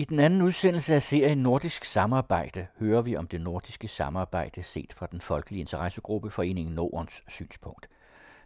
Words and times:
I 0.00 0.04
den 0.04 0.18
anden 0.18 0.42
udsendelse 0.42 0.94
af 0.94 1.02
serien 1.02 1.38
Nordisk 1.38 1.84
Samarbejde 1.84 2.66
hører 2.78 3.02
vi 3.02 3.16
om 3.16 3.26
det 3.26 3.40
nordiske 3.40 3.88
samarbejde 3.88 4.62
set 4.62 4.92
fra 4.92 5.06
den 5.06 5.20
folkelige 5.20 5.60
interessegruppe 5.60 6.30
Foreningen 6.30 6.74
Nordens 6.74 7.22
synspunkt. 7.28 7.88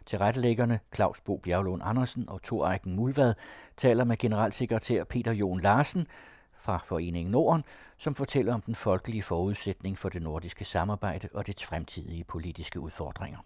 Tilrettelæggerne 0.05 0.79
Claus 0.95 1.21
Bo 1.21 1.37
Bjerglund 1.37 1.81
Andersen 1.85 2.29
og 2.29 2.43
Thor 2.43 2.69
Eiken 2.69 2.95
Mulvad 2.95 3.33
taler 3.77 4.03
med 4.03 4.17
generalsekretær 4.17 5.03
Peter 5.03 5.31
Jon 5.31 5.61
Larsen 5.61 6.07
fra 6.59 6.83
Foreningen 6.85 7.31
Norden, 7.31 7.63
som 7.97 8.15
fortæller 8.15 8.53
om 8.53 8.61
den 8.61 8.75
folkelige 8.75 9.23
forudsætning 9.23 9.97
for 9.97 10.09
det 10.09 10.21
nordiske 10.21 10.65
samarbejde 10.65 11.29
og 11.33 11.47
dets 11.47 11.65
fremtidige 11.65 12.23
politiske 12.23 12.79
udfordringer. 12.79 13.39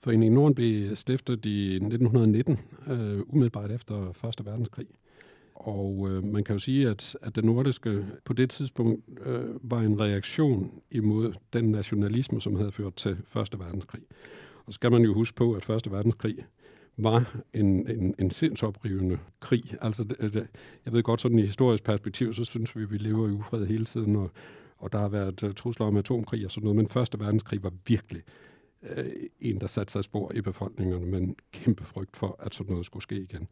Foreningen 0.00 0.34
Norden 0.34 0.54
blev 0.54 0.96
stiftet 0.96 1.46
i 1.46 1.74
1919, 1.74 2.58
øh, 2.86 3.20
umiddelbart 3.28 3.70
efter 3.70 4.26
1. 4.38 4.46
verdenskrig. 4.46 4.86
Og 5.62 6.08
øh, 6.10 6.24
man 6.24 6.44
kan 6.44 6.54
jo 6.54 6.58
sige, 6.58 6.88
at, 6.88 7.16
at 7.22 7.36
det 7.36 7.44
nordiske 7.44 8.06
på 8.24 8.32
det 8.32 8.50
tidspunkt 8.50 9.04
øh, 9.26 9.44
var 9.62 9.80
en 9.80 10.00
reaktion 10.00 10.70
imod 10.90 11.32
den 11.52 11.64
nationalisme, 11.64 12.40
som 12.40 12.56
havde 12.56 12.72
ført 12.72 12.94
til 12.94 13.10
1. 13.10 13.18
verdenskrig. 13.58 14.02
Og 14.66 14.72
så 14.72 14.74
skal 14.74 14.90
man 14.90 15.02
jo 15.02 15.14
huske 15.14 15.36
på, 15.36 15.52
at 15.52 15.70
1. 15.70 15.92
verdenskrig 15.92 16.36
var 16.96 17.42
en, 17.54 17.90
en, 17.90 18.14
en 18.18 18.30
sindsoprivende 18.30 19.18
krig. 19.40 19.62
Altså, 19.80 20.04
det, 20.04 20.32
det, 20.34 20.46
jeg 20.84 20.92
ved 20.92 21.02
godt, 21.02 21.20
sådan 21.20 21.38
i 21.38 21.42
historisk 21.42 21.84
perspektiv, 21.84 22.34
så 22.34 22.44
synes 22.44 22.76
vi, 22.76 22.82
at 22.82 22.92
vi 22.92 22.98
lever 22.98 23.28
i 23.28 23.30
ufred 23.30 23.66
hele 23.66 23.84
tiden, 23.84 24.16
og, 24.16 24.30
og 24.78 24.92
der 24.92 24.98
har 24.98 25.08
været 25.08 25.42
uh, 25.42 25.52
trusler 25.52 25.86
om 25.86 25.96
atomkrig 25.96 26.44
og 26.44 26.50
sådan 26.50 26.64
noget, 26.64 26.76
men 26.76 27.02
1. 27.02 27.20
verdenskrig 27.20 27.62
var 27.62 27.72
virkelig 27.86 28.22
uh, 28.82 29.04
en, 29.40 29.60
der 29.60 29.66
satte 29.66 29.92
sig 29.92 30.04
spor 30.04 30.32
i 30.34 30.40
befolkningerne 30.40 31.06
med 31.06 31.20
en 31.20 31.36
kæmpe 31.52 31.84
frygt 31.84 32.16
for, 32.16 32.36
at 32.38 32.54
sådan 32.54 32.70
noget 32.70 32.86
skulle 32.86 33.02
ske 33.02 33.20
igen. 33.20 33.48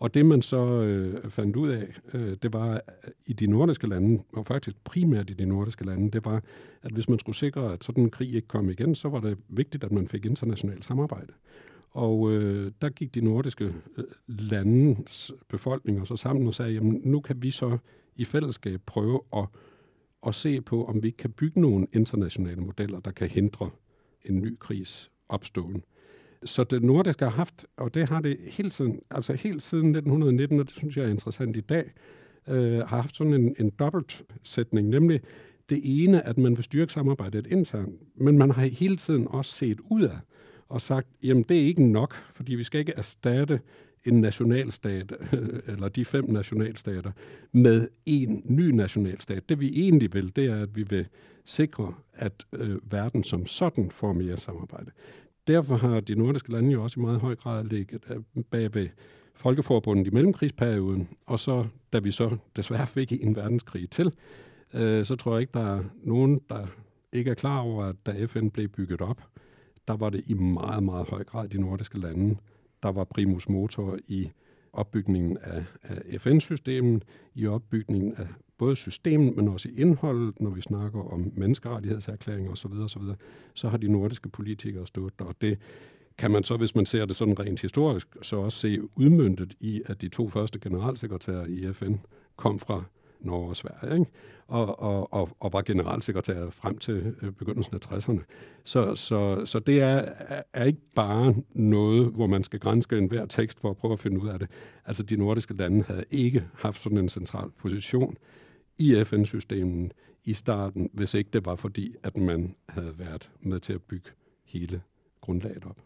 Og 0.00 0.14
det 0.14 0.26
man 0.26 0.42
så 0.42 0.66
øh, 0.82 1.30
fandt 1.30 1.56
ud 1.56 1.68
af, 1.68 2.00
øh, 2.14 2.36
det 2.42 2.52
var 2.52 2.80
i 3.26 3.32
de 3.32 3.46
nordiske 3.46 3.86
lande, 3.86 4.22
og 4.32 4.46
faktisk 4.46 4.76
primært 4.84 5.30
i 5.30 5.32
de 5.32 5.46
nordiske 5.46 5.86
lande, 5.86 6.10
det 6.10 6.24
var, 6.24 6.42
at 6.82 6.92
hvis 6.92 7.08
man 7.08 7.18
skulle 7.18 7.36
sikre, 7.36 7.72
at 7.72 7.84
sådan 7.84 8.04
en 8.04 8.10
krig 8.10 8.34
ikke 8.34 8.48
kom 8.48 8.70
igen, 8.70 8.94
så 8.94 9.08
var 9.08 9.20
det 9.20 9.38
vigtigt, 9.48 9.84
at 9.84 9.92
man 9.92 10.08
fik 10.08 10.24
internationalt 10.24 10.84
samarbejde. 10.84 11.32
Og 11.90 12.32
øh, 12.32 12.72
der 12.82 12.88
gik 12.88 13.14
de 13.14 13.20
nordiske 13.20 13.64
øh, 13.96 14.04
landes 14.28 15.32
befolkninger 15.48 16.04
så 16.04 16.16
sammen 16.16 16.46
og 16.46 16.54
sagde, 16.54 16.72
jamen 16.72 17.00
nu 17.04 17.20
kan 17.20 17.42
vi 17.42 17.50
så 17.50 17.78
i 18.16 18.24
fællesskab 18.24 18.80
prøve 18.86 19.20
at, 19.36 19.46
at 20.26 20.34
se 20.34 20.60
på, 20.60 20.84
om 20.84 21.02
vi 21.02 21.10
kan 21.10 21.30
bygge 21.30 21.60
nogle 21.60 21.86
internationale 21.92 22.60
modeller, 22.60 23.00
der 23.00 23.10
kan 23.10 23.28
hindre 23.28 23.70
en 24.24 24.38
ny 24.38 24.56
krigs 24.58 25.10
opståen. 25.28 25.82
Så 26.44 26.64
det 26.64 26.82
nordiske 26.82 27.24
har 27.24 27.32
haft, 27.32 27.66
og 27.76 27.94
det 27.94 28.08
har 28.08 28.20
det 28.20 28.36
hele 28.42 28.70
tiden, 28.70 29.00
altså 29.10 29.32
helt 29.32 29.62
siden 29.62 29.88
1919, 29.88 30.60
og 30.60 30.66
det 30.66 30.74
synes 30.74 30.96
jeg 30.96 31.04
er 31.04 31.10
interessant 31.10 31.56
i 31.56 31.60
dag, 31.60 31.90
øh, 32.48 32.78
har 32.78 33.02
haft 33.02 33.16
sådan 33.16 33.34
en, 33.34 33.54
en 33.58 33.70
dobbelt 33.70 34.22
sætning, 34.42 34.88
nemlig 34.88 35.20
det 35.68 35.80
ene, 35.84 36.26
at 36.26 36.38
man 36.38 36.56
vil 36.56 36.64
styrke 36.64 36.92
samarbejdet 36.92 37.46
internt, 37.46 37.94
men 38.16 38.38
man 38.38 38.50
har 38.50 38.62
hele 38.62 38.96
tiden 38.96 39.28
også 39.28 39.52
set 39.52 39.80
ud 39.90 40.02
af 40.02 40.18
og 40.68 40.80
sagt, 40.80 41.08
jamen 41.22 41.42
det 41.42 41.56
er 41.56 41.66
ikke 41.66 41.86
nok, 41.86 42.14
fordi 42.34 42.54
vi 42.54 42.64
skal 42.64 42.80
ikke 42.80 42.92
erstatte 42.96 43.60
en 44.04 44.20
nationalstat, 44.20 45.12
eller 45.72 45.88
de 45.88 46.04
fem 46.04 46.30
nationalstater, 46.30 47.12
med 47.52 47.88
en 48.06 48.42
ny 48.44 48.70
nationalstat. 48.70 49.48
Det 49.48 49.60
vi 49.60 49.68
egentlig 49.74 50.14
vil, 50.14 50.36
det 50.36 50.46
er, 50.46 50.62
at 50.62 50.76
vi 50.76 50.82
vil 50.82 51.06
sikre, 51.44 51.94
at 52.12 52.46
øh, 52.52 52.92
verden 52.92 53.24
som 53.24 53.46
sådan 53.46 53.90
får 53.90 54.12
mere 54.12 54.36
samarbejde 54.36 54.90
derfor 55.46 55.76
har 55.76 56.00
de 56.00 56.14
nordiske 56.14 56.52
lande 56.52 56.72
jo 56.72 56.82
også 56.82 57.00
i 57.00 57.02
meget 57.02 57.20
høj 57.20 57.34
grad 57.34 57.64
ligget 57.64 58.04
øh, 58.10 58.44
bag 58.50 58.74
ved 58.74 58.88
Folkeforbundet 59.34 60.06
i 60.06 60.10
mellemkrigsperioden, 60.10 61.08
og 61.26 61.40
så, 61.40 61.66
da 61.92 61.98
vi 61.98 62.10
så 62.10 62.36
desværre 62.56 62.86
fik 62.96 63.12
en 63.12 63.36
verdenskrig 63.36 63.90
til, 63.90 64.12
øh, 64.74 65.04
så 65.04 65.16
tror 65.16 65.32
jeg 65.32 65.40
ikke, 65.40 65.50
der 65.54 65.76
er 65.76 65.84
nogen, 66.02 66.40
der 66.48 66.66
ikke 67.12 67.30
er 67.30 67.34
klar 67.34 67.60
over, 67.60 67.84
at 67.84 67.96
da 68.06 68.24
FN 68.26 68.48
blev 68.48 68.68
bygget 68.68 69.00
op, 69.00 69.22
der 69.88 69.96
var 69.96 70.10
det 70.10 70.22
i 70.26 70.34
meget, 70.34 70.82
meget 70.82 71.08
høj 71.08 71.24
grad 71.24 71.48
de 71.48 71.60
nordiske 71.60 71.98
lande, 72.00 72.36
der 72.82 72.92
var 72.92 73.04
primus 73.04 73.48
motor 73.48 73.98
i 74.08 74.30
opbygningen 74.72 75.38
af, 75.42 75.64
af 75.82 76.20
FN-systemet, 76.20 77.04
i 77.34 77.46
opbygningen 77.46 78.14
af 78.16 78.26
både 78.60 78.76
systemet, 78.76 79.36
men 79.36 79.48
også 79.48 79.68
i 79.68 79.80
indholdet, 79.80 80.40
når 80.40 80.50
vi 80.50 80.60
snakker 80.60 81.12
om 81.12 81.32
menneskerettighedserklæringer 81.36 82.50
osv., 82.50 82.72
osv., 82.72 83.02
så 83.54 83.68
har 83.68 83.76
de 83.76 83.88
nordiske 83.88 84.28
politikere 84.28 84.86
stået 84.86 85.18
der, 85.18 85.24
og 85.24 85.34
det 85.40 85.58
kan 86.18 86.30
man 86.30 86.44
så, 86.44 86.56
hvis 86.56 86.74
man 86.74 86.86
ser 86.86 87.06
det 87.06 87.16
sådan 87.16 87.40
rent 87.40 87.60
historisk, 87.60 88.08
så 88.22 88.36
også 88.36 88.58
se 88.58 88.78
udmyndtet 88.96 89.54
i, 89.60 89.82
at 89.86 90.00
de 90.00 90.08
to 90.08 90.28
første 90.28 90.58
generalsekretærer 90.58 91.46
i 91.46 91.72
FN 91.72 91.94
kom 92.36 92.58
fra 92.58 92.84
Norge 93.20 93.48
og 93.48 93.56
Sverige, 93.56 93.94
ikke? 93.94 94.10
Og, 94.46 94.80
og, 94.80 95.12
og, 95.12 95.28
og 95.40 95.52
var 95.52 95.62
generalsekretær 95.62 96.50
frem 96.50 96.78
til 96.78 97.14
øh, 97.22 97.32
begyndelsen 97.32 97.74
af 97.74 97.92
60'erne. 97.92 98.20
Så, 98.64 98.94
så, 98.96 99.42
så 99.44 99.58
det 99.58 99.82
er, 99.82 100.04
er 100.52 100.64
ikke 100.64 100.80
bare 100.94 101.34
noget, 101.54 102.06
hvor 102.06 102.26
man 102.26 102.42
skal 102.42 102.60
grænske 102.60 102.98
enhver 102.98 103.26
tekst 103.26 103.60
for 103.60 103.70
at 103.70 103.76
prøve 103.76 103.92
at 103.92 104.00
finde 104.00 104.22
ud 104.22 104.28
af 104.28 104.38
det. 104.38 104.48
Altså, 104.86 105.02
de 105.02 105.16
nordiske 105.16 105.54
lande 105.54 105.84
havde 105.86 106.04
ikke 106.10 106.44
haft 106.54 106.82
sådan 106.82 106.98
en 106.98 107.08
central 107.08 107.50
position 107.58 108.16
i 108.80 109.04
FN-systemet 109.04 109.92
i 110.24 110.32
starten, 110.32 110.90
hvis 110.92 111.14
ikke 111.14 111.30
det 111.32 111.46
var 111.46 111.54
fordi, 111.54 111.94
at 112.02 112.16
man 112.16 112.54
havde 112.68 112.98
været 112.98 113.30
med 113.40 113.60
til 113.60 113.72
at 113.72 113.82
bygge 113.82 114.10
hele 114.44 114.82
grundlaget 115.20 115.64
op. 115.64 115.82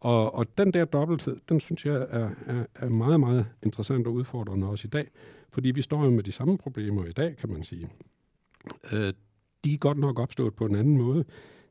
Og, 0.00 0.34
og 0.34 0.58
den 0.58 0.72
der 0.72 0.84
dobbelthed, 0.84 1.36
den 1.48 1.60
synes 1.60 1.86
jeg 1.86 1.94
er, 1.94 2.30
er, 2.46 2.66
er 2.74 2.88
meget, 2.88 3.20
meget 3.20 3.46
interessant 3.62 4.06
og 4.06 4.12
udfordrende 4.12 4.68
også 4.68 4.86
i 4.86 4.90
dag, 4.90 5.10
fordi 5.52 5.70
vi 5.70 5.82
står 5.82 6.04
jo 6.04 6.10
med 6.10 6.22
de 6.22 6.32
samme 6.32 6.58
problemer 6.58 7.04
i 7.04 7.12
dag, 7.12 7.36
kan 7.36 7.50
man 7.50 7.62
sige. 7.62 7.88
Øh, 8.92 9.12
de 9.64 9.74
er 9.74 9.78
godt 9.78 9.98
nok 9.98 10.18
opstået 10.18 10.54
på 10.54 10.66
en 10.66 10.74
anden 10.74 10.96
måde. 10.96 11.24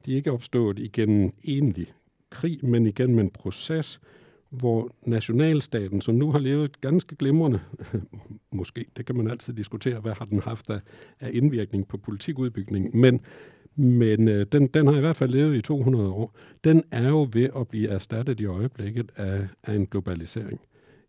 De 0.05 0.11
er 0.11 0.15
ikke 0.15 0.31
opstået 0.31 0.79
igennem 0.79 1.31
egentlig 1.43 1.93
krig, 2.29 2.65
men 2.65 2.85
igennem 2.85 3.19
en 3.19 3.29
proces, 3.29 4.01
hvor 4.53 4.91
nationalstaten, 5.05 6.01
som 6.01 6.15
nu 6.15 6.31
har 6.31 6.39
levet 6.39 6.81
ganske 6.81 7.15
glimrende, 7.15 7.59
måske, 8.51 8.85
det 8.97 9.05
kan 9.05 9.15
man 9.15 9.27
altid 9.27 9.53
diskutere, 9.53 9.99
hvad 9.99 10.13
har 10.17 10.25
den 10.25 10.39
haft 10.39 10.69
af, 10.69 10.79
af 11.19 11.29
indvirkning 11.33 11.87
på 11.87 11.97
politikudbygningen, 11.97 13.01
men, 13.01 13.19
men 13.75 14.27
øh, 14.27 14.45
den, 14.51 14.67
den 14.67 14.87
har 14.87 14.97
i 14.97 14.99
hvert 14.99 15.15
fald 15.15 15.31
levet 15.31 15.55
i 15.55 15.61
200 15.61 16.09
år. 16.09 16.35
Den 16.63 16.83
er 16.91 17.09
jo 17.09 17.27
ved 17.33 17.49
at 17.55 17.67
blive 17.67 17.89
erstattet 17.89 18.39
i 18.39 18.45
øjeblikket 18.45 19.11
af, 19.15 19.47
af 19.63 19.75
en 19.75 19.85
globalisering. 19.85 20.59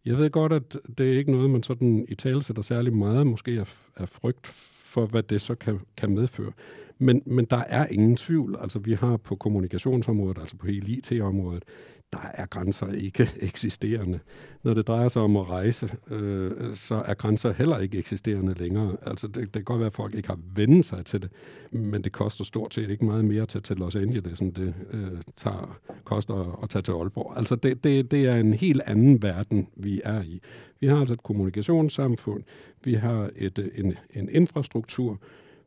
Jeg 0.05 0.19
ved 0.19 0.31
godt, 0.31 0.53
at 0.53 0.79
det 0.99 1.13
er 1.13 1.19
ikke 1.19 1.33
noget, 1.33 1.51
man 1.51 1.63
sådan 1.63 2.07
i 2.09 2.15
tale 2.15 2.43
sætter 2.43 2.63
særlig 2.63 2.93
meget, 2.93 3.27
måske 3.27 3.51
af, 3.51 3.79
af 3.97 4.09
frygt 4.09 4.47
for, 4.95 5.07
hvad 5.07 5.23
det 5.23 5.41
så 5.41 5.55
kan, 5.55 5.81
kan 5.97 6.11
medføre. 6.11 6.53
Men, 6.99 7.23
men 7.27 7.45
der 7.45 7.65
er 7.69 7.87
ingen 7.87 8.17
tvivl. 8.17 8.57
Altså, 8.61 8.79
vi 8.79 8.93
har 8.93 9.17
på 9.17 9.37
kommunikationsområdet, 9.37 10.39
altså 10.39 10.57
på 10.57 10.67
hele 10.67 10.87
IT-området, 10.89 11.65
der 12.15 12.31
er 12.35 12.47
grænser 12.47 12.93
ikke 12.93 13.31
eksisterende. 13.41 14.21
Når 14.63 14.75
det 14.75 14.87
drejer 14.87 15.09
sig 15.09 15.23
om 15.23 15.37
at 15.37 15.49
rejse, 15.49 15.93
øh, 16.11 16.51
så 16.75 16.95
er 17.07 17.15
grænser 17.15 17.53
heller 17.53 17.79
ikke 17.79 17.99
eksisterende 17.99 18.55
længere. 18.55 18.97
Altså 19.07 19.27
det, 19.27 19.37
det 19.37 19.53
kan 19.53 19.65
godt 19.65 19.79
være, 19.79 19.87
at 19.87 19.93
folk 19.93 20.15
ikke 20.15 20.29
har 20.29 20.39
vendt 20.55 20.87
sig 20.87 21.07
til 21.07 21.23
det, 21.23 21.31
men 21.71 22.05
det 22.05 22.13
koster 22.13 22.45
stort 22.45 22.75
set 22.75 22.91
ikke 22.91 23.05
meget 23.05 23.25
mere 23.25 23.43
at 23.43 23.49
tage 23.49 23.63
til 23.63 23.77
Los 23.77 23.97
Angeles, 23.97 24.41
end 24.41 24.55
det 24.55 24.75
øh, 24.91 25.23
tager, 25.37 25.79
koster 26.05 26.61
at 26.63 26.71
tage 26.71 26.83
til 26.83 26.93
Aalborg. 26.93 27.37
Altså 27.37 27.57
det, 27.57 27.85
det, 27.85 28.11
det 28.11 28.27
er 28.27 28.37
en 28.37 28.53
helt 28.53 28.83
anden 28.87 29.23
verden, 29.23 29.69
vi 29.77 30.01
er 30.05 30.23
i. 30.23 30.41
Vi 30.81 30.87
har 30.87 30.97
altså 30.97 31.15
et 31.15 31.23
kommunikationssamfund, 31.23 32.43
vi 32.85 32.95
har 32.95 33.31
et, 33.37 33.59
øh, 33.59 33.69
en, 33.75 33.95
en 34.11 34.29
infrastruktur, 34.33 35.21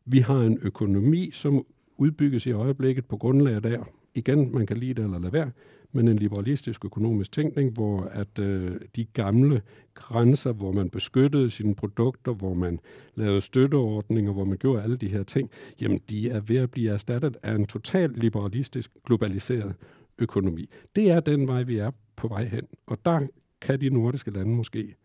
vi 0.06 0.20
har 0.20 0.40
en 0.40 0.60
økonomi, 0.62 1.30
som 1.34 1.66
udbygges 1.98 2.46
i 2.46 2.52
øjeblikket 2.52 3.06
på 3.06 3.18
grundlag 3.18 3.56
af 3.56 3.62
der. 3.62 3.84
Igen, 4.16 4.52
man 4.54 4.66
kan 4.66 4.78
lide 4.78 4.94
det 4.94 5.04
eller 5.04 5.20
lade 5.20 5.34
være 5.34 5.52
men 5.92 6.08
en 6.08 6.20
liberalistisk 6.20 6.86
økonomisk 6.86 7.32
tænkning, 7.32 7.74
hvor 7.74 8.02
at 8.02 8.40
øh, 8.40 8.82
de 8.96 9.06
gamle 9.06 9.62
grænser, 9.94 10.52
hvor 10.52 10.72
man 10.72 10.90
beskyttede 10.90 11.52
sine 11.52 11.76
produkter, 11.76 12.34
hvor 12.34 12.54
man 12.54 12.80
lavede 13.16 13.42
støtteordninger, 13.42 14.32
hvor 14.34 14.46
man 14.46 14.58
gjorde 14.58 14.84
alle 14.84 14.98
de 14.98 15.08
her 15.08 15.24
ting, 15.24 15.50
jamen 15.82 16.00
de 16.10 16.30
er 16.30 16.40
ved 16.40 16.58
at 16.58 16.72
blive 16.72 16.92
erstattet 16.92 17.38
af 17.44 17.56
en 17.56 17.66
totalt 17.66 18.18
liberalistisk, 18.18 18.92
globaliseret 19.06 19.76
økonomi. 20.20 20.70
Det 20.96 21.12
er 21.12 21.20
den 21.20 21.48
vej, 21.48 21.64
vi 21.64 21.78
er 21.78 21.92
på 22.16 22.28
vej 22.28 22.46
hen, 22.46 22.68
og 22.86 22.98
der 23.06 23.28
kan 23.62 23.82
de 23.82 23.90
nordiske 23.90 24.32
lande 24.32 24.56
måske 24.56 24.96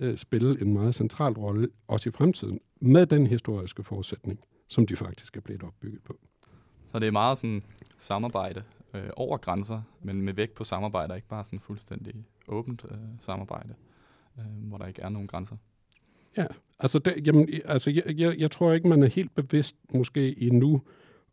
øh, 0.00 0.16
spille 0.16 0.62
en 0.62 0.72
meget 0.72 0.94
central 0.94 1.32
rolle, 1.32 1.68
også 1.88 2.08
i 2.08 2.12
fremtiden, 2.12 2.60
med 2.80 3.06
den 3.06 3.26
historiske 3.26 3.82
forudsætning, 3.82 4.40
som 4.68 4.86
de 4.86 4.96
faktisk 4.96 5.36
er 5.36 5.40
blevet 5.40 5.62
opbygget 5.62 6.02
på. 6.02 6.18
Så 6.92 6.98
det 6.98 7.06
er 7.06 7.12
meget 7.12 7.38
sådan 7.38 7.62
samarbejde 7.98 8.62
øh, 8.94 9.10
over 9.16 9.36
grænser, 9.36 9.82
men 10.02 10.22
med 10.22 10.32
vægt 10.32 10.54
på 10.54 10.64
samarbejde, 10.64 11.16
ikke 11.16 11.28
bare 11.28 11.44
sådan 11.44 11.58
fuldstændig 11.58 12.14
åbent 12.48 12.84
øh, 12.90 12.98
samarbejde, 13.18 13.74
øh, 14.38 14.68
hvor 14.68 14.78
der 14.78 14.86
ikke 14.86 15.02
er 15.02 15.08
nogen 15.08 15.28
grænser. 15.28 15.56
Ja, 16.36 16.46
altså, 16.80 16.98
det, 16.98 17.26
jamen, 17.26 17.48
altså 17.64 17.90
jeg, 17.90 18.02
jeg, 18.18 18.38
jeg 18.38 18.50
tror 18.50 18.72
ikke, 18.72 18.88
man 18.88 19.02
er 19.02 19.06
helt 19.06 19.34
bevidst 19.34 19.76
måske 19.94 20.42
endnu 20.42 20.82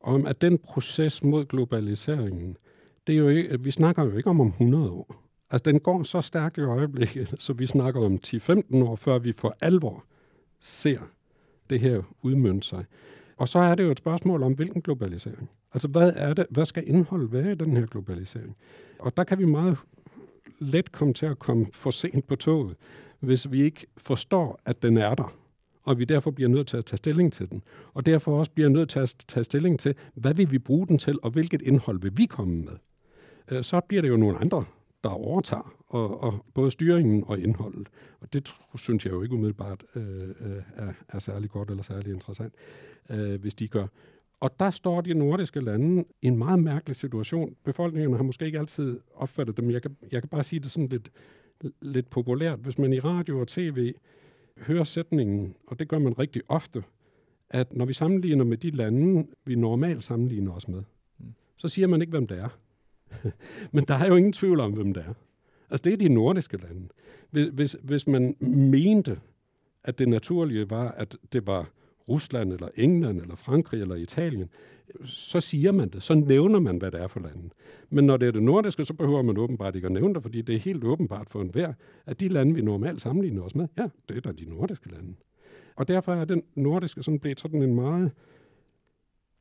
om, 0.02 0.26
at 0.26 0.42
den 0.42 0.58
proces 0.58 1.24
mod 1.24 1.46
globaliseringen, 1.46 2.58
det 3.08 3.14
er 3.14 3.20
jo 3.20 3.30
ikke, 3.30 3.64
vi 3.64 3.72
snakker 3.72 4.04
jo 4.04 4.18
ikke 4.18 4.30
om 4.30 4.42
om 4.42 4.48
100 4.48 4.92
år. 4.92 5.24
Altså, 5.52 5.72
den 5.72 5.80
går 5.80 6.04
så 6.04 6.22
stærkt 6.22 6.58
i 6.58 6.62
øjeblikket, 6.62 7.36
så 7.40 7.54
vi 7.54 7.66
snakker 7.66 8.06
om 8.06 8.20
10-15 8.28 8.84
år, 8.84 8.96
før 8.96 9.20
vi 9.20 9.32
for 9.32 9.56
alvor 9.62 10.06
ser 10.60 11.00
det 11.70 11.80
her 11.80 12.02
udmønte 12.22 12.68
sig. 12.68 12.86
Og 13.38 13.48
så 13.48 13.60
er 13.60 13.76
det 13.76 13.84
jo 13.84 13.92
et 13.92 13.98
spørgsmål 13.98 14.44
om, 14.44 14.54
hvilken 14.54 14.82
globalisering. 14.82 15.50
Altså, 15.74 15.88
hvad 15.88 16.14
er 16.16 16.34
det, 16.34 16.46
hvad 16.50 16.66
skal 16.66 16.84
indholdet 16.88 17.32
være 17.32 17.52
i 17.52 17.56
den 17.56 17.78
her 17.78 17.86
globalisering? 17.86 18.56
Og 19.00 19.18
der 19.18 19.24
kan 19.24 19.40
vi 19.40 19.46
meget 19.46 19.78
let 20.60 20.92
komme 20.92 21.14
til 21.14 21.26
at 21.26 21.40
komme 21.40 21.66
for 21.74 21.92
sent 21.92 22.28
på 22.28 22.36
toget, 22.36 22.76
hvis 23.20 23.52
vi 23.52 23.62
ikke 23.62 23.88
forstår, 23.98 24.60
at 24.66 24.82
den 24.82 24.98
er 24.98 25.16
der 25.16 25.34
og 25.88 26.00
vi 26.00 26.06
derfor 26.06 26.32
bliver 26.32 26.50
nødt 26.50 26.68
til 26.68 26.78
at 26.78 26.86
tage 26.86 26.98
stilling 26.98 27.34
til 27.34 27.50
den. 27.50 27.64
Og 27.94 28.06
derfor 28.06 28.40
også 28.40 28.52
bliver 28.52 28.70
nødt 28.70 28.90
til 28.90 29.00
at 29.00 29.16
tage 29.28 29.44
stilling 29.44 29.80
til, 29.80 29.96
hvad 30.14 30.34
vil 30.34 30.52
vi 30.52 30.60
bruge 30.60 30.88
den 30.88 30.98
til, 30.98 31.20
og 31.24 31.32
hvilket 31.32 31.62
indhold 31.62 32.02
vil 32.02 32.18
vi 32.18 32.26
komme 32.26 32.62
med. 32.62 32.74
Øh, 33.52 33.64
så 33.64 33.80
bliver 33.80 34.02
det 34.02 34.10
jo 34.10 34.18
nogle 34.18 34.38
andre, 34.38 34.64
der 35.04 35.10
overtager, 35.10 35.74
og, 35.88 36.24
og 36.24 36.46
både 36.54 36.72
styringen 36.72 37.24
og 37.28 37.40
indholdet. 37.40 37.90
Og 38.20 38.34
det 38.34 38.54
synes 38.76 39.06
jeg 39.06 39.14
jo 39.14 39.24
ikke 39.24 39.36
umiddelbart 39.36 39.84
øh, 39.96 40.22
øh, 40.22 40.58
er, 40.76 40.94
er 41.10 41.20
særlig 41.20 41.50
godt 41.50 41.70
eller 41.70 41.84
særlig 41.84 42.14
interessant, 42.14 42.54
øh, 43.10 43.42
hvis 43.42 43.54
de 43.54 43.68
gør. 43.68 43.88
Og 44.40 44.60
der 44.60 44.72
står 44.72 45.02
de 45.02 45.14
nordiske 45.14 45.62
lande 45.62 46.06
i 46.22 46.28
en 46.28 46.38
meget 46.38 46.60
mærkelig 46.60 46.96
situation. 46.96 47.56
Befolkningerne 47.64 48.16
har 48.16 48.24
måske 48.24 48.46
ikke 48.46 48.60
altid 48.60 49.00
opfattet 49.14 49.58
dem. 49.58 49.72
Jeg 49.72 49.82
kan, 49.82 49.98
jeg 50.12 50.22
kan 50.22 50.30
bare 50.30 50.44
sige 50.44 50.60
det 50.60 50.72
sådan 50.72 50.88
lidt, 50.88 51.12
lidt 51.82 52.10
populært. 52.10 52.60
Hvis 52.60 52.78
man 52.78 52.94
i 52.94 53.00
radio 53.00 53.40
og 53.40 53.48
tv 53.48 53.94
hører 54.58 54.84
sætningen, 54.84 55.56
og 55.68 55.80
det 55.80 55.88
gør 55.88 56.00
man 56.00 56.20
rigtig 56.20 56.42
ofte, 56.48 56.84
at 57.50 57.76
når 57.76 57.86
vi 57.86 57.94
sammenligner 57.94 58.46
med 58.46 58.58
de 58.58 58.70
lande, 58.72 59.28
vi 59.46 59.56
normalt 59.56 60.04
sammenligner 60.04 60.52
os 60.52 60.68
med, 60.68 60.84
mm. 61.20 61.26
så 61.58 61.68
siger 61.68 61.88
man 61.88 62.02
ikke, 62.02 62.12
hvem 62.12 62.28
det 62.28 62.40
er. 62.40 62.60
Men 63.74 63.84
der 63.84 63.94
er 63.94 64.08
jo 64.08 64.16
ingen 64.16 64.34
tvivl 64.34 64.60
om, 64.60 64.74
hvem 64.74 64.94
det 64.94 65.04
er. 65.08 65.14
Altså, 65.70 65.84
det 65.84 65.94
er 65.94 65.98
de 65.98 66.10
nordiske 66.10 66.58
lande. 66.58 66.88
Hvis, 67.32 67.48
hvis, 67.54 67.78
hvis 67.84 68.08
man 68.08 68.36
mente, 68.72 69.20
at 69.84 70.00
det 70.00 70.10
naturlige 70.10 70.70
var, 70.70 70.92
at 70.92 71.18
det 71.34 71.48
var 71.48 71.70
Rusland, 72.10 72.54
eller 72.54 72.68
England, 72.76 73.22
eller 73.22 73.36
Frankrig, 73.36 73.82
eller 73.82 73.96
Italien, 73.96 74.50
så 75.06 75.42
siger 75.42 75.72
man 75.72 75.90
det. 75.90 76.04
Så 76.04 76.14
nævner 76.14 76.60
man, 76.60 76.78
hvad 76.78 76.92
det 76.92 77.02
er 77.02 77.08
for 77.08 77.20
landet. 77.20 77.52
Men 77.90 78.06
når 78.06 78.18
det 78.18 78.28
er 78.28 78.32
det 78.32 78.44
nordiske, 78.44 78.86
så 78.86 78.94
behøver 78.94 79.22
man 79.22 79.38
åbenbart 79.38 79.76
ikke 79.76 79.86
at 79.86 79.92
nævne 79.92 80.14
det, 80.14 80.22
fordi 80.22 80.42
det 80.42 80.56
er 80.56 80.60
helt 80.60 80.84
åbenbart 80.84 81.30
for 81.30 81.42
enhver, 81.42 81.74
at 82.06 82.20
de 82.20 82.28
lande, 82.28 82.56
vi 82.56 82.62
normalt 82.62 83.02
sammenligner 83.02 83.42
os 83.42 83.56
med, 83.56 83.68
ja, 83.78 83.88
det 84.10 84.18
er 84.18 84.22
da 84.22 84.32
de 84.32 84.50
nordiske 84.50 84.92
lande. 84.92 85.14
Og 85.76 85.88
derfor 85.88 86.14
er 86.14 86.26
den 86.26 86.44
nordiske 86.56 87.04
sådan 87.04 87.20
blevet 87.20 87.40
sådan 87.40 87.62
en 87.62 87.76
meget 87.76 88.12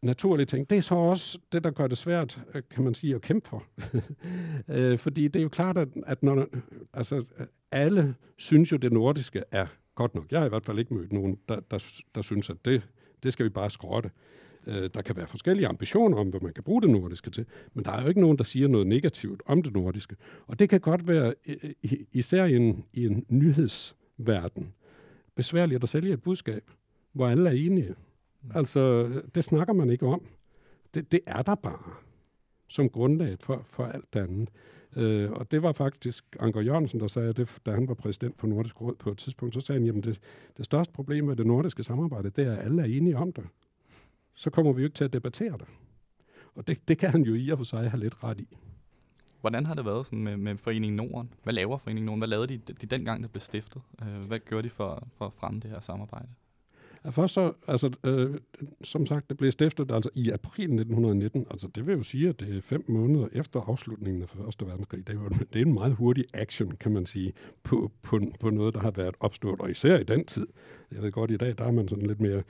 naturlig 0.02 0.48
ting. 0.48 0.70
Det 0.70 0.78
er 0.78 0.82
så 0.82 0.94
også 0.94 1.38
det, 1.52 1.64
der 1.64 1.70
gør 1.70 1.86
det 1.86 1.98
svært, 1.98 2.40
øh, 2.54 2.62
kan 2.70 2.84
man 2.84 2.94
sige, 2.94 3.14
at 3.14 3.20
kæmpe 3.20 3.48
for. 3.48 3.64
Øh, 4.68 4.98
fordi 4.98 5.28
det 5.28 5.40
er 5.40 5.42
jo 5.42 5.48
klart, 5.48 5.78
at, 5.78 5.88
at 6.06 6.22
når, 6.22 6.46
altså, 6.94 7.24
alle 7.72 8.14
synes 8.36 8.72
jo, 8.72 8.76
det 8.76 8.92
nordiske 8.92 9.42
er 9.50 9.66
godt 9.96 10.14
nok. 10.14 10.24
Jeg 10.30 10.38
har 10.38 10.46
i 10.46 10.48
hvert 10.48 10.64
fald 10.64 10.78
ikke 10.78 10.94
mødt 10.94 11.12
nogen, 11.12 11.38
der, 11.48 11.60
der, 11.70 12.02
der 12.14 12.22
synes, 12.22 12.50
at 12.50 12.56
det, 12.64 12.82
det 13.22 13.32
skal 13.32 13.44
vi 13.44 13.50
bare 13.50 13.70
skrotte. 13.70 14.10
Øh, 14.66 14.90
der 14.94 15.02
kan 15.02 15.16
være 15.16 15.26
forskellige 15.26 15.66
ambitioner 15.66 16.18
om, 16.18 16.28
hvad 16.28 16.40
man 16.40 16.52
kan 16.52 16.64
bruge 16.64 16.82
det 16.82 16.90
nordiske 16.90 17.30
til, 17.30 17.46
men 17.74 17.84
der 17.84 17.92
er 17.92 18.02
jo 18.02 18.08
ikke 18.08 18.20
nogen, 18.20 18.38
der 18.38 18.44
siger 18.44 18.68
noget 18.68 18.86
negativt 18.86 19.42
om 19.46 19.62
det 19.62 19.72
nordiske. 19.72 20.16
Og 20.46 20.58
det 20.58 20.68
kan 20.68 20.80
godt 20.80 21.08
være, 21.08 21.34
især 22.12 22.44
i 22.44 22.56
en, 22.56 22.84
i 22.92 23.06
en 23.06 23.26
nyhedsverden, 23.28 24.74
besværligt 25.34 25.82
at 25.82 25.88
sælge 25.88 26.12
et 26.12 26.22
budskab, 26.22 26.70
hvor 27.12 27.28
alle 27.28 27.48
er 27.48 27.54
enige. 27.54 27.94
Mm. 28.42 28.50
Altså, 28.54 29.08
det 29.34 29.44
snakker 29.44 29.74
man 29.74 29.90
ikke 29.90 30.06
om. 30.06 30.26
Det, 30.94 31.12
det 31.12 31.20
er 31.26 31.42
der 31.42 31.54
bare 31.54 31.92
som 32.68 32.88
grundlag 32.88 33.36
for, 33.40 33.62
for 33.64 33.84
alt 33.84 34.14
det 34.14 34.20
andet. 34.20 34.48
Øh, 34.96 35.32
og 35.32 35.50
det 35.50 35.62
var 35.62 35.72
faktisk 35.72 36.24
Anker 36.40 36.60
Jørgensen, 36.60 37.00
der 37.00 37.06
sagde 37.06 37.32
det, 37.32 37.58
da 37.66 37.70
han 37.70 37.88
var 37.88 37.94
præsident 37.94 38.38
for 38.38 38.46
Nordisk 38.46 38.80
Råd 38.80 38.94
på 38.94 39.10
et 39.10 39.18
tidspunkt. 39.18 39.54
Så 39.54 39.60
sagde 39.60 39.80
han, 39.80 39.86
jamen 39.86 40.02
det, 40.02 40.20
det 40.56 40.64
største 40.64 40.92
problem 40.92 41.24
med 41.24 41.36
det 41.36 41.46
nordiske 41.46 41.82
samarbejde, 41.82 42.30
det 42.30 42.46
er, 42.46 42.52
at 42.52 42.64
alle 42.64 42.82
er 42.82 42.86
enige 42.86 43.16
om 43.16 43.32
det. 43.32 43.44
Så 44.34 44.50
kommer 44.50 44.72
vi 44.72 44.82
jo 44.82 44.86
ikke 44.86 44.94
til 44.94 45.04
at 45.04 45.12
debattere 45.12 45.52
det. 45.52 45.66
Og 46.54 46.66
det, 46.66 46.88
det 46.88 46.98
kan 46.98 47.10
han 47.10 47.22
jo 47.22 47.34
i 47.34 47.48
og 47.48 47.58
for 47.58 47.64
sig 47.64 47.90
have 47.90 48.00
lidt 48.00 48.24
ret 48.24 48.40
i. 48.40 48.56
Hvordan 49.40 49.66
har 49.66 49.74
det 49.74 49.84
været 49.84 50.06
sådan 50.06 50.22
med, 50.22 50.36
med 50.36 50.56
Foreningen 50.56 50.96
Norden? 50.96 51.32
Hvad 51.42 51.52
laver 51.52 51.78
Foreningen 51.78 52.06
Norden? 52.06 52.20
Hvad 52.20 52.28
lavede 52.28 52.46
de, 52.46 52.58
de 52.58 52.86
dengang, 52.86 53.22
det 53.22 53.30
blev 53.30 53.40
stiftet? 53.40 53.82
Øh, 54.02 54.24
hvad 54.26 54.38
gjorde 54.38 54.62
de 54.62 54.70
for, 54.70 55.08
for 55.12 55.26
at 55.26 55.32
fremme 55.32 55.60
det 55.60 55.70
her 55.70 55.80
samarbejde? 55.80 56.28
Ja, 57.06 57.10
først 57.10 57.34
så, 57.34 57.52
altså, 57.68 57.90
øh, 58.04 58.34
som 58.82 59.06
sagt, 59.06 59.28
det 59.28 59.36
blev 59.36 59.52
stiftet 59.52 59.90
altså 59.90 60.10
i 60.14 60.30
april 60.30 60.64
1919. 60.64 61.46
Altså, 61.50 61.68
det 61.74 61.86
vil 61.86 61.96
jo 61.96 62.02
sige, 62.02 62.28
at 62.28 62.40
det 62.40 62.56
er 62.56 62.60
fem 62.60 62.84
måneder 62.88 63.28
efter 63.32 63.60
afslutningen 63.60 64.22
af 64.22 64.28
Første 64.28 64.66
Verdenskrig. 64.66 65.06
Det 65.06 65.16
er, 65.16 65.20
jo, 65.20 65.28
det 65.28 65.60
er 65.60 65.66
en 65.66 65.74
meget 65.74 65.94
hurtig 65.94 66.24
action, 66.34 66.72
kan 66.80 66.92
man 66.92 67.06
sige, 67.06 67.32
på, 67.62 67.92
på, 68.02 68.20
på 68.40 68.50
noget, 68.50 68.74
der 68.74 68.80
har 68.80 68.90
været 68.90 69.14
opstået, 69.20 69.60
og 69.60 69.70
især 69.70 69.98
i 69.98 70.04
den 70.04 70.24
tid. 70.24 70.46
Jeg 70.92 71.02
ved 71.02 71.12
godt, 71.12 71.30
i 71.30 71.36
dag, 71.36 71.54
der 71.58 71.64
er 71.64 71.70
man 71.70 71.88
sådan 71.88 72.06
lidt 72.06 72.20
mere 72.20 72.42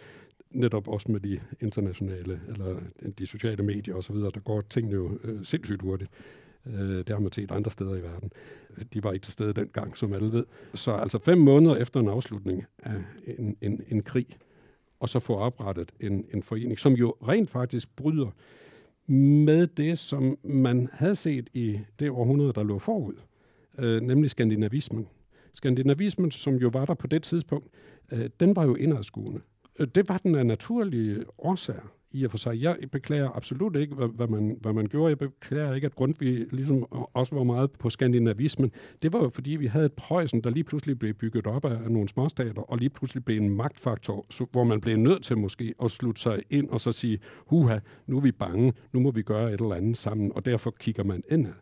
netop 0.51 0.89
også 0.89 1.13
med 1.13 1.21
de 1.21 1.41
internationale, 1.61 2.41
eller 2.49 2.77
de 3.19 3.27
sociale 3.27 3.63
medier 3.63 3.95
osv., 3.95 4.17
der 4.17 4.41
går 4.45 4.61
tingene 4.61 4.95
jo 4.95 5.19
øh, 5.25 5.45
sindssygt 5.45 5.83
hurtigt. 5.83 6.11
Øh, 6.67 6.99
det 6.99 7.09
har 7.09 7.19
man 7.19 7.33
set 7.33 7.51
andre 7.51 7.71
steder 7.71 7.95
i 7.95 8.03
verden. 8.03 8.33
De 8.95 9.05
var 9.05 9.13
ikke 9.13 9.25
til 9.25 9.33
stede 9.33 9.53
dengang, 9.53 9.97
som 9.97 10.13
alle 10.13 10.33
ved. 10.33 10.45
Så 10.75 10.93
altså 10.93 11.19
fem 11.19 11.39
måneder 11.39 11.77
efter 11.77 12.01
en 12.01 12.09
afslutning 12.09 12.65
af 12.79 13.03
en, 13.39 13.57
en, 13.61 13.81
en 13.89 14.03
krig, 14.03 14.27
og 15.01 15.09
så 15.09 15.19
få 15.19 15.35
oprettet 15.35 15.93
en, 16.01 16.25
en 16.35 16.43
forening, 16.43 16.79
som 16.79 16.93
jo 16.93 17.15
rent 17.29 17.51
faktisk 17.51 17.97
bryder 17.97 18.31
med 19.47 19.67
det, 19.67 19.99
som 19.99 20.39
man 20.45 20.89
havde 20.93 21.17
set 21.17 21.49
i 21.55 21.81
det 21.99 22.11
århundrede, 22.11 22.53
der 22.53 22.63
lå 22.63 22.79
forud, 22.79 23.15
øh, 23.79 24.03
nemlig 24.03 24.31
skandinavismen. 24.31 25.09
Skandinavismen, 25.53 26.31
som 26.31 26.55
jo 26.55 26.71
var 26.73 26.85
der 26.85 26.95
på 26.95 27.07
det 27.07 27.23
tidspunkt, 27.23 27.69
øh, 28.13 28.31
den 28.41 28.57
var 28.57 28.65
jo 28.65 28.75
indadskuende. 28.75 29.41
Øh, 29.79 29.89
det 29.95 30.09
var 30.09 30.19
den 30.19 30.35
af 30.35 30.47
naturlige 30.47 31.25
årsager 31.39 31.93
i 32.13 32.25
og 32.25 32.31
for 32.31 32.39
sig. 32.39 32.63
Jeg 32.63 32.77
beklager 32.93 33.31
absolut 33.37 33.77
ikke, 33.77 33.95
hvad, 33.95 34.09
hvad, 34.09 34.27
man, 34.27 34.57
hvad 34.61 34.73
man 34.73 34.87
gjorde. 34.87 35.09
Jeg 35.09 35.19
beklager 35.19 35.75
ikke, 35.75 35.87
at 35.87 35.95
Grundtvig 35.95 36.47
ligesom 36.53 36.83
også 37.15 37.35
var 37.35 37.45
meget 37.45 37.71
på 37.71 37.91
skandinavismen. 37.91 38.73
Det 39.03 39.13
var 39.13 39.23
jo, 39.23 39.29
fordi 39.29 39.51
vi 39.51 39.67
havde 39.67 39.87
et 39.87 39.93
Preussen, 39.93 40.41
der 40.41 40.51
lige 40.51 40.65
pludselig 40.65 40.99
blev 40.99 41.15
bygget 41.15 41.47
op 41.47 41.65
af 41.65 41.91
nogle 41.91 42.09
småstater, 42.09 42.63
og 42.63 42.79
lige 42.79 42.91
pludselig 42.91 43.25
blev 43.25 43.37
en 43.37 43.51
magtfaktor, 43.51 44.27
så, 44.31 44.47
hvor 44.53 44.65
man 44.65 44.81
blev 44.81 44.97
nødt 44.97 45.23
til 45.23 45.39
måske 45.39 45.75
at 45.83 45.91
slutte 45.91 46.21
sig 46.21 46.43
ind 46.51 46.69
og 46.69 46.81
så 46.81 46.93
sige, 46.93 47.19
huha, 47.47 47.79
nu 48.07 48.17
er 48.17 48.21
vi 48.21 48.33
bange, 48.33 48.73
nu 48.93 49.01
må 49.01 49.11
vi 49.11 49.23
gøre 49.23 49.53
et 49.53 49.61
eller 49.61 49.75
andet 49.75 49.97
sammen, 49.97 50.33
og 50.35 50.45
derfor 50.45 50.71
kigger 50.71 51.05
man 51.05 51.23
indad. 51.31 51.53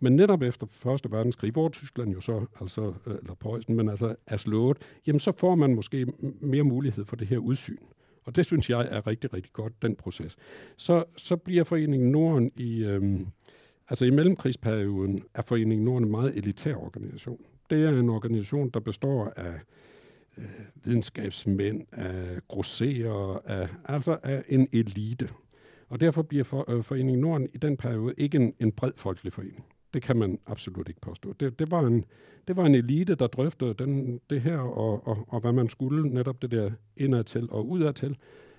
Men 0.00 0.16
netop 0.16 0.42
efter 0.42 0.66
Første 0.66 1.10
Verdenskrig, 1.10 1.52
hvor 1.52 1.68
Tyskland 1.68 2.12
jo 2.12 2.20
så, 2.20 2.46
altså, 2.60 2.94
øh, 3.06 3.14
eller 3.22 3.34
Preussen, 3.34 3.76
men 3.76 3.88
altså 3.88 4.14
er 4.26 4.36
slået, 4.36 4.76
jamen 5.06 5.20
så 5.20 5.32
får 5.32 5.54
man 5.54 5.74
måske 5.74 6.06
mere 6.40 6.62
mulighed 6.62 7.04
for 7.04 7.16
det 7.16 7.26
her 7.26 7.38
udsyn. 7.38 7.76
Og 8.28 8.36
det 8.36 8.46
synes 8.46 8.70
jeg 8.70 8.88
er 8.90 9.06
rigtig, 9.06 9.34
rigtig 9.34 9.52
godt, 9.52 9.82
den 9.82 9.96
proces. 9.96 10.36
Så, 10.76 11.04
så 11.16 11.36
bliver 11.36 11.64
Foreningen 11.64 12.10
Norden 12.10 12.52
i, 12.56 12.84
øhm, 12.84 13.26
altså 13.88 14.04
i 14.04 14.10
mellemkrigsperioden, 14.10 15.22
er 15.34 15.42
Foreningen 15.42 15.84
Norden 15.84 16.04
en 16.04 16.10
meget 16.10 16.36
elitær 16.36 16.74
organisation. 16.74 17.40
Det 17.70 17.84
er 17.84 17.88
en 17.88 18.08
organisation, 18.08 18.70
der 18.70 18.80
består 18.80 19.32
af 19.36 19.60
øh, 20.38 20.44
videnskabsmænd, 20.84 21.86
af 21.92 22.38
grosserer, 22.48 23.42
af, 23.44 23.68
altså 23.84 24.18
af 24.22 24.44
en 24.48 24.68
elite. 24.72 25.28
Og 25.88 26.00
derfor 26.00 26.22
bliver 26.22 26.44
for, 26.44 26.70
øh, 26.70 26.84
Foreningen 26.84 27.20
Norden 27.20 27.48
i 27.54 27.58
den 27.58 27.76
periode 27.76 28.14
ikke 28.18 28.36
en, 28.38 28.54
en 28.60 28.72
bred 28.72 28.92
folkelig 28.96 29.32
forening. 29.32 29.64
Det 29.94 30.02
kan 30.02 30.16
man 30.16 30.38
absolut 30.46 30.88
ikke 30.88 31.00
påstå. 31.00 31.32
Det, 31.32 31.58
det, 31.58 31.70
var, 31.70 31.80
en, 31.80 32.04
det 32.48 32.56
var 32.56 32.66
en 32.66 32.74
elite, 32.74 33.14
der 33.14 33.26
drøftede 33.26 33.74
den, 33.74 34.20
det 34.30 34.40
her, 34.40 34.58
og, 34.58 35.06
og, 35.06 35.24
og 35.28 35.40
hvad 35.40 35.52
man 35.52 35.68
skulle, 35.68 36.08
netop 36.08 36.42
det 36.42 36.50
der 36.50 36.70
indadtil 36.96 37.50
og 37.50 37.68
udadtil. 37.68 38.16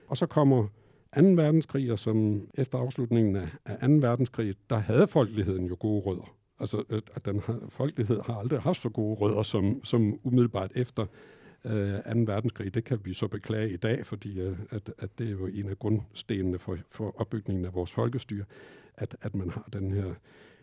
Og 0.07 0.17
så 0.17 0.25
kommer 0.25 0.67
2. 1.15 1.21
verdenskrig, 1.21 1.91
og 1.91 1.99
som 1.99 2.47
efter 2.53 2.77
afslutningen 2.77 3.35
af, 3.35 3.47
af 3.65 3.89
2. 3.89 3.93
verdenskrig, 3.93 4.53
der 4.69 4.77
havde 4.77 5.07
folkeligheden 5.07 5.65
jo 5.65 5.77
gode 5.79 6.01
rødder. 6.01 6.35
Altså, 6.59 6.83
øh, 6.89 7.01
at 7.15 7.25
den 7.25 7.39
har, 7.39 7.59
folkelighed 7.69 8.19
har 8.25 8.33
aldrig 8.33 8.59
haft 8.59 8.81
så 8.81 8.89
gode 8.89 9.15
rødder, 9.15 9.43
som, 9.43 9.83
som 9.83 10.19
umiddelbart 10.23 10.71
efter 10.75 11.05
øh, 11.65 11.93
2. 11.93 12.19
verdenskrig. 12.25 12.73
Det 12.73 12.83
kan 12.83 12.99
vi 13.03 13.13
så 13.13 13.27
beklage 13.27 13.73
i 13.73 13.77
dag, 13.77 14.05
fordi 14.05 14.39
øh, 14.39 14.57
at, 14.69 14.93
at 14.97 15.19
det 15.19 15.27
er 15.27 15.31
jo 15.31 15.45
en 15.45 15.69
af 15.69 15.79
grundstenene 15.79 16.59
for, 16.59 16.77
for 16.91 17.21
opbygningen 17.21 17.65
af 17.65 17.73
vores 17.73 17.91
folkestyre, 17.91 18.45
at, 18.95 19.15
at 19.21 19.35
man 19.35 19.49
har 19.49 19.69
den 19.73 19.91
her 19.91 20.13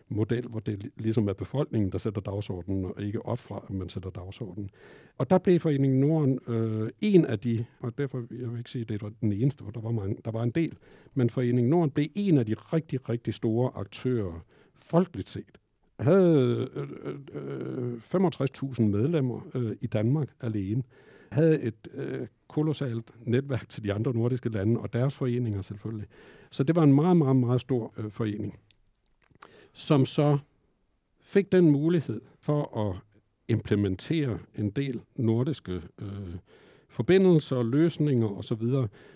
model, 0.09 0.47
hvor 0.47 0.59
det 0.59 0.91
ligesom 0.97 1.27
er 1.27 1.33
befolkningen, 1.33 1.91
der 1.91 1.97
sætter 1.97 2.21
dagsordenen, 2.21 2.85
og 2.85 3.01
ikke 3.01 3.25
opfra, 3.25 3.65
at 3.69 3.75
man 3.75 3.89
sætter 3.89 4.09
dagsordenen. 4.09 4.69
Og 5.17 5.29
der 5.29 5.37
blev 5.37 5.59
Foreningen 5.59 5.99
Norden 5.99 6.39
øh, 6.47 6.89
en 7.01 7.25
af 7.25 7.39
de, 7.39 7.65
og 7.79 7.97
derfor 7.97 8.23
jeg 8.31 8.51
vil 8.51 8.57
ikke 8.57 8.69
sige, 8.69 8.81
at 8.81 8.89
det 8.89 9.01
var 9.01 9.11
den 9.21 9.33
eneste, 9.33 9.63
for 9.63 9.71
der 9.71 9.81
var, 9.81 9.91
mange, 9.91 10.17
der 10.25 10.31
var 10.31 10.43
en 10.43 10.51
del, 10.51 10.77
men 11.13 11.29
Foreningen 11.29 11.69
Norden 11.69 11.91
blev 11.91 12.07
en 12.15 12.37
af 12.37 12.45
de 12.45 12.53
rigtig, 12.53 13.09
rigtig 13.09 13.33
store 13.33 13.71
aktører, 13.75 14.45
folkeligt 14.75 15.29
set, 15.29 15.57
havde 15.99 16.69
øh, 16.75 16.87
øh, 17.03 17.15
øh 17.33 17.97
65.000 17.97 18.81
medlemmer 18.81 19.41
øh, 19.55 19.75
i 19.81 19.87
Danmark 19.87 20.29
alene, 20.41 20.83
havde 21.31 21.61
et 21.61 21.87
øh, 21.93 22.27
kolossalt 22.47 23.11
netværk 23.25 23.69
til 23.69 23.83
de 23.83 23.93
andre 23.93 24.13
nordiske 24.13 24.49
lande, 24.49 24.79
og 24.79 24.93
deres 24.93 25.15
foreninger 25.15 25.61
selvfølgelig. 25.61 26.07
Så 26.51 26.63
det 26.63 26.75
var 26.75 26.83
en 26.83 26.93
meget, 26.93 27.17
meget, 27.17 27.35
meget 27.35 27.61
stor 27.61 27.93
øh, 27.97 28.11
forening 28.11 28.59
som 29.77 30.05
så 30.05 30.37
fik 31.21 31.51
den 31.51 31.71
mulighed 31.71 32.21
for 32.39 32.89
at 32.89 32.95
implementere 33.47 34.39
en 34.55 34.69
del 34.69 35.01
nordiske 35.15 35.81
øh, 36.01 36.35
forbindelser, 36.89 37.63
løsninger 37.63 38.27
osv., 38.27 38.63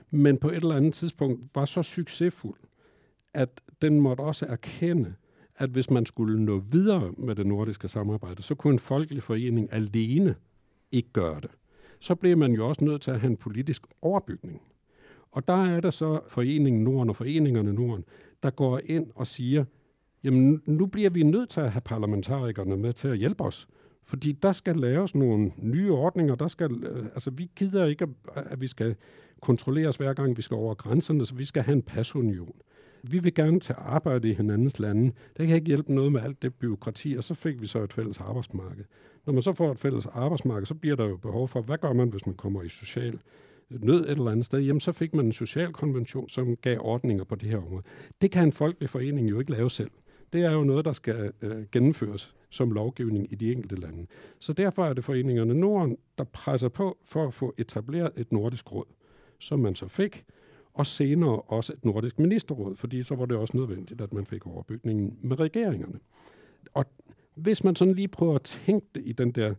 men 0.10 0.38
på 0.38 0.50
et 0.50 0.56
eller 0.56 0.76
andet 0.76 0.94
tidspunkt 0.94 1.42
var 1.56 1.66
så 1.66 1.84
succesfuld, 1.84 2.60
at 3.34 3.62
den 3.82 4.00
måtte 4.00 4.22
også 4.22 4.46
erkende, 4.46 5.14
at 5.56 5.70
hvis 5.70 5.90
man 5.90 6.06
skulle 6.06 6.46
nå 6.46 6.60
videre 6.60 7.12
med 7.18 7.36
det 7.36 7.48
nordiske 7.48 7.88
samarbejde, 7.88 8.44
så 8.44 8.56
kunne 8.56 8.74
en 8.74 8.80
folkelig 8.80 9.24
forening 9.24 9.74
alene 9.74 10.36
ikke 10.92 11.10
gøre 11.14 11.42
det. 11.42 11.52
Så 12.00 12.16
blev 12.16 12.38
man 12.38 12.54
jo 12.54 12.68
også 12.68 12.86
nødt 12.86 13.02
til 13.02 13.12
at 13.12 13.20
have 13.20 13.32
en 13.32 13.38
politisk 13.38 13.84
overbygning. 14.02 14.62
Og 15.32 15.48
der 15.48 15.66
er 15.66 15.80
der 15.80 15.90
så 15.90 16.20
Foreningen 16.28 16.84
Norden 16.84 17.10
og 17.10 17.16
Foreningerne 17.16 17.74
Norden, 17.74 18.06
der 18.44 18.50
går 18.50 18.82
ind 18.86 19.12
og 19.16 19.28
siger, 19.28 19.66
jamen 20.24 20.62
nu 20.66 20.86
bliver 20.86 21.10
vi 21.10 21.24
nødt 21.24 21.50
til 21.50 21.62
at 21.62 21.72
have 21.72 21.82
parlamentarikerne 21.82 22.78
med 22.78 22.94
til 22.94 23.08
at 23.08 23.18
hjælpe 23.18 23.44
os. 23.44 23.68
Fordi 24.04 24.32
der 24.32 24.52
skal 24.52 24.76
laves 24.76 25.16
nogle 25.16 25.52
nye 25.58 25.92
ordninger, 25.92 26.36
der 26.36 26.48
skal, 26.48 26.84
øh, 26.84 27.06
altså 27.06 27.32
vi 27.32 27.52
gider 27.56 27.86
ikke, 27.86 28.08
at 28.36 28.62
vi 28.62 28.68
skal 28.68 28.96
kontrolleres 29.42 29.96
hver 29.96 30.14
gang, 30.14 30.38
vi 30.38 30.42
skal 30.42 30.56
over 30.56 30.74
grænserne, 30.74 31.26
så 31.26 31.36
vi 31.36 31.46
skal 31.46 31.64
have 31.64 31.74
en 31.74 31.82
pasunion. 31.82 32.56
Vi 33.04 33.20
vil 33.20 33.34
gerne 33.34 33.60
tage 33.60 33.80
arbejde 33.80 34.30
i 34.30 34.34
hinandens 34.34 34.80
lande. 34.80 35.12
Det 35.38 35.48
kan 35.48 35.56
ikke 35.56 35.68
hjælpe 35.68 35.94
noget 35.94 36.12
med 36.12 36.22
alt 36.22 36.42
det 36.42 36.54
byråkrati, 36.54 37.16
og 37.18 37.24
så 37.24 37.34
fik 37.34 37.62
vi 37.62 37.68
så 37.68 37.80
et 37.80 37.94
fælles 37.94 38.20
arbejdsmarked. 38.20 38.84
Når 39.26 39.34
man 39.34 39.44
så 39.44 39.54
får 39.54 39.72
et 39.72 39.80
fælles 39.80 40.06
arbejdsmarked, 40.06 40.66
så 40.66 40.76
bliver 40.76 40.96
der 40.96 41.06
jo 41.06 41.18
behov 41.18 41.48
for, 41.48 41.62
hvad 41.62 41.78
gør 41.78 41.94
man, 41.94 42.10
hvis 42.10 42.26
man 42.26 42.36
kommer 42.36 42.62
i 42.64 42.70
social 42.70 43.20
nød 43.70 44.04
et 44.04 44.10
eller 44.10 44.32
andet 44.32 44.46
sted, 44.46 44.60
jamen 44.60 44.80
så 44.80 44.92
fik 44.92 45.14
man 45.14 45.26
en 45.26 45.32
social 45.32 45.74
konvention, 45.74 46.30
som 46.30 46.56
gav 46.56 46.78
ordninger 46.80 47.24
på 47.24 47.36
det 47.36 47.50
her 47.50 47.58
område. 47.58 47.84
Det 48.22 48.32
kan 48.32 48.44
en 48.44 48.52
folkelig 48.52 48.90
forening 48.90 49.30
jo 49.30 49.40
ikke 49.40 49.52
lave 49.52 49.70
selv. 49.70 49.92
Det 50.34 50.42
er 50.42 50.52
jo 50.52 50.64
noget, 50.64 50.86
der 50.86 50.94
skal 50.94 51.32
øh, 51.42 51.66
gennemføres 51.72 52.36
som 52.50 52.72
lovgivning 52.72 53.32
i 53.32 53.36
de 53.36 53.52
enkelte 53.52 53.76
lande. 53.76 54.08
Så 54.40 54.54
derfor 54.54 54.86
er 54.86 54.94
det 54.94 55.04
foreningerne 55.04 55.54
Norden, 55.54 55.98
der 56.18 56.24
presser 56.24 56.70
på 56.70 56.98
for 57.06 57.28
at 57.28 57.34
få 57.34 57.54
etableret 57.58 58.12
et 58.18 58.32
nordisk 58.32 58.72
råd, 58.72 58.86
som 59.40 59.60
man 59.60 59.76
så 59.76 59.88
fik, 59.88 60.26
og 60.74 60.86
senere 60.86 61.42
også 61.42 61.74
et 61.74 61.86
nordisk 61.86 62.20
ministerråd, 62.20 62.76
fordi 62.76 63.04
så 63.04 63.16
var 63.16 63.26
det 63.26 63.38
også 63.38 63.58
nødvendigt, 63.58 64.02
at 64.02 64.14
man 64.14 64.26
fik 64.26 64.48
overbygningen 64.48 65.18
med 65.22 65.40
regeringerne. 65.40 66.00
Og 66.74 66.86
hvis 67.36 67.64
man 67.64 67.76
sådan 67.76 67.94
lige 67.94 68.08
prøver 68.08 68.36
at 68.36 68.42
tænke 68.42 68.88
det 68.96 69.04
i 69.06 69.12
den 69.12 69.32
der 69.32 69.54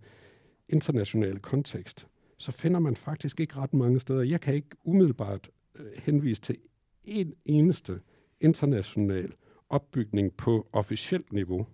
internationale 0.69 1.38
kontekst, 1.38 2.09
så 2.38 2.52
finder 2.52 2.81
man 2.81 2.97
faktisk 2.97 3.41
ikke 3.41 3.57
ret 3.57 3.75
mange 3.75 4.00
steder. 4.00 4.23
Jeg 4.23 4.41
kan 4.41 4.55
ikke 4.55 4.69
umiddelbart 4.85 5.50
øh, 5.75 5.87
henvise 5.99 6.41
til 6.41 6.57
en 7.05 7.35
eneste 7.45 8.00
international 8.41 9.33
opbygning 9.73 10.33
på 10.33 10.69
officielt 10.73 11.33
niveau, 11.33 11.67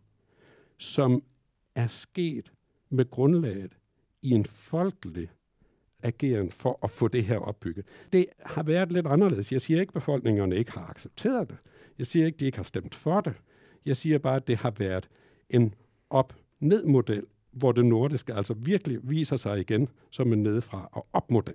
som 0.78 1.23
er 1.75 1.87
sket 1.87 2.52
med 2.90 3.11
grundlaget 3.11 3.78
i 4.23 4.31
en 4.31 4.45
folkelig 4.45 5.28
ageren 6.02 6.50
for 6.50 6.78
at 6.83 6.90
få 6.90 7.09
det 7.09 7.25
her 7.25 7.38
opbygget. 7.38 7.87
Det 8.12 8.26
har 8.40 8.62
været 8.62 8.93
lidt 8.93 9.07
anderledes. 9.07 9.52
Jeg 9.52 9.61
siger 9.61 9.81
ikke, 9.81 9.90
at 9.90 9.95
befolkningerne 9.95 10.57
ikke 10.57 10.73
har 10.73 10.87
accepteret 10.90 11.50
det. 11.50 11.57
Jeg 11.99 12.07
siger 12.07 12.26
ikke, 12.26 12.37
at 12.37 12.40
de 12.40 12.47
ikke 12.47 12.59
har 12.59 12.62
stemt 12.62 12.95
for 12.95 13.21
det. 13.21 13.35
Jeg 13.87 13.97
siger 13.97 14.19
bare, 14.19 14.37
at 14.37 14.47
det 14.47 14.57
har 14.57 14.71
været 14.71 15.09
en 15.50 15.75
op-ned-model, 16.11 17.26
hvor 17.52 17.73
det 17.73 17.87
nordiske 17.87 18.35
altså 18.35 18.55
virkelig 18.55 18.99
viser 19.02 19.37
sig 19.37 19.61
igen 19.61 19.88
som 20.11 20.33
en 20.33 20.43
nedefra- 20.43 20.88
og 20.93 21.07
op-model. 21.12 21.55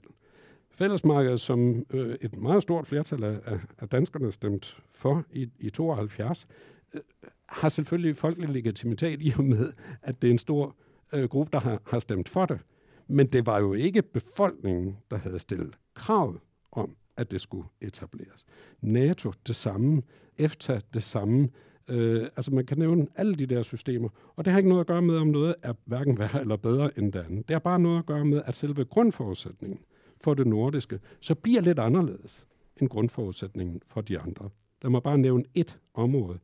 Fællesmarkedet, 0.75 1.41
som 1.41 1.85
øh, 1.89 2.15
et 2.21 2.37
meget 2.37 2.63
stort 2.63 2.87
flertal 2.87 3.23
af, 3.23 3.59
af 3.79 3.89
danskerne 3.89 4.31
stemt 4.31 4.77
for 4.93 5.23
i, 5.31 5.49
i 5.59 5.69
72, 5.69 6.47
øh, 6.93 7.01
har 7.45 7.69
selvfølgelig 7.69 8.15
folkelig 8.15 8.49
legitimitet 8.49 9.21
i 9.21 9.33
og 9.37 9.43
med, 9.43 9.73
at 10.01 10.21
det 10.21 10.27
er 10.27 10.31
en 10.31 10.37
stor 10.37 10.75
øh, 11.13 11.29
gruppe, 11.29 11.49
der 11.53 11.59
har, 11.59 11.81
har 11.85 11.99
stemt 11.99 12.29
for 12.29 12.45
det. 12.45 12.59
Men 13.07 13.27
det 13.27 13.45
var 13.45 13.59
jo 13.59 13.73
ikke 13.73 14.01
befolkningen, 14.01 14.97
der 15.11 15.17
havde 15.17 15.39
stillet 15.39 15.77
kravet 15.93 16.39
om, 16.71 16.95
at 17.17 17.31
det 17.31 17.41
skulle 17.41 17.67
etableres. 17.81 18.45
NATO 18.81 19.31
det 19.47 19.55
samme, 19.55 20.01
EFTA 20.37 20.79
det 20.93 21.03
samme. 21.03 21.49
Øh, 21.87 22.27
altså 22.35 22.51
man 22.51 22.65
kan 22.65 22.77
nævne 22.77 23.07
alle 23.15 23.35
de 23.35 23.45
der 23.45 23.63
systemer, 23.63 24.09
og 24.35 24.45
det 24.45 24.53
har 24.53 24.57
ikke 24.57 24.69
noget 24.69 24.81
at 24.81 24.87
gøre 24.87 25.01
med, 25.01 25.17
om 25.17 25.27
noget 25.27 25.55
er 25.63 25.73
hverken 25.85 26.19
værre 26.19 26.41
eller 26.41 26.55
bedre 26.55 26.99
end 26.99 27.13
det 27.13 27.19
andet. 27.19 27.47
Det 27.47 27.53
har 27.53 27.59
bare 27.59 27.79
noget 27.79 27.99
at 27.99 28.05
gøre 28.05 28.25
med, 28.25 28.41
at 28.45 28.55
selve 28.55 28.85
grundforudsætningen 28.85 29.79
for 30.23 30.33
det 30.33 30.47
nordiske, 30.47 30.99
så 31.19 31.35
bliver 31.35 31.61
lidt 31.61 31.79
anderledes 31.79 32.47
end 32.81 32.89
grundforudsætningen 32.89 33.81
for 33.85 34.01
de 34.01 34.19
andre. 34.19 34.49
Lad 34.81 34.91
mig 34.91 35.03
bare 35.03 35.17
nævne 35.17 35.43
et 35.55 35.79
område. 35.93 36.39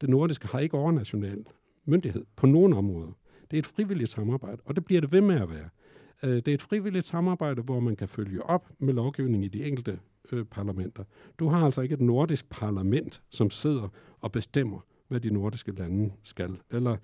Det 0.00 0.08
nordiske 0.08 0.48
har 0.48 0.58
ikke 0.58 0.76
overnational 0.76 1.44
myndighed 1.84 2.24
på 2.36 2.46
nogen 2.46 2.72
områder. 2.72 3.12
Det 3.50 3.56
er 3.56 3.58
et 3.58 3.66
frivilligt 3.66 4.10
samarbejde, 4.10 4.62
og 4.64 4.76
det 4.76 4.84
bliver 4.84 5.00
det 5.00 5.12
ved 5.12 5.20
med 5.20 5.40
at 5.40 5.50
være. 5.50 5.68
Øh, 6.22 6.36
det 6.36 6.48
er 6.48 6.54
et 6.54 6.62
frivilligt 6.62 7.06
samarbejde, 7.06 7.62
hvor 7.62 7.80
man 7.80 7.96
kan 7.96 8.08
følge 8.08 8.42
op 8.42 8.70
med 8.78 8.94
lovgivning 8.94 9.44
i 9.44 9.48
de 9.48 9.64
enkelte 9.64 9.98
øh, 10.32 10.44
parlamenter. 10.44 11.04
Du 11.38 11.48
har 11.48 11.64
altså 11.64 11.80
ikke 11.80 11.92
et 11.92 12.00
nordisk 12.00 12.50
parlament, 12.50 13.22
som 13.30 13.50
sidder 13.50 13.88
og 14.20 14.32
bestemmer, 14.32 14.80
hvad 15.08 15.20
de 15.20 15.30
nordiske 15.30 15.72
lande 15.72 16.12
skal, 16.22 16.56
eller 16.70 16.96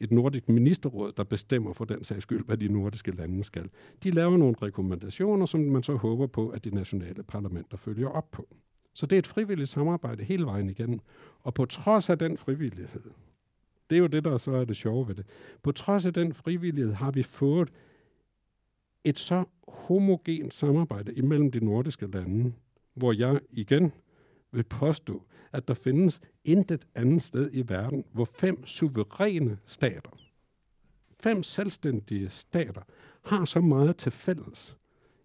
et 0.00 0.10
nordisk 0.10 0.48
ministerråd, 0.48 1.12
der 1.16 1.24
bestemmer 1.24 1.72
for 1.72 1.84
den 1.84 2.04
sags 2.04 2.22
skyld, 2.22 2.44
hvad 2.44 2.56
de 2.56 2.68
nordiske 2.68 3.10
lande 3.10 3.44
skal. 3.44 3.70
De 4.02 4.10
laver 4.10 4.36
nogle 4.36 4.54
rekommendationer, 4.62 5.46
som 5.46 5.60
man 5.60 5.82
så 5.82 5.94
håber 5.94 6.26
på, 6.26 6.48
at 6.48 6.64
de 6.64 6.74
nationale 6.74 7.22
parlamenter 7.22 7.76
følger 7.76 8.08
op 8.08 8.30
på. 8.30 8.48
Så 8.94 9.06
det 9.06 9.16
er 9.16 9.18
et 9.18 9.26
frivilligt 9.26 9.68
samarbejde 9.68 10.24
hele 10.24 10.44
vejen 10.44 10.70
igennem. 10.70 11.00
Og 11.40 11.54
på 11.54 11.64
trods 11.64 12.10
af 12.10 12.18
den 12.18 12.36
frivillighed, 12.36 13.10
det 13.90 13.96
er 13.96 14.00
jo 14.00 14.06
det, 14.06 14.24
der 14.24 14.36
så 14.36 14.52
er 14.52 14.64
det 14.64 14.76
sjove 14.76 15.08
ved 15.08 15.14
det, 15.14 15.26
på 15.62 15.72
trods 15.72 16.06
af 16.06 16.14
den 16.14 16.34
frivillighed 16.34 16.92
har 16.92 17.10
vi 17.10 17.22
fået 17.22 17.72
et 19.04 19.18
så 19.18 19.44
homogent 19.68 20.54
samarbejde 20.54 21.14
imellem 21.14 21.50
de 21.50 21.64
nordiske 21.64 22.06
lande, 22.06 22.52
hvor 22.94 23.12
jeg 23.12 23.40
igen 23.50 23.92
vil 24.52 24.62
påstå, 24.62 25.22
at 25.52 25.68
der 25.68 25.74
findes 25.74 26.20
intet 26.44 26.86
andet 26.94 27.22
sted 27.22 27.50
i 27.52 27.68
verden, 27.68 28.04
hvor 28.12 28.24
fem 28.24 28.66
suveræne 28.66 29.58
stater, 29.66 30.10
fem 31.20 31.42
selvstændige 31.42 32.28
stater, 32.28 32.82
har 33.24 33.44
så 33.44 33.60
meget 33.60 33.96
til 33.96 34.12
fælles 34.12 34.76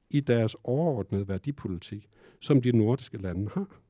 i 0.10 0.20
deres 0.20 0.56
overordnede 0.64 1.28
værdipolitik, 1.28 2.10
som 2.40 2.62
de 2.62 2.72
nordiske 2.72 3.18
lande 3.18 3.50
har. 3.54 3.82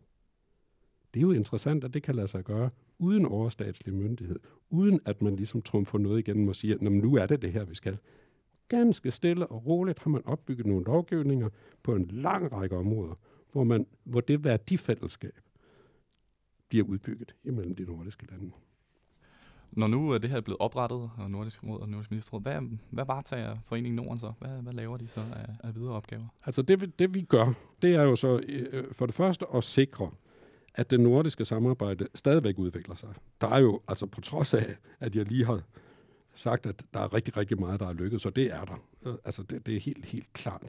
Det 1.13 1.19
er 1.19 1.21
jo 1.21 1.31
interessant, 1.31 1.83
at 1.83 1.93
det 1.93 2.03
kan 2.03 2.15
lade 2.15 2.27
sig 2.27 2.43
gøre 2.43 2.69
uden 2.99 3.25
overstatslig 3.25 3.95
myndighed, 3.95 4.39
uden 4.69 4.99
at 5.05 5.21
man 5.21 5.35
ligesom 5.35 5.61
trumfer 5.61 5.97
noget 5.97 6.19
igennem 6.19 6.47
og 6.47 6.55
siger, 6.55 6.89
nu 6.89 7.15
er 7.15 7.25
det 7.25 7.41
det 7.41 7.51
her, 7.51 7.65
vi 7.65 7.75
skal. 7.75 7.97
Ganske 8.67 9.11
stille 9.11 9.47
og 9.47 9.65
roligt 9.65 9.99
har 9.99 10.09
man 10.09 10.25
opbygget 10.25 10.65
nogle 10.65 10.85
lovgivninger 10.85 11.49
på 11.83 11.95
en 11.95 12.05
lang 12.05 12.51
række 12.51 12.77
områder, 12.77 13.19
hvor, 13.55 13.63
man, 13.63 13.87
hvor 14.03 14.21
det 14.21 14.43
værdifællesskab 14.43 15.39
bliver 16.69 16.85
udbygget 16.85 17.35
imellem 17.43 17.75
de 17.75 17.83
nordiske 17.83 18.25
lande. 18.31 18.51
Når 19.71 19.87
nu 19.87 20.09
er 20.09 20.17
det 20.17 20.29
her 20.29 20.41
blevet 20.41 20.59
oprettet, 20.59 21.09
og 21.17 21.31
Nordisk 21.31 21.63
Råd 21.63 21.81
og 21.81 21.89
Nordisk 21.89 22.11
Ministerråd, 22.11 22.41
hvad, 22.41 22.61
hvad 22.89 23.05
varetager 23.05 23.57
Foreningen 23.65 23.95
Norden 23.95 24.19
så? 24.19 24.33
Hvad, 24.39 24.49
hvad 24.49 24.73
laver 24.73 24.97
de 24.97 25.07
så 25.07 25.19
af, 25.19 25.67
af 25.67 25.75
videre 25.75 25.93
opgaver? 25.93 26.27
Altså 26.45 26.61
det, 26.61 26.99
det 26.99 27.13
vi 27.13 27.21
gør, 27.21 27.53
det 27.81 27.95
er 27.95 28.01
jo 28.01 28.15
så 28.15 28.39
øh, 28.47 28.93
for 28.93 29.05
det 29.05 29.15
første 29.15 29.45
at 29.55 29.63
sikre, 29.63 30.11
at 30.73 30.89
det 30.89 30.99
nordiske 30.99 31.45
samarbejde 31.45 32.07
stadigvæk 32.15 32.59
udvikler 32.59 32.95
sig. 32.95 33.09
Der 33.41 33.47
er 33.47 33.59
jo, 33.59 33.81
altså 33.87 34.05
på 34.05 34.21
trods 34.21 34.53
af, 34.53 34.75
at 34.99 35.15
jeg 35.15 35.25
lige 35.25 35.45
har 35.45 35.61
sagt, 36.33 36.65
at 36.65 36.83
der 36.93 36.99
er 36.99 37.13
rigtig, 37.13 37.37
rigtig 37.37 37.59
meget, 37.59 37.79
der 37.79 37.87
er 37.87 37.93
lykkedes, 37.93 38.21
så 38.21 38.29
det 38.29 38.53
er 38.53 38.65
der. 38.65 38.87
Øh, 39.05 39.15
altså 39.25 39.43
det, 39.43 39.65
det 39.65 39.75
er 39.75 39.79
helt, 39.79 40.05
helt 40.05 40.33
klart. 40.33 40.63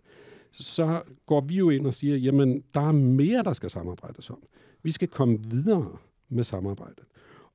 Så 0.60 1.02
går 1.26 1.40
vi 1.40 1.56
jo 1.56 1.70
ind 1.70 1.86
og 1.86 1.94
siger, 1.94 2.16
jamen 2.16 2.64
der 2.74 2.80
er 2.80 2.92
mere, 2.92 3.42
der 3.42 3.52
skal 3.52 3.70
samarbejdes 3.70 4.30
om. 4.30 4.42
Vi 4.82 4.90
skal 4.90 5.08
komme 5.08 5.38
videre 5.50 5.96
med 6.28 6.44
samarbejdet. 6.44 7.04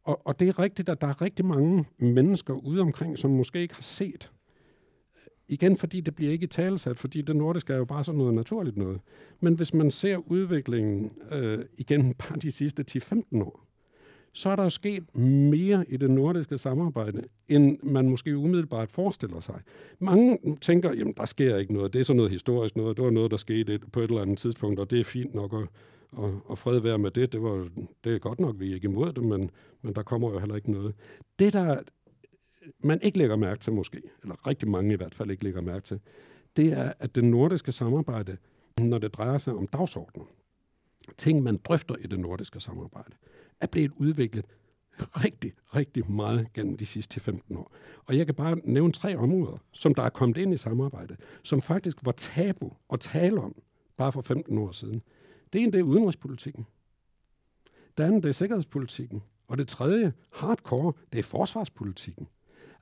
Og, 0.03 0.27
og 0.27 0.39
det 0.39 0.47
er 0.47 0.59
rigtigt, 0.59 0.89
at 0.89 1.01
der 1.01 1.07
er 1.07 1.21
rigtig 1.21 1.45
mange 1.45 1.85
mennesker 1.97 2.53
ude 2.53 2.81
omkring, 2.81 3.17
som 3.17 3.31
måske 3.31 3.61
ikke 3.61 3.75
har 3.75 3.81
set. 3.81 4.31
Igen, 5.47 5.77
fordi 5.77 6.01
det 6.01 6.15
bliver 6.15 6.31
ikke 6.31 6.47
talsat, 6.47 6.97
fordi 6.97 7.21
det 7.21 7.35
nordiske 7.35 7.73
er 7.73 7.77
jo 7.77 7.85
bare 7.85 8.03
sådan 8.03 8.17
noget 8.17 8.33
naturligt 8.33 8.77
noget. 8.77 9.01
Men 9.39 9.53
hvis 9.53 9.73
man 9.73 9.91
ser 9.91 10.17
udviklingen 10.17 11.11
øh, 11.31 11.65
igen 11.77 12.13
bare 12.13 12.37
de 12.37 12.51
sidste 12.51 12.85
10-15 12.91 13.43
år, 13.43 13.70
så 14.33 14.49
er 14.49 14.55
der 14.55 14.63
jo 14.63 14.69
sket 14.69 15.15
mere 15.15 15.85
i 15.89 15.97
det 15.97 16.11
nordiske 16.11 16.57
samarbejde, 16.57 17.23
end 17.47 17.77
man 17.83 18.09
måske 18.09 18.37
umiddelbart 18.37 18.91
forestiller 18.91 19.39
sig. 19.39 19.61
Mange 19.99 20.57
tænker, 20.61 20.93
jamen 20.93 21.13
der 21.17 21.25
sker 21.25 21.57
ikke 21.57 21.73
noget, 21.73 21.93
det 21.93 21.99
er 21.99 22.03
sådan 22.03 22.17
noget 22.17 22.31
historisk 22.31 22.75
noget, 22.75 22.97
det 22.97 23.05
var 23.05 23.11
noget, 23.11 23.31
der 23.31 23.37
skete 23.37 23.79
på 23.79 23.99
et 23.99 24.09
eller 24.09 24.21
andet 24.21 24.37
tidspunkt, 24.37 24.79
og 24.79 24.91
det 24.91 24.99
er 24.99 25.03
fint 25.03 25.33
nok 25.33 25.53
at, 25.53 25.67
og, 26.11 26.41
og 26.45 26.57
fred 26.57 26.79
være 26.79 26.97
med 26.97 27.11
det. 27.11 27.33
Det, 27.33 27.43
var, 27.43 27.69
det 28.03 28.15
er 28.15 28.19
godt 28.19 28.39
nok, 28.39 28.55
vi 28.59 28.69
er 28.69 28.75
ikke 28.75 28.85
imod 28.85 29.13
det, 29.13 29.23
men, 29.23 29.51
men 29.81 29.95
der 29.95 30.03
kommer 30.03 30.31
jo 30.31 30.39
heller 30.39 30.55
ikke 30.55 30.71
noget. 30.71 30.95
Det, 31.39 31.53
der 31.53 31.81
man 32.79 32.99
ikke 33.01 33.17
lægger 33.17 33.35
mærke 33.35 33.59
til 33.59 33.73
måske, 33.73 34.01
eller 34.21 34.47
rigtig 34.47 34.69
mange 34.69 34.93
i 34.93 34.97
hvert 34.97 35.15
fald 35.15 35.31
ikke 35.31 35.43
lægger 35.43 35.61
mærke 35.61 35.83
til, 35.83 35.99
det 36.57 36.73
er, 36.73 36.93
at 36.99 37.15
det 37.15 37.23
nordiske 37.23 37.71
samarbejde, 37.71 38.37
når 38.79 38.97
det 38.97 39.13
drejer 39.13 39.37
sig 39.37 39.53
om 39.53 39.67
dagsordenen, 39.67 40.27
ting, 41.17 41.43
man 41.43 41.57
drøfter 41.57 41.95
i 41.95 42.07
det 42.07 42.19
nordiske 42.19 42.59
samarbejde, 42.59 43.11
er 43.61 43.67
blevet 43.67 43.91
udviklet 43.97 44.45
rigtig, 44.99 45.53
rigtig 45.75 46.11
meget 46.11 46.53
gennem 46.53 46.77
de 46.77 46.85
sidste 46.85 47.19
15 47.19 47.57
år. 47.57 47.71
Og 48.05 48.17
jeg 48.17 48.25
kan 48.25 48.35
bare 48.35 48.55
nævne 48.63 48.93
tre 48.93 49.17
områder, 49.17 49.57
som 49.71 49.95
der 49.95 50.03
er 50.03 50.09
kommet 50.09 50.37
ind 50.37 50.53
i 50.53 50.57
samarbejdet, 50.57 51.17
som 51.43 51.61
faktisk 51.61 51.97
var 52.05 52.11
tabu 52.11 52.71
at 52.93 52.99
tale 52.99 53.41
om 53.41 53.55
bare 53.97 54.11
for 54.11 54.21
15 54.21 54.57
år 54.57 54.71
siden. 54.71 55.01
Det 55.53 55.61
ene, 55.61 55.71
det 55.71 55.79
er 55.79 55.83
udenrigspolitikken. 55.83 56.65
Det 57.97 58.03
andet, 58.03 58.23
det 58.23 58.29
er 58.29 58.33
sikkerhedspolitikken. 58.33 59.23
Og 59.47 59.57
det 59.57 59.67
tredje, 59.67 60.13
hardcore, 60.33 60.93
det 61.13 61.19
er 61.19 61.23
forsvarspolitikken. 61.23 62.27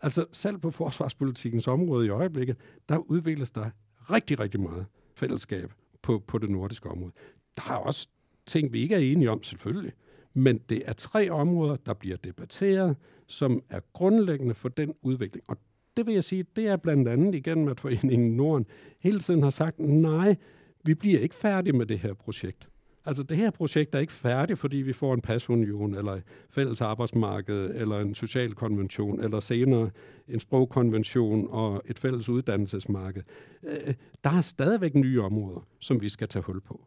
Altså 0.01 0.25
selv 0.31 0.57
på 0.57 0.71
forsvarspolitikkens 0.71 1.67
område 1.67 2.05
i 2.05 2.09
øjeblikket, 2.09 2.57
der 2.89 2.97
udvikles 2.97 3.51
der 3.51 3.69
rigtig, 4.11 4.39
rigtig 4.39 4.59
meget 4.59 4.85
fællesskab 5.15 5.73
på, 6.01 6.19
på 6.27 6.37
det 6.37 6.49
nordiske 6.49 6.89
område. 6.89 7.11
Der 7.57 7.63
er 7.71 7.75
også 7.77 8.07
ting, 8.45 8.73
vi 8.73 8.79
ikke 8.79 8.95
er 8.95 8.99
enige 8.99 9.31
om, 9.31 9.43
selvfølgelig. 9.43 9.93
Men 10.33 10.57
det 10.57 10.81
er 10.85 10.93
tre 10.93 11.29
områder, 11.29 11.75
der 11.75 11.93
bliver 11.93 12.17
debatteret, 12.17 12.95
som 13.27 13.63
er 13.69 13.79
grundlæggende 13.93 14.53
for 14.53 14.69
den 14.69 14.93
udvikling. 15.01 15.45
Og 15.47 15.57
det 15.97 16.05
vil 16.05 16.13
jeg 16.13 16.23
sige, 16.23 16.45
det 16.55 16.67
er 16.67 16.77
blandt 16.77 17.07
andet 17.07 17.35
igennem, 17.35 17.67
at 17.67 17.79
Foreningen 17.79 18.37
Norden 18.37 18.65
hele 18.99 19.19
tiden 19.19 19.43
har 19.43 19.49
sagt, 19.49 19.79
nej, 19.79 20.35
vi 20.83 20.93
bliver 20.93 21.19
ikke 21.19 21.35
færdige 21.35 21.73
med 21.73 21.85
det 21.85 21.99
her 21.99 22.13
projekt. 22.13 22.69
Altså 23.05 23.23
det 23.23 23.37
her 23.37 23.51
projekt 23.51 23.95
er 23.95 23.99
ikke 23.99 24.13
færdigt, 24.13 24.59
fordi 24.59 24.77
vi 24.77 24.93
får 24.93 25.13
en 25.13 25.21
pasunion, 25.21 25.95
eller 25.95 26.11
et 26.11 26.23
fælles 26.49 26.81
arbejdsmarked, 26.81 27.71
eller 27.75 27.99
en 27.99 28.15
social 28.15 28.53
konvention, 28.53 29.21
eller 29.21 29.39
senere 29.39 29.89
en 30.27 30.39
sprogkonvention 30.39 31.47
og 31.49 31.81
et 31.85 31.99
fælles 31.99 32.29
uddannelsesmarked. 32.29 33.23
Øh, 33.63 33.93
der 34.23 34.29
er 34.29 34.41
stadigvæk 34.41 34.95
nye 34.95 35.21
områder, 35.21 35.67
som 35.79 36.01
vi 36.01 36.09
skal 36.09 36.27
tage 36.27 36.43
hul 36.43 36.61
på. 36.61 36.85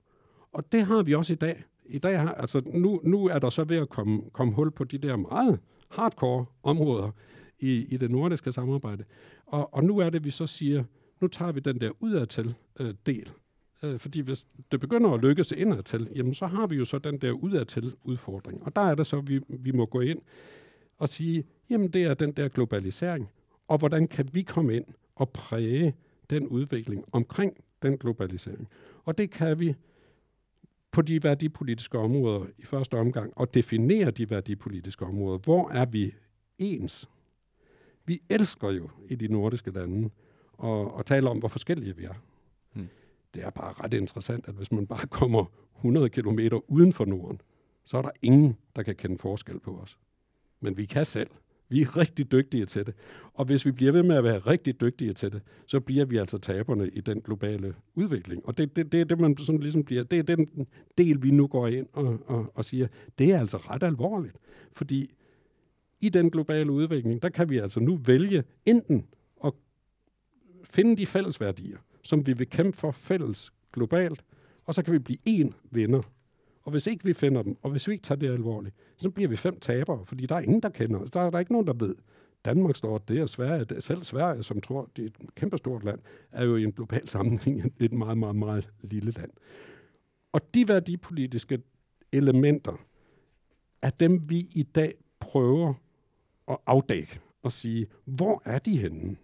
Og 0.53 0.73
det 0.73 0.87
har 0.87 1.03
vi 1.03 1.15
også 1.15 1.33
i 1.33 1.37
dag. 1.37 1.63
I 1.93 1.99
dag 1.99 2.21
har, 2.21 2.35
altså 2.35 2.63
nu, 2.75 3.01
nu 3.05 3.27
er 3.27 3.39
der 3.39 3.51
så 3.51 3.65
ved 3.65 3.77
at 3.77 3.89
komme, 3.89 4.23
komme 4.33 4.55
hul 4.55 4.71
på 4.71 4.85
de 4.85 4.99
der 4.99 5.17
meget 5.17 5.61
hardcore 5.91 6.47
områder 6.63 7.11
i, 7.59 7.87
i 7.95 7.97
det 7.97 8.11
nordiske 8.11 8.53
samarbejde. 8.53 9.05
Og, 9.47 9.75
og 9.75 9.85
nu 9.85 9.99
er 9.99 10.11
det, 10.11 10.25
vi 10.25 10.31
så 10.31 10.47
siger, 10.47 10.85
nu 11.21 11.29
tager 11.29 11.53
vi 11.53 11.61
den 11.61 11.81
der 11.81 11.91
udadtil 12.01 12.55
øh, 12.81 12.95
del 13.07 13.33
Øh, 13.83 13.99
fordi 13.99 14.21
hvis 14.21 14.47
det 14.73 14.81
begynder 14.81 15.11
at 15.11 15.21
lykkes 15.21 15.53
indadtil, 15.53 16.09
jamen 16.15 16.35
så 16.35 16.47
har 16.47 16.67
vi 16.67 16.77
jo 16.77 16.85
så 16.85 16.99
den 16.99 17.19
der 17.19 17.33
udadtil 17.33 17.95
udfordring. 18.05 18.63
Og 18.63 18.77
der 18.77 18.83
er 18.83 18.95
det 18.95 19.07
så, 19.07 19.21
vi, 19.21 19.41
vi 19.49 19.73
må 19.73 19.87
gå 19.87 20.01
ind 20.01 20.19
og 20.99 21.09
sige, 21.09 21.45
jamen 21.71 21.89
det 21.89 22.05
er 22.05 22.15
den 22.15 22.33
der 22.33 22.49
globalisering, 22.49 23.29
og 23.69 23.79
hvordan 23.79 24.09
kan 24.09 24.29
vi 24.33 24.43
komme 24.43 24.77
ind 24.77 24.85
og 25.17 25.31
præge 25.31 25.95
den 26.31 26.47
udvikling 26.47 27.05
omkring 27.13 27.65
den 27.83 27.99
globalisering. 27.99 28.69
Og 29.05 29.19
det 29.19 29.31
kan 29.31 29.61
vi 29.61 29.75
på 30.93 31.03
de 31.03 31.23
værdipolitiske 31.23 31.99
områder 31.99 32.47
i 32.59 32.65
første 32.65 32.99
omgang, 32.99 33.33
og 33.37 33.55
definere 33.55 34.11
de 34.11 34.31
værdipolitiske 34.31 35.05
områder. 35.05 35.39
Hvor 35.39 35.71
er 35.71 35.85
vi 35.85 36.15
ens? 36.59 37.09
Vi 38.05 38.23
elsker 38.29 38.71
jo 38.71 38.91
i 39.09 39.15
de 39.15 39.29
nordiske 39.29 39.71
lande 39.71 40.11
at, 40.65 40.89
at 40.99 41.07
tale 41.07 41.31
om, 41.31 41.39
hvor 41.39 41.49
forskellige 41.49 41.97
vi 41.97 42.05
er 42.05 42.15
det 43.35 43.43
er 43.45 43.51
bare 43.51 43.73
ret 43.73 43.95
interessant, 43.95 44.49
at 44.49 44.55
hvis 44.55 44.73
man 44.73 44.87
bare 44.87 45.07
kommer 45.07 45.45
100 45.77 46.09
km 46.09 46.39
uden 46.69 46.93
for 46.93 47.05
Norden, 47.05 47.41
så 47.85 47.99
er 47.99 48.03
der 48.03 48.11
ingen, 48.23 48.57
der 48.77 48.83
kan 48.83 48.97
kende 48.97 49.19
forskel 49.19 49.61
på 49.61 49.79
os. 49.79 49.99
Men 50.61 50.77
vi 50.77 50.85
kan 50.85 51.05
selv. 51.05 51.31
Vi 51.73 51.81
er 51.81 51.97
rigtig 51.97 52.33
dygtige 52.33 52.67
til 52.67 52.87
det. 52.87 52.95
Og 53.35 53.45
hvis 53.45 53.67
vi 53.67 53.73
bliver 53.73 53.93
ved 53.93 54.03
med 54.03 54.17
at 54.17 54.25
være 54.25 54.39
rigtig 54.39 54.81
dygtige 54.81 55.13
til 55.13 55.33
det, 55.33 55.43
så 55.67 55.81
bliver 55.81 56.05
vi 56.05 56.17
altså 56.17 56.39
taberne 56.39 56.89
i 56.89 57.01
den 57.01 57.21
globale 57.21 57.75
udvikling. 57.95 58.47
Og 58.47 58.59
det, 58.59 58.77
det, 58.77 58.93
det 58.93 59.01
er 59.01 59.05
det, 59.05 59.21
man 59.21 59.37
sådan 59.37 59.61
ligesom 59.61 59.85
bliver, 59.85 60.05
det 60.05 60.19
er 60.19 60.23
den 60.23 60.67
del, 60.99 61.23
vi 61.23 61.31
nu 61.31 61.47
går 61.47 61.67
ind 61.67 61.87
og, 61.93 62.19
og, 62.27 62.53
og 62.55 62.65
siger, 62.65 62.87
det 63.19 63.33
er 63.33 63.41
altså 63.41 63.57
ret 63.57 63.83
alvorligt. 63.83 64.37
Fordi 64.73 65.15
i 66.01 66.09
den 66.09 66.31
globale 66.31 66.73
udvikling, 66.73 67.23
der 67.23 67.29
kan 67.29 67.51
vi 67.51 67.59
altså 67.59 67.81
nu 67.81 67.97
vælge 67.97 68.45
enten 68.67 69.07
at 69.45 69.53
finde 70.65 70.97
de 70.97 71.07
fælles 71.07 71.41
værdier, 71.41 71.79
som 72.03 72.27
vi 72.27 72.33
vil 72.33 72.49
kæmpe 72.49 72.79
for 72.79 72.91
fælles 72.91 73.53
globalt, 73.73 74.25
og 74.65 74.75
så 74.75 74.83
kan 74.83 74.93
vi 74.93 74.99
blive 74.99 75.19
én 75.29 75.53
vinder. 75.71 76.03
Og 76.65 76.71
hvis 76.71 76.87
ikke 76.87 77.05
vi 77.05 77.13
finder 77.13 77.43
dem, 77.43 77.57
og 77.63 77.71
hvis 77.71 77.89
vi 77.89 77.93
ikke 77.93 78.03
tager 78.03 78.19
det 78.19 78.31
alvorligt, 78.31 78.75
så 78.97 79.11
bliver 79.11 79.29
vi 79.29 79.37
fem 79.37 79.61
tabere, 79.61 80.07
fordi 80.07 80.27
der 80.27 80.35
er 80.35 80.41
ingen, 80.41 80.63
der 80.63 80.69
kender 80.69 81.01
os. 81.01 81.11
Der 81.11 81.21
er 81.21 81.31
der 81.31 81.39
ikke 81.39 81.53
nogen, 81.53 81.67
der 81.67 81.73
ved. 81.73 81.95
Danmark 82.45 82.77
står 82.77 82.99
det, 82.99 83.23
og 83.23 83.29
Sverige, 83.29 83.65
det, 83.65 83.83
selv 83.83 84.03
Sverige, 84.03 84.43
som 84.43 84.61
tror, 84.61 84.91
det 84.97 85.03
er 85.03 85.07
et 85.07 85.35
kæmpestort 85.35 85.85
land, 85.85 85.99
er 86.33 86.45
jo 86.45 86.57
i 86.57 86.65
en 86.65 86.73
global 86.73 87.09
sammenhæng 87.09 87.73
et 87.81 87.93
meget, 87.93 88.19
meget, 88.19 88.37
meget 88.37 88.69
lille 88.83 89.11
land. 89.11 89.31
Og 90.33 90.55
de 90.55 90.69
værdipolitiske 90.69 91.59
elementer 92.13 92.85
er 93.83 93.91
dem, 93.91 94.31
vi 94.31 94.39
i 94.55 94.63
dag 94.63 94.95
prøver 95.21 95.75
at 96.49 96.57
afdække 96.67 97.21
og 97.43 97.53
sige, 97.53 97.87
hvor 98.05 98.43
er 98.45 98.59
de 98.59 98.79
henne? 98.79 99.17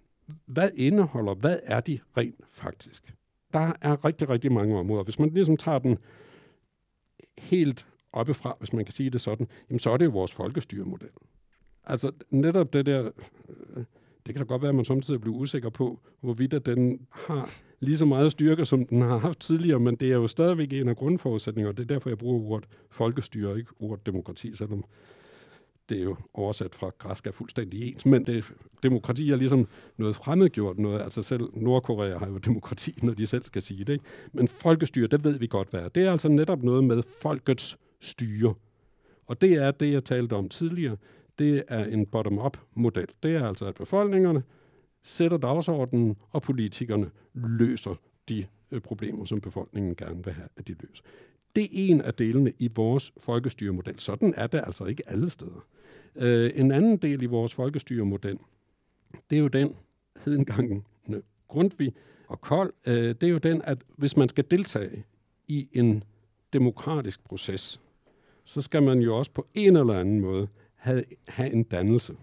hvad 0.47 0.71
indeholder, 0.75 1.35
hvad 1.35 1.59
er 1.63 1.81
de 1.81 1.99
rent 2.17 2.41
faktisk? 2.51 3.15
Der 3.53 3.73
er 3.81 4.05
rigtig, 4.05 4.29
rigtig 4.29 4.53
mange 4.53 4.79
områder. 4.79 5.05
Hvis 5.05 5.19
man 5.19 5.31
ligesom 5.31 5.57
tager 5.57 5.79
den 5.79 5.99
helt 7.39 7.87
oppefra, 8.13 8.57
hvis 8.59 8.73
man 8.73 8.85
kan 8.85 8.95
sige 8.95 9.11
det 9.11 9.21
sådan, 9.21 9.49
jamen 9.71 9.79
så 9.79 9.91
er 9.91 9.97
det 9.97 10.05
jo 10.05 10.11
vores 10.11 10.33
folkestyremodel. 10.33 11.09
Altså 11.85 12.13
netop 12.31 12.73
det 12.73 12.87
der, 12.87 13.11
øh, 13.49 13.85
det 14.27 14.35
kan 14.35 14.37
da 14.37 14.49
godt 14.49 14.63
være, 14.63 14.69
at 14.69 14.75
man 14.75 14.85
samtidig 14.85 15.21
bliver 15.21 15.37
usikker 15.37 15.71
på, 15.71 16.01
hvorvidt 16.21 16.67
den 16.67 17.07
har 17.11 17.51
lige 17.81 17.97
så 17.97 18.05
meget 18.05 18.33
styrke, 18.33 18.67
som 18.67 18.87
den 18.87 19.03
har 19.03 19.19
haft 19.19 19.41
tidligere, 19.41 19.81
men 19.81 19.97
det 19.97 20.09
er 20.09 20.15
jo 20.15 20.29
stadigvæk 20.29 20.73
en 20.73 20.89
af 20.89 20.97
grundforudsætningerne, 20.97 21.73
og 21.73 21.77
det 21.77 21.83
er 21.83 21.95
derfor, 21.95 22.11
jeg 22.11 22.19
bruger 22.19 22.51
ordet 22.51 22.69
folkestyre, 22.91 23.59
ikke 23.59 23.71
ordet 23.81 24.07
demokrati, 24.07 24.57
selvom 24.57 24.85
det 25.89 25.99
er 25.99 26.03
jo 26.03 26.17
oversat 26.35 26.75
fra 26.75 26.91
græsk 26.99 27.27
er 27.27 27.31
fuldstændig 27.31 27.89
ens, 27.89 28.07
men 28.07 28.27
det, 28.27 28.53
demokrati 28.83 29.31
er 29.31 29.37
ligesom 29.37 29.69
noget 29.97 30.17
fremmedgjort 30.17 30.79
noget. 30.79 31.01
Altså 31.03 31.23
selv 31.23 31.49
Nordkorea 31.55 32.19
har 32.19 32.27
jo 32.27 32.39
demokrati, 32.49 32.95
når 33.03 33.15
de 33.15 33.27
selv 33.27 33.45
skal 33.45 33.63
sige 33.63 33.85
det. 33.85 33.93
Ikke? 33.93 34.05
Men 34.33 34.49
folkestyre, 34.49 35.07
det 35.07 35.25
ved 35.25 35.39
vi 35.39 35.47
godt, 35.47 35.71
hvad 35.71 35.81
er. 35.81 35.89
Det 35.89 36.07
er 36.07 36.13
altså 36.13 36.29
netop 36.29 36.63
noget 36.63 36.85
med 36.85 37.03
folkets 37.23 37.79
styre. 38.01 38.55
Og 39.27 39.41
det 39.41 39.53
er 39.53 39.71
det, 39.71 39.93
jeg 39.93 40.05
talte 40.05 40.35
om 40.35 40.49
tidligere. 40.49 40.97
Det 41.39 41.63
er 41.69 41.85
en 41.85 42.07
bottom-up-model. 42.07 43.07
Det 43.23 43.37
er 43.37 43.49
altså, 43.49 43.67
at 43.67 43.75
befolkningerne 43.75 44.43
sætter 45.03 45.37
dagsordenen, 45.37 46.17
og 46.31 46.43
politikerne 46.43 47.11
løser 47.35 47.95
de 48.29 48.47
øh, 48.71 48.81
problemer, 48.81 49.25
som 49.25 49.41
befolkningen 49.41 49.95
gerne 49.95 50.25
vil 50.25 50.33
have, 50.33 50.49
at 50.57 50.69
de 50.69 50.75
løser. 50.81 51.05
Det 51.59 51.65
er 51.65 51.69
en 51.73 52.01
af 52.01 52.15
delene 52.15 52.53
i 52.59 52.71
vores 52.75 53.13
folkestyremodel. 53.17 54.01
Sådan 54.01 54.35
er 54.37 54.47
det 54.47 54.63
altså 54.67 54.85
ikke 54.85 55.03
alle 55.07 55.31
steder. 55.31 55.67
Øh, 56.17 56.51
en 56.55 56.73
anden 56.73 56.97
del 56.97 57.23
i 57.23 57.27
vores 57.27 57.55
folkestyremodel, 57.55 58.39
det 59.31 59.37
er 59.37 59.41
jo 59.41 59.49
den, 59.49 59.75
hed 60.25 60.35
engang 60.35 60.87
Grundtvig 61.49 61.95
og 62.29 62.41
Kold, 62.41 62.73
øh, 62.87 62.95
det 62.95 63.23
er 63.23 63.29
jo 63.29 63.39
den, 63.39 63.63
at 63.65 63.79
hvis 63.97 64.17
man 64.17 64.29
skal 64.29 64.45
deltage 64.51 65.05
i 65.49 65.69
en 65.73 66.05
demokratisk 66.53 67.25
proces, 67.25 67.81
så 68.45 68.61
skal 68.61 68.83
man 68.83 68.99
jo 68.99 69.19
også 69.19 69.31
på 69.31 69.47
en 69.55 69.77
eller 69.77 69.95
anden 69.95 70.21
måde 70.21 70.49
have, 70.75 71.05
have 71.29 71.53
en 71.53 71.63
dannelse. 71.63 72.17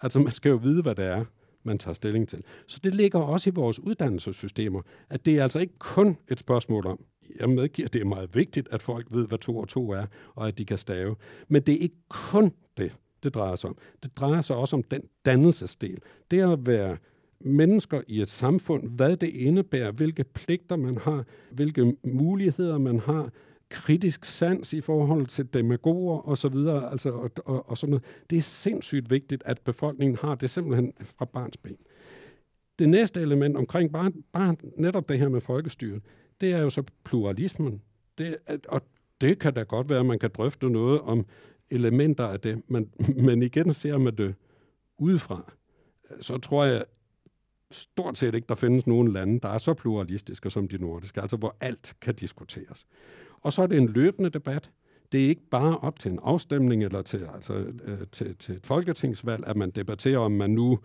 Altså 0.00 0.18
man 0.18 0.32
skal 0.32 0.50
jo 0.50 0.56
vide, 0.56 0.82
hvad 0.82 0.94
det 0.94 1.04
er, 1.04 1.24
man 1.62 1.78
tager 1.78 1.94
stilling 1.94 2.28
til. 2.28 2.44
Så 2.66 2.80
det 2.84 2.94
ligger 2.94 3.18
også 3.18 3.50
i 3.50 3.52
vores 3.56 3.80
uddannelsessystemer, 3.80 4.82
at 5.10 5.26
det 5.26 5.38
er 5.38 5.42
altså 5.42 5.58
ikke 5.58 5.78
kun 5.78 6.16
et 6.28 6.38
spørgsmål 6.38 6.86
om, 6.86 7.04
jeg 7.40 7.50
medgiver, 7.50 7.88
det 7.88 8.00
er 8.00 8.04
meget 8.04 8.34
vigtigt, 8.34 8.68
at 8.70 8.82
folk 8.82 9.06
ved, 9.10 9.28
hvad 9.28 9.38
to 9.38 9.56
og 9.58 9.68
to 9.68 9.90
er, 9.90 10.06
og 10.34 10.48
at 10.48 10.58
de 10.58 10.64
kan 10.64 10.78
stave. 10.78 11.16
Men 11.48 11.62
det 11.62 11.74
er 11.74 11.78
ikke 11.78 11.96
kun 12.08 12.52
det, 12.76 12.92
det 13.22 13.34
drejer 13.34 13.56
sig 13.56 13.70
om. 13.70 13.76
Det 14.02 14.16
drejer 14.16 14.40
sig 14.40 14.56
også 14.56 14.76
om 14.76 14.82
den 14.82 15.02
dannelsesdel. 15.24 15.98
Det 16.30 16.38
er 16.38 16.52
at 16.52 16.66
være 16.66 16.96
mennesker 17.40 18.00
i 18.06 18.20
et 18.20 18.30
samfund, 18.30 18.88
hvad 18.88 19.16
det 19.16 19.28
indebærer, 19.28 19.90
hvilke 19.90 20.24
pligter 20.24 20.76
man 20.76 20.98
har, 20.98 21.24
hvilke 21.50 21.96
muligheder 22.04 22.78
man 22.78 23.00
har, 23.00 23.30
kritisk 23.68 24.24
sans 24.24 24.72
i 24.72 24.80
forhold 24.80 25.26
til 25.26 25.54
demagoger 25.54 26.18
og 26.18 26.38
så 26.38 26.48
videre, 26.48 26.90
altså, 26.90 27.10
og, 27.10 27.30
og, 27.44 27.70
og 27.70 27.78
sådan 27.78 27.90
noget. 27.90 28.04
Det 28.30 28.38
er 28.38 28.42
sindssygt 28.42 29.10
vigtigt, 29.10 29.42
at 29.46 29.60
befolkningen 29.60 30.18
har 30.20 30.34
det 30.34 30.50
simpelthen 30.50 30.92
fra 31.00 31.24
barns 31.24 31.56
ben. 31.56 31.76
Det 32.78 32.88
næste 32.88 33.20
element 33.20 33.56
omkring 33.56 33.92
bare, 33.92 34.12
bare 34.32 34.56
netop 34.76 35.08
det 35.08 35.18
her 35.18 35.28
med 35.28 35.40
folkestyret, 35.40 36.02
det 36.44 36.52
er 36.52 36.58
jo 36.58 36.70
så 36.70 36.82
pluralismen. 37.04 37.82
Det, 38.18 38.36
og 38.68 38.82
det 39.20 39.38
kan 39.38 39.54
da 39.54 39.62
godt 39.62 39.88
være, 39.88 40.00
at 40.00 40.06
man 40.06 40.18
kan 40.18 40.30
drøfte 40.34 40.70
noget 40.70 41.00
om 41.00 41.26
elementer 41.70 42.24
af 42.24 42.40
det, 42.40 42.62
men, 42.68 42.90
men 43.26 43.42
igen 43.42 43.72
ser 43.72 43.98
man 43.98 44.16
det 44.16 44.34
udefra, 44.98 45.52
så 46.20 46.38
tror 46.38 46.64
jeg 46.64 46.84
stort 47.70 48.18
set 48.18 48.34
ikke, 48.34 48.46
der 48.48 48.54
findes 48.54 48.86
nogen 48.86 49.12
lande, 49.12 49.40
der 49.40 49.48
er 49.48 49.58
så 49.58 49.74
pluralistiske 49.74 50.50
som 50.50 50.68
de 50.68 50.78
nordiske, 50.78 51.22
altså 51.22 51.36
hvor 51.36 51.56
alt 51.60 51.96
kan 52.00 52.14
diskuteres. 52.14 52.86
Og 53.40 53.52
så 53.52 53.62
er 53.62 53.66
det 53.66 53.78
en 53.78 53.88
løbende 53.88 54.30
debat 54.30 54.70
det 55.14 55.24
er 55.24 55.28
ikke 55.28 55.48
bare 55.50 55.78
op 55.78 55.98
til 55.98 56.12
en 56.12 56.18
afstemning 56.22 56.84
eller 56.84 57.02
til, 57.02 57.28
altså, 57.34 57.52
øh, 57.84 57.98
til, 58.12 58.36
til 58.36 58.54
et 58.54 58.66
folketingsvalg, 58.66 59.46
at 59.46 59.56
man 59.56 59.70
debatterer, 59.70 60.18
om 60.18 60.32
man 60.32 60.50
nu 60.50 60.78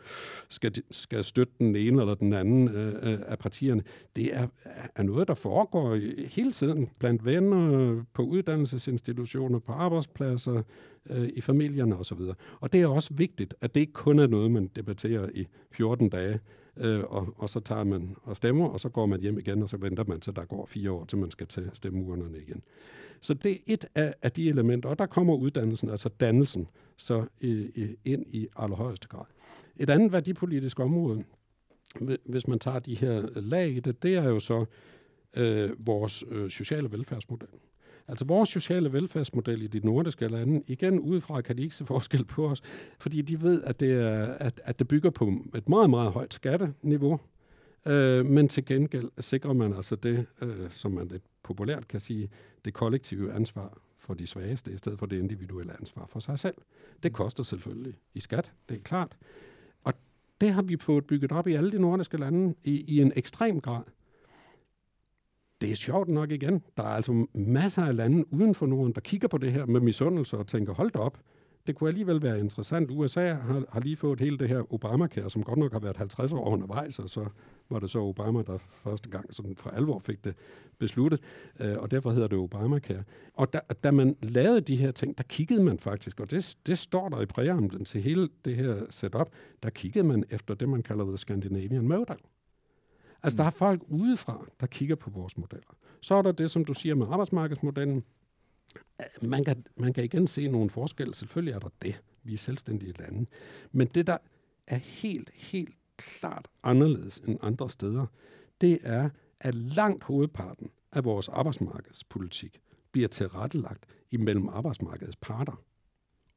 skal, 0.49 0.73
skal 0.91 1.23
støtte 1.23 1.53
den 1.59 1.75
ene 1.75 2.01
eller 2.01 2.15
den 2.15 2.33
anden 2.33 2.67
øh, 2.67 3.13
øh 3.13 3.19
af 3.27 3.39
partierne. 3.39 3.83
Det 4.15 4.35
er, 4.35 4.47
er 4.95 5.03
noget, 5.03 5.27
der 5.27 5.33
foregår 5.33 5.95
hele 6.27 6.51
tiden 6.51 6.89
blandt 6.99 7.25
venner, 7.25 8.03
på 8.13 8.21
uddannelsesinstitutioner, 8.21 9.59
på 9.59 9.71
arbejdspladser, 9.71 10.61
øh, 11.09 11.29
i 11.33 11.41
familierne 11.41 11.97
osv. 11.97 12.19
Og 12.59 12.73
det 12.73 12.81
er 12.81 12.87
også 12.87 13.13
vigtigt, 13.13 13.53
at 13.61 13.75
det 13.75 13.81
ikke 13.81 13.93
kun 13.93 14.19
er 14.19 14.27
noget, 14.27 14.51
man 14.51 14.67
debatterer 14.75 15.29
i 15.35 15.47
14 15.71 16.09
dage, 16.09 16.39
øh, 16.79 17.03
og, 17.03 17.33
og 17.37 17.49
så 17.49 17.59
tager 17.59 17.83
man 17.83 18.15
og 18.23 18.37
stemmer, 18.37 18.67
og 18.67 18.79
så 18.79 18.89
går 18.89 19.05
man 19.05 19.21
hjem 19.21 19.39
igen, 19.39 19.63
og 19.63 19.69
så 19.69 19.77
venter 19.77 20.03
man 20.07 20.19
til, 20.19 20.35
der 20.35 20.45
går 20.45 20.65
fire 20.65 20.91
år, 20.91 21.05
til 21.05 21.17
man 21.17 21.31
skal 21.31 21.47
til 21.47 21.69
stemmeurnerne 21.73 22.37
igen. 22.37 22.61
Så 23.21 23.33
det 23.33 23.51
er 23.51 23.57
et 23.67 23.85
af, 23.95 24.13
af 24.21 24.31
de 24.31 24.49
elementer, 24.49 24.89
og 24.89 24.99
der 24.99 25.05
kommer 25.05 25.35
uddannelsen, 25.35 25.89
altså 25.89 26.09
dannelsen, 26.09 26.67
så 26.97 27.25
øh, 27.41 27.69
øh 27.75 27.89
ind 28.05 28.25
i 28.27 28.47
allerhøjeste 28.55 29.07
grad. 29.07 29.25
Et 29.77 29.89
andet 29.89 30.11
værdipolitisk 30.11 30.79
område, 30.79 31.23
hvis 32.25 32.47
man 32.47 32.59
tager 32.59 32.79
de 32.79 32.95
her 32.95 33.39
lag 33.39 33.69
i 33.69 33.79
det, 33.79 34.03
det 34.03 34.15
er 34.15 34.29
jo 34.29 34.39
så 34.39 34.65
øh, 35.37 35.71
vores 35.87 36.23
øh, 36.31 36.49
sociale 36.49 36.91
velfærdsmodel. 36.91 37.47
Altså 38.09 38.25
vores 38.25 38.49
sociale 38.49 38.93
velfærdsmodel 38.93 39.61
i 39.61 39.67
de 39.67 39.79
nordiske 39.79 40.27
lande, 40.27 40.63
igen 40.67 40.99
udefra 40.99 41.41
kan 41.41 41.57
de 41.57 41.63
ikke 41.63 41.75
se 41.75 41.85
forskel 41.85 42.25
på 42.25 42.49
os, 42.49 42.61
fordi 42.99 43.21
de 43.21 43.41
ved, 43.41 43.63
at 43.63 43.79
det, 43.79 43.91
er, 43.91 44.25
at, 44.25 44.61
at 44.63 44.79
det 44.79 44.87
bygger 44.87 45.09
på 45.09 45.33
et 45.55 45.69
meget, 45.69 45.89
meget 45.89 46.11
højt 46.11 46.33
skatteniveau, 46.33 47.19
øh, 47.85 48.25
men 48.25 48.47
til 48.47 48.65
gengæld 48.65 49.09
sikrer 49.19 49.53
man 49.53 49.73
altså 49.73 49.95
det, 49.95 50.25
øh, 50.41 50.71
som 50.71 50.91
man 50.91 51.07
lidt 51.07 51.23
populært 51.43 51.87
kan 51.87 51.99
sige, 51.99 52.29
det 52.65 52.73
kollektive 52.73 53.33
ansvar 53.33 53.77
for 53.97 54.13
de 54.13 54.27
svageste, 54.27 54.73
i 54.73 54.77
stedet 54.77 54.99
for 54.99 55.05
det 55.05 55.19
individuelle 55.19 55.73
ansvar 55.79 56.05
for 56.05 56.19
sig 56.19 56.39
selv. 56.39 56.55
Det 57.03 57.13
koster 57.13 57.43
selvfølgelig 57.43 57.93
i 58.13 58.19
skat, 58.19 58.51
det 58.69 58.77
er 58.77 58.81
klart. 58.81 59.17
Og 59.83 59.93
det 60.41 60.53
har 60.53 60.61
vi 60.61 60.77
fået 60.77 61.05
bygget 61.05 61.31
op 61.31 61.47
i 61.47 61.53
alle 61.53 61.71
de 61.71 61.79
nordiske 61.79 62.17
lande 62.17 62.55
i, 62.63 62.95
i 62.95 63.01
en 63.01 63.13
ekstrem 63.15 63.61
grad 63.61 63.83
det 65.61 65.71
er 65.71 65.75
sjovt 65.75 66.09
nok 66.09 66.31
igen. 66.31 66.63
Der 66.77 66.83
er 66.83 66.87
altså 66.87 67.27
masser 67.33 67.83
af 67.83 67.95
lande 67.95 68.33
uden 68.33 68.55
for 68.55 68.65
Norden, 68.65 68.93
der 68.93 69.01
kigger 69.01 69.27
på 69.27 69.37
det 69.37 69.51
her 69.51 69.65
med 69.65 69.79
misundelse 69.81 70.37
og 70.37 70.47
tænker, 70.47 70.73
hold 70.73 70.91
da 70.91 70.99
op, 70.99 71.17
det 71.67 71.75
kunne 71.75 71.89
alligevel 71.89 72.21
være 72.21 72.39
interessant. 72.39 72.91
USA 72.91 73.33
har, 73.33 73.63
har 73.69 73.79
lige 73.79 73.95
fået 73.95 74.19
hele 74.19 74.37
det 74.37 74.49
her 74.49 74.73
Obamacare, 74.73 75.29
som 75.29 75.43
godt 75.43 75.59
nok 75.59 75.71
har 75.71 75.79
været 75.79 75.97
50 75.97 76.31
år 76.31 76.47
undervejs, 76.47 76.99
og 76.99 77.09
så 77.09 77.25
var 77.69 77.79
det 77.79 77.89
så 77.89 77.99
Obama, 77.99 78.41
der 78.41 78.57
første 78.57 79.09
gang 79.09 79.33
sådan 79.33 79.55
for 79.55 79.69
alvor 79.69 79.99
fik 79.99 80.23
det 80.23 80.35
besluttet, 80.77 81.21
øh, 81.59 81.77
og 81.77 81.91
derfor 81.91 82.11
hedder 82.11 82.27
det 82.27 82.37
Obamacare. 82.37 83.03
Og 83.33 83.53
da, 83.53 83.59
da 83.83 83.91
man 83.91 84.15
lavede 84.21 84.61
de 84.61 84.75
her 84.75 84.91
ting, 84.91 85.17
der 85.17 85.23
kiggede 85.23 85.63
man 85.63 85.79
faktisk, 85.79 86.19
og 86.19 86.31
det, 86.31 86.57
det 86.65 86.77
står 86.77 87.09
der 87.09 87.21
i 87.21 87.25
præamblen 87.25 87.85
til 87.85 88.01
hele 88.01 88.29
det 88.45 88.55
her 88.55 88.85
setup, 88.89 89.29
der 89.63 89.69
kiggede 89.69 90.07
man 90.07 90.23
efter 90.29 90.53
det, 90.53 90.69
man 90.69 90.83
kalder 90.83 91.05
the 91.05 91.17
Scandinavian 91.17 91.87
Model. 91.87 92.17
Altså, 93.23 93.37
der 93.37 93.43
er 93.43 93.49
folk 93.49 93.81
udefra, 93.87 94.45
der 94.59 94.67
kigger 94.67 94.95
på 94.95 95.09
vores 95.09 95.37
modeller. 95.37 95.75
Så 96.01 96.15
er 96.15 96.21
der 96.21 96.31
det, 96.31 96.51
som 96.51 96.65
du 96.65 96.73
siger 96.73 96.95
med 96.95 97.07
arbejdsmarkedsmodellen. 97.09 98.03
Man 99.21 99.43
kan, 99.43 99.65
man 99.77 99.93
kan 99.93 100.03
igen 100.03 100.27
se 100.27 100.47
nogle 100.47 100.69
forskelle. 100.69 101.15
Selvfølgelig 101.15 101.53
er 101.53 101.59
der 101.59 101.69
det. 101.81 102.01
Vi 102.23 102.33
er 102.33 102.37
selvstændige 102.37 102.93
lande. 102.99 103.25
Men 103.71 103.87
det, 103.87 104.07
der 104.07 104.17
er 104.67 104.77
helt, 104.77 105.29
helt 105.33 105.75
klart 105.97 106.47
anderledes 106.63 107.17
end 107.17 107.39
andre 107.41 107.69
steder, 107.69 108.05
det 108.61 108.79
er, 108.83 109.09
at 109.39 109.55
langt 109.55 110.03
hovedparten 110.03 110.69
af 110.91 111.05
vores 111.05 111.29
arbejdsmarkedspolitik 111.29 112.61
bliver 112.91 113.07
tilrettelagt 113.07 113.85
imellem 114.11 114.49
arbejdsmarkedets 114.49 115.15
parter, 115.15 115.63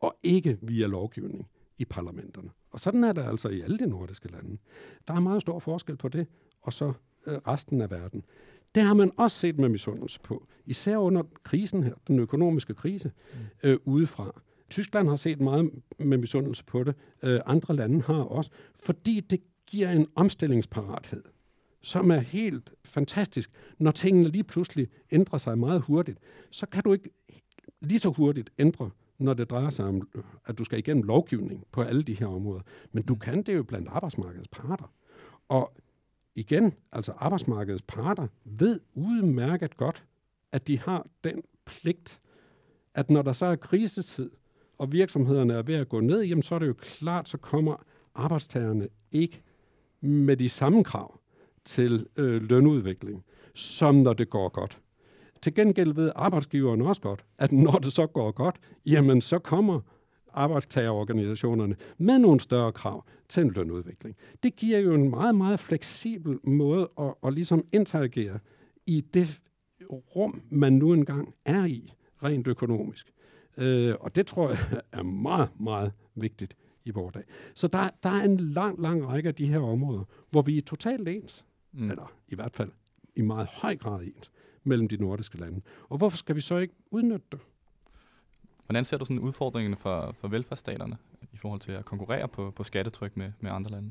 og 0.00 0.16
ikke 0.22 0.58
via 0.62 0.86
lovgivning 0.86 1.48
i 1.78 1.84
parlamenterne. 1.84 2.50
Og 2.70 2.80
sådan 2.80 3.04
er 3.04 3.12
det 3.12 3.22
altså 3.22 3.48
i 3.48 3.60
alle 3.60 3.78
de 3.78 3.86
nordiske 3.86 4.28
lande. 4.32 4.58
Der 5.08 5.14
er 5.14 5.20
meget 5.20 5.42
stor 5.42 5.58
forskel 5.58 5.96
på 5.96 6.08
det, 6.08 6.26
og 6.62 6.72
så 6.72 6.92
øh, 7.26 7.38
resten 7.46 7.80
af 7.80 7.90
verden. 7.90 8.24
Det 8.74 8.82
har 8.82 8.94
man 8.94 9.10
også 9.16 9.38
set 9.38 9.58
med 9.58 9.68
misundelse 9.68 10.20
på, 10.20 10.46
især 10.66 10.96
under 10.96 11.22
krisen 11.42 11.82
her, 11.82 11.94
den 12.08 12.18
økonomiske 12.18 12.74
krise, 12.74 13.12
mm. 13.32 13.38
øh, 13.62 13.78
udefra. 13.84 14.40
Tyskland 14.70 15.08
har 15.08 15.16
set 15.16 15.40
meget 15.40 15.70
med 15.98 16.18
misundelse 16.18 16.64
på 16.64 16.84
det, 16.84 16.94
øh, 17.22 17.40
andre 17.46 17.76
lande 17.76 18.02
har 18.02 18.22
også, 18.22 18.50
fordi 18.74 19.20
det 19.20 19.40
giver 19.66 19.90
en 19.90 20.06
omstillingsparathed, 20.14 21.22
som 21.82 22.10
er 22.10 22.18
helt 22.18 22.72
fantastisk. 22.84 23.50
Når 23.78 23.90
tingene 23.90 24.28
lige 24.28 24.44
pludselig 24.44 24.88
ændrer 25.10 25.38
sig 25.38 25.58
meget 25.58 25.80
hurtigt, 25.80 26.18
så 26.50 26.66
kan 26.66 26.82
du 26.82 26.92
ikke 26.92 27.10
lige 27.80 27.98
så 27.98 28.10
hurtigt 28.10 28.50
ændre 28.58 28.90
når 29.18 29.34
det 29.34 29.50
drejer 29.50 29.70
sig 29.70 29.84
om, 29.84 30.08
at 30.46 30.58
du 30.58 30.64
skal 30.64 30.78
igennem 30.78 31.02
lovgivning 31.02 31.64
på 31.72 31.82
alle 31.82 32.02
de 32.02 32.14
her 32.14 32.26
områder. 32.26 32.60
Men 32.92 33.02
du 33.02 33.14
mm. 33.14 33.20
kan 33.20 33.42
det 33.42 33.54
jo 33.56 33.62
blandt 33.62 33.88
arbejdsmarkedets 33.88 34.48
parter. 34.48 34.92
Og 35.48 35.72
igen, 36.34 36.74
altså 36.92 37.12
arbejdsmarkedets 37.16 37.82
parter 37.82 38.26
ved 38.44 38.80
udmærket 38.94 39.76
godt, 39.76 40.04
at 40.52 40.66
de 40.66 40.78
har 40.78 41.06
den 41.24 41.42
pligt, 41.64 42.20
at 42.94 43.10
når 43.10 43.22
der 43.22 43.32
så 43.32 43.46
er 43.46 43.56
krisetid, 43.56 44.30
og 44.78 44.92
virksomhederne 44.92 45.54
er 45.54 45.62
ved 45.62 45.74
at 45.74 45.88
gå 45.88 46.00
ned, 46.00 46.22
jamen 46.22 46.42
så 46.42 46.54
er 46.54 46.58
det 46.58 46.66
jo 46.66 46.74
klart, 46.78 47.28
så 47.28 47.38
kommer 47.38 47.84
arbejdstagerne 48.14 48.88
ikke 49.12 49.42
med 50.00 50.36
de 50.36 50.48
samme 50.48 50.84
krav 50.84 51.20
til 51.64 52.06
øh, 52.16 52.42
lønudvikling, 52.42 53.24
som 53.54 53.94
når 53.94 54.12
det 54.12 54.30
går 54.30 54.48
godt. 54.48 54.80
Til 55.42 55.54
gengæld 55.54 55.94
ved 55.94 56.12
arbejdsgiveren 56.16 56.82
også 56.82 57.00
godt, 57.00 57.24
at 57.38 57.52
når 57.52 57.72
det 57.72 57.92
så 57.92 58.06
går 58.06 58.30
godt, 58.30 58.56
jamen 58.86 59.20
så 59.20 59.38
kommer 59.38 59.80
arbejdstagerorganisationerne 60.34 61.76
med 61.98 62.18
nogle 62.18 62.40
større 62.40 62.72
krav 62.72 63.04
til 63.28 63.40
en 63.42 63.50
lønudvikling. 63.50 64.16
Det 64.42 64.56
giver 64.56 64.78
jo 64.78 64.94
en 64.94 65.10
meget, 65.10 65.34
meget 65.34 65.60
fleksibel 65.60 66.38
måde 66.44 66.90
at, 67.00 67.14
at 67.26 67.34
ligesom 67.34 67.64
interagere 67.72 68.38
i 68.86 69.00
det 69.00 69.40
rum, 69.92 70.42
man 70.50 70.72
nu 70.72 70.92
engang 70.92 71.34
er 71.44 71.64
i, 71.64 71.92
rent 72.22 72.46
økonomisk. 72.46 73.12
Øh, 73.56 73.94
og 74.00 74.14
det 74.14 74.26
tror 74.26 74.48
jeg 74.48 74.58
er 74.92 75.02
meget, 75.02 75.48
meget 75.60 75.92
vigtigt 76.14 76.56
i 76.84 76.90
vores 76.90 77.12
dag. 77.12 77.22
Så 77.54 77.68
der, 77.68 77.90
der 78.02 78.10
er 78.10 78.24
en 78.24 78.40
lang, 78.40 78.80
lang 78.80 79.06
række 79.06 79.28
af 79.28 79.34
de 79.34 79.46
her 79.46 79.58
områder, 79.58 80.04
hvor 80.30 80.42
vi 80.42 80.56
er 80.56 80.62
totalt 80.62 81.08
ens, 81.08 81.44
mm. 81.72 81.90
eller 81.90 82.12
i 82.28 82.34
hvert 82.34 82.52
fald 82.52 82.70
i 83.16 83.22
meget 83.22 83.46
høj 83.46 83.76
grad 83.76 84.02
ens, 84.02 84.32
mellem 84.64 84.88
de 84.88 84.96
nordiske 84.96 85.38
lande. 85.38 85.60
Og 85.88 85.98
hvorfor 85.98 86.16
skal 86.16 86.36
vi 86.36 86.40
så 86.40 86.56
ikke 86.56 86.74
udnytte 86.90 87.26
det? 87.32 87.40
Hvordan 88.72 88.84
ser 88.84 88.98
du 88.98 89.04
sådan 89.04 89.18
udfordringerne 89.18 89.76
for, 89.76 90.14
for 90.20 90.28
velfærdsstaterne 90.28 90.96
i 91.32 91.36
forhold 91.36 91.60
til 91.60 91.72
at 91.72 91.84
konkurrere 91.84 92.28
på, 92.28 92.50
på 92.50 92.64
skattetryk 92.64 93.16
med, 93.16 93.32
med 93.40 93.50
andre 93.50 93.70
lande? 93.70 93.90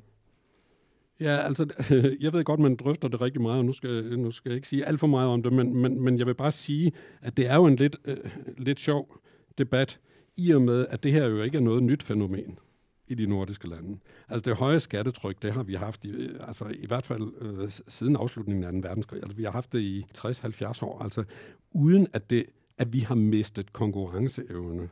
Ja, 1.19 1.37
altså, 1.37 1.65
jeg 2.21 2.33
ved 2.33 2.43
godt, 2.43 2.59
man 2.59 2.75
drøfter 2.75 3.07
det 3.07 3.21
rigtig 3.21 3.41
meget, 3.41 3.57
og 3.57 3.65
nu 3.65 3.73
skal, 3.73 4.19
nu 4.19 4.31
skal 4.31 4.49
jeg 4.49 4.55
ikke 4.55 4.67
sige 4.67 4.85
alt 4.85 4.99
for 4.99 5.07
meget 5.07 5.29
om 5.29 5.43
det, 5.43 5.53
men, 5.53 5.75
men, 5.75 6.01
men 6.01 6.17
jeg 6.19 6.27
vil 6.27 6.33
bare 6.33 6.51
sige, 6.51 6.91
at 7.21 7.37
det 7.37 7.49
er 7.49 7.55
jo 7.55 7.65
en 7.65 7.75
lidt, 7.75 7.95
øh, 8.05 8.17
lidt 8.57 8.79
sjov 8.79 9.17
debat, 9.57 9.99
i 10.37 10.51
og 10.51 10.61
med, 10.61 10.85
at 10.89 11.03
det 11.03 11.11
her 11.11 11.27
jo 11.27 11.41
ikke 11.41 11.57
er 11.57 11.61
noget 11.61 11.83
nyt 11.83 12.03
fænomen 12.03 12.59
i 13.07 13.15
de 13.15 13.25
nordiske 13.25 13.69
lande. 13.69 13.99
Altså 14.29 14.49
det 14.49 14.57
høje 14.57 14.79
skattetryk, 14.79 15.41
det 15.41 15.53
har 15.53 15.63
vi 15.63 15.73
haft 15.73 16.05
i, 16.05 16.09
øh, 16.09 16.39
altså 16.47 16.65
i 16.79 16.87
hvert 16.87 17.05
fald 17.05 17.33
øh, 17.41 17.69
siden 17.87 18.15
afslutningen 18.15 18.63
af 18.63 18.71
den 18.71 18.83
verdenskrig. 18.83 19.23
Altså 19.23 19.37
vi 19.37 19.43
har 19.43 19.51
haft 19.51 19.73
det 19.73 19.79
i 19.79 20.05
60-70 20.17 20.85
år, 20.85 21.03
altså 21.03 21.23
uden 21.71 22.07
at 22.13 22.29
det 22.29 22.45
at 22.81 22.93
vi 22.93 22.99
har 22.99 23.15
mistet 23.15 23.73
konkurrenceevne 23.73 24.89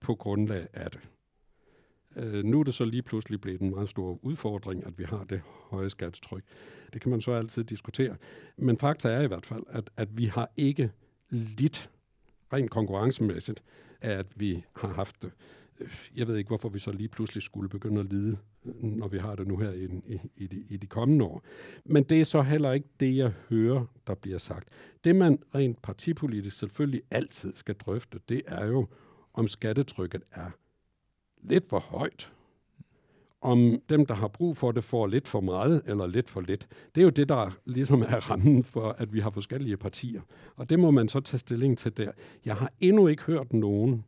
på 0.00 0.14
grundlag 0.14 0.66
af 0.72 0.90
det. 0.90 1.00
Øh, 2.16 2.44
nu 2.44 2.60
er 2.60 2.64
det 2.64 2.74
så 2.74 2.84
lige 2.84 3.02
pludselig 3.02 3.40
blevet 3.40 3.60
en 3.60 3.70
meget 3.70 3.88
stor 3.88 4.18
udfordring, 4.22 4.86
at 4.86 4.98
vi 4.98 5.04
har 5.04 5.24
det 5.24 5.40
høje 5.70 5.90
skattetryk. 5.90 6.44
Det 6.92 7.02
kan 7.02 7.10
man 7.10 7.20
så 7.20 7.32
altid 7.32 7.64
diskutere. 7.64 8.16
Men 8.56 8.78
fakta 8.78 9.08
er 9.08 9.20
i 9.20 9.26
hvert 9.26 9.46
fald, 9.46 9.62
at, 9.68 9.90
at 9.96 10.18
vi 10.18 10.24
har 10.24 10.50
ikke 10.56 10.90
lidt 11.30 11.90
rent 12.52 12.70
konkurrencemæssigt, 12.70 13.62
at 14.00 14.26
vi 14.36 14.64
har 14.76 14.88
haft 14.88 15.22
det 15.22 15.30
øh, 15.80 16.10
jeg 16.16 16.28
ved 16.28 16.36
ikke, 16.36 16.48
hvorfor 16.48 16.68
vi 16.68 16.78
så 16.78 16.92
lige 16.92 17.08
pludselig 17.08 17.42
skulle 17.42 17.68
begynde 17.68 18.00
at 18.00 18.06
lide, 18.06 18.36
når 18.80 19.08
vi 19.08 19.18
har 19.18 19.34
det 19.34 19.46
nu 19.46 19.56
her 19.56 19.70
i, 19.70 19.84
i, 19.84 20.20
i, 20.36 20.46
de, 20.46 20.64
i 20.68 20.76
de 20.76 20.86
kommende 20.86 21.24
år. 21.24 21.42
Men 21.84 22.02
det 22.02 22.20
er 22.20 22.24
så 22.24 22.42
heller 22.42 22.72
ikke 22.72 22.88
det, 23.00 23.16
jeg 23.16 23.32
hører, 23.48 23.84
der 24.06 24.14
bliver 24.14 24.38
sagt. 24.38 24.68
Det, 25.04 25.16
man 25.16 25.38
rent 25.54 25.82
partipolitisk 25.82 26.58
selvfølgelig 26.58 27.02
altid 27.10 27.52
skal 27.54 27.74
drøfte, 27.74 28.20
det 28.28 28.42
er 28.46 28.66
jo, 28.66 28.86
om 29.34 29.48
skattetrykket 29.48 30.22
er 30.32 30.50
lidt 31.42 31.68
for 31.68 31.78
højt. 31.78 32.32
Om 33.40 33.82
dem, 33.88 34.06
der 34.06 34.14
har 34.14 34.28
brug 34.28 34.56
for 34.56 34.72
det, 34.72 34.84
får 34.84 35.06
lidt 35.06 35.28
for 35.28 35.40
meget 35.40 35.82
eller 35.86 36.06
lidt 36.06 36.30
for 36.30 36.40
lidt. 36.40 36.68
Det 36.94 37.00
er 37.00 37.04
jo 37.04 37.10
det, 37.10 37.28
der 37.28 37.50
ligesom 37.64 38.02
er 38.02 38.30
rammen 38.30 38.64
for, 38.64 38.88
at 38.98 39.12
vi 39.12 39.20
har 39.20 39.30
forskellige 39.30 39.76
partier. 39.76 40.22
Og 40.56 40.70
det 40.70 40.78
må 40.78 40.90
man 40.90 41.08
så 41.08 41.20
tage 41.20 41.38
stilling 41.38 41.78
til 41.78 41.96
der. 41.96 42.12
Jeg 42.44 42.56
har 42.56 42.72
endnu 42.80 43.06
ikke 43.06 43.22
hørt 43.22 43.52
nogen, 43.52 44.04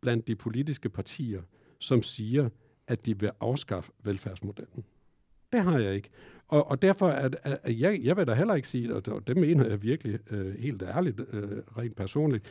blandt 0.00 0.28
de 0.28 0.36
politiske 0.36 0.88
partier, 0.88 1.42
som 1.78 2.02
siger, 2.02 2.48
at 2.88 3.06
de 3.06 3.20
vil 3.20 3.30
afskaffe 3.40 3.92
velfærdsmodellen. 4.04 4.84
Det 5.52 5.62
har 5.62 5.78
jeg 5.78 5.94
ikke. 5.94 6.10
Og, 6.48 6.70
og 6.70 6.82
derfor 6.82 7.08
er 7.08 7.28
at 7.42 7.80
jeg, 7.80 8.00
jeg 8.02 8.16
vil 8.16 8.26
da 8.26 8.34
heller 8.34 8.54
ikke 8.54 8.68
sige, 8.68 8.94
og 8.94 9.26
det 9.26 9.36
mener 9.36 9.68
jeg 9.68 9.82
virkelig 9.82 10.18
øh, 10.30 10.58
helt 10.58 10.82
ærligt, 10.82 11.20
øh, 11.32 11.62
rent 11.78 11.96
personligt, 11.96 12.44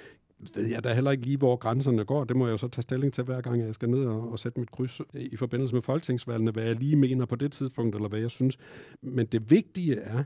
ved 0.55 0.67
jeg 0.67 0.83
da 0.83 0.93
heller 0.93 1.11
ikke 1.11 1.25
lige, 1.25 1.37
hvor 1.37 1.55
grænserne 1.55 2.05
går. 2.05 2.23
Det 2.23 2.35
må 2.35 2.45
jeg 2.45 2.51
jo 2.51 2.57
så 2.57 2.67
tage 2.67 2.81
stilling 2.81 3.13
til, 3.13 3.23
hver 3.23 3.41
gang 3.41 3.61
jeg 3.61 3.73
skal 3.73 3.89
ned 3.89 4.05
og, 4.05 4.31
og 4.31 4.39
sætte 4.39 4.59
mit 4.59 4.71
kryds 4.71 5.01
i 5.13 5.35
forbindelse 5.35 5.75
med 5.75 5.81
folketingsvalgene, 5.81 6.51
hvad 6.51 6.63
jeg 6.63 6.75
lige 6.75 6.95
mener 6.95 7.25
på 7.25 7.35
det 7.35 7.51
tidspunkt, 7.51 7.95
eller 7.95 8.09
hvad 8.09 8.19
jeg 8.19 8.31
synes. 8.31 8.57
Men 9.01 9.25
det 9.25 9.51
vigtige 9.51 9.99
er, 9.99 10.23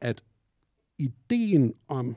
at 0.00 0.24
ideen 0.98 1.74
om 1.88 2.16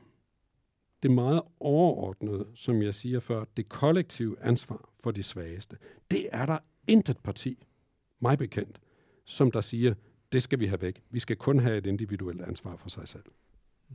det 1.03 1.11
meget 1.11 1.41
overordnede, 1.59 2.45
som 2.55 2.81
jeg 2.81 2.95
siger 2.95 3.19
før, 3.19 3.45
det 3.57 3.69
kollektive 3.69 4.35
ansvar 4.41 4.89
for 5.03 5.11
de 5.11 5.23
svageste, 5.23 5.77
det 6.11 6.27
er 6.31 6.45
der 6.45 6.57
intet 6.87 7.17
parti, 7.17 7.65
mig 8.19 8.37
bekendt, 8.37 8.79
som 9.25 9.51
der 9.51 9.61
siger, 9.61 9.93
det 10.31 10.43
skal 10.43 10.59
vi 10.59 10.65
have 10.65 10.81
væk. 10.81 11.01
Vi 11.09 11.19
skal 11.19 11.35
kun 11.35 11.59
have 11.59 11.77
et 11.77 11.85
individuelt 11.85 12.41
ansvar 12.41 12.75
for 12.75 12.89
sig 12.89 13.07
selv. 13.07 13.23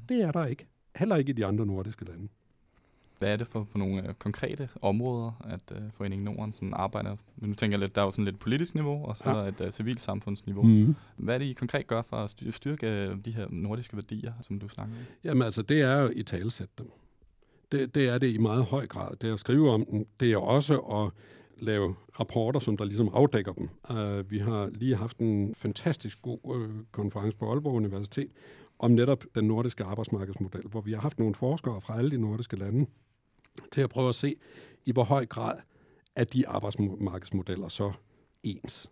Det 0.08 0.22
er 0.22 0.32
der 0.32 0.46
ikke. 0.46 0.66
Heller 0.96 1.16
ikke 1.16 1.30
i 1.30 1.32
de 1.32 1.46
andre 1.46 1.66
nordiske 1.66 2.04
lande. 2.04 2.28
Hvad 3.18 3.32
er 3.32 3.36
det 3.36 3.46
for, 3.46 3.66
for 3.70 3.78
nogle 3.78 4.08
uh, 4.08 4.14
konkrete 4.14 4.68
områder, 4.82 5.32
at 5.44 5.78
uh, 5.78 5.92
Foreningen 5.92 6.24
Norden 6.24 6.52
sådan 6.52 6.72
arbejder? 6.74 7.16
Nu 7.36 7.54
tænker 7.54 7.78
jeg 7.78 7.80
lidt, 7.80 7.94
der 7.94 8.00
er 8.00 8.04
jo 8.04 8.10
sådan 8.10 8.24
lidt 8.24 8.38
politisk 8.38 8.74
niveau, 8.74 9.04
og 9.04 9.16
så 9.16 9.24
ja. 9.26 9.30
er 9.30 9.34
der 9.34 9.48
et 9.48 9.60
uh, 9.60 9.70
civilsamfundsniveau. 9.70 10.62
Mm. 10.62 10.94
Hvad 11.16 11.34
er 11.34 11.38
det, 11.38 11.44
I 11.44 11.52
konkret 11.52 11.86
gør 11.86 12.02
for 12.02 12.16
at 12.16 12.30
styrke 12.50 13.16
de 13.16 13.32
her 13.32 13.46
nordiske 13.50 13.96
værdier, 13.96 14.32
som 14.42 14.58
du 14.58 14.68
snakker 14.68 14.94
om? 14.94 15.02
Jamen 15.24 15.42
altså, 15.42 15.62
det 15.62 15.80
er 15.80 15.96
jo 15.96 16.12
i 16.16 16.22
talesætte 16.22 16.72
dem. 16.78 16.90
Det, 17.72 17.94
det 17.94 18.08
er 18.08 18.18
det 18.18 18.34
i 18.34 18.38
meget 18.38 18.64
høj 18.64 18.86
grad. 18.86 19.16
Det 19.16 19.30
er 19.30 19.34
at 19.34 19.40
skrive 19.40 19.70
om 19.70 19.86
dem. 19.90 20.06
Det 20.20 20.32
er 20.32 20.36
også 20.36 20.78
at 20.78 21.12
lave 21.60 21.94
rapporter, 22.20 22.60
som 22.60 22.76
der 22.76 22.84
ligesom 22.84 23.10
afdækker 23.12 23.52
dem. 23.52 23.68
Uh, 23.90 24.30
vi 24.30 24.38
har 24.38 24.70
lige 24.72 24.96
haft 24.96 25.18
en 25.18 25.54
fantastisk 25.54 26.22
god 26.22 26.38
uh, 26.44 26.70
konference 26.92 27.36
på 27.36 27.50
Aalborg 27.50 27.74
Universitet 27.74 28.30
om 28.78 28.90
netop 28.90 29.24
den 29.34 29.44
nordiske 29.44 29.84
arbejdsmarkedsmodel, 29.84 30.62
hvor 30.70 30.80
vi 30.80 30.92
har 30.92 31.00
haft 31.00 31.18
nogle 31.18 31.34
forskere 31.34 31.80
fra 31.80 31.98
alle 31.98 32.10
de 32.10 32.18
nordiske 32.18 32.56
lande 32.56 32.86
til 33.72 33.80
at 33.80 33.90
prøve 33.90 34.08
at 34.08 34.14
se, 34.14 34.36
i 34.86 34.92
hvor 34.92 35.04
høj 35.04 35.26
grad 35.26 35.58
er 36.16 36.24
de 36.24 36.48
arbejdsmarkedsmodeller 36.48 37.68
så 37.68 37.92
ens. 38.42 38.90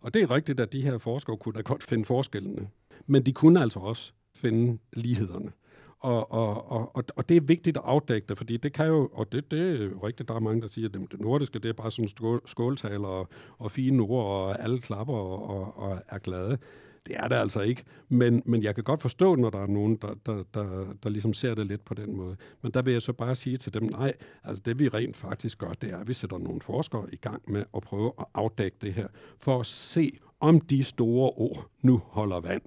Og 0.00 0.14
det 0.14 0.22
er 0.22 0.30
rigtigt, 0.30 0.60
at 0.60 0.72
de 0.72 0.82
her 0.82 0.98
forskere 0.98 1.36
kunne 1.36 1.52
da 1.52 1.60
godt 1.60 1.82
finde 1.82 2.04
forskellene, 2.04 2.68
men 3.06 3.22
de 3.22 3.32
kunne 3.32 3.60
altså 3.60 3.78
også 3.78 4.12
finde 4.34 4.78
lighederne. 4.92 5.52
Og, 6.00 6.32
og, 6.32 6.70
og, 6.70 7.04
og 7.16 7.28
det 7.28 7.36
er 7.36 7.40
vigtigt 7.40 7.76
at 7.76 7.82
afdække 7.86 8.26
det, 8.28 8.38
fordi 8.38 8.56
det 8.56 8.72
kan 8.72 8.86
jo, 8.86 9.10
og 9.12 9.32
det, 9.32 9.50
det 9.50 9.60
er 9.60 9.84
jo 9.84 10.06
rigtigt, 10.06 10.28
der 10.28 10.34
er 10.34 10.40
mange, 10.40 10.62
der 10.62 10.68
siger, 10.68 10.88
at 10.88 10.94
det 10.94 11.20
nordiske, 11.20 11.58
det 11.58 11.68
er 11.68 11.72
bare 11.72 11.90
sådan 11.90 12.40
skåltaler 12.46 13.08
og, 13.08 13.28
og 13.58 13.70
fine 13.70 14.02
ord, 14.02 14.26
og 14.26 14.62
alle 14.62 14.78
klapper 14.80 15.14
og, 15.14 15.48
og, 15.48 15.78
og 15.78 16.02
er 16.08 16.18
glade. 16.18 16.58
Det 17.06 17.16
er 17.16 17.28
det 17.28 17.36
altså 17.36 17.60
ikke, 17.60 17.84
men, 18.08 18.42
men 18.46 18.62
jeg 18.62 18.74
kan 18.74 18.84
godt 18.84 19.02
forstå, 19.02 19.34
når 19.34 19.50
der 19.50 19.58
er 19.58 19.66
nogen, 19.66 19.96
der, 19.96 20.14
der, 20.26 20.42
der, 20.54 20.86
der 21.02 21.08
ligesom 21.08 21.32
ser 21.32 21.54
det 21.54 21.66
lidt 21.66 21.84
på 21.84 21.94
den 21.94 22.16
måde. 22.16 22.36
Men 22.62 22.72
der 22.72 22.82
vil 22.82 22.92
jeg 22.92 23.02
så 23.02 23.12
bare 23.12 23.34
sige 23.34 23.56
til 23.56 23.74
dem, 23.74 23.82
nej, 23.82 24.12
altså 24.44 24.62
det 24.66 24.78
vi 24.78 24.88
rent 24.88 25.16
faktisk 25.16 25.58
gør, 25.58 25.72
det 25.72 25.90
er, 25.90 25.98
at 25.98 26.08
vi 26.08 26.14
sætter 26.14 26.38
nogle 26.38 26.60
forskere 26.60 27.06
i 27.12 27.16
gang 27.16 27.42
med 27.48 27.64
at 27.76 27.82
prøve 27.82 28.12
at 28.18 28.24
afdække 28.34 28.76
det 28.80 28.94
her, 28.94 29.08
for 29.38 29.60
at 29.60 29.66
se, 29.66 30.10
om 30.40 30.60
de 30.60 30.84
store 30.84 31.30
ord 31.30 31.70
nu 31.82 32.00
holder 32.04 32.40
vand. 32.40 32.62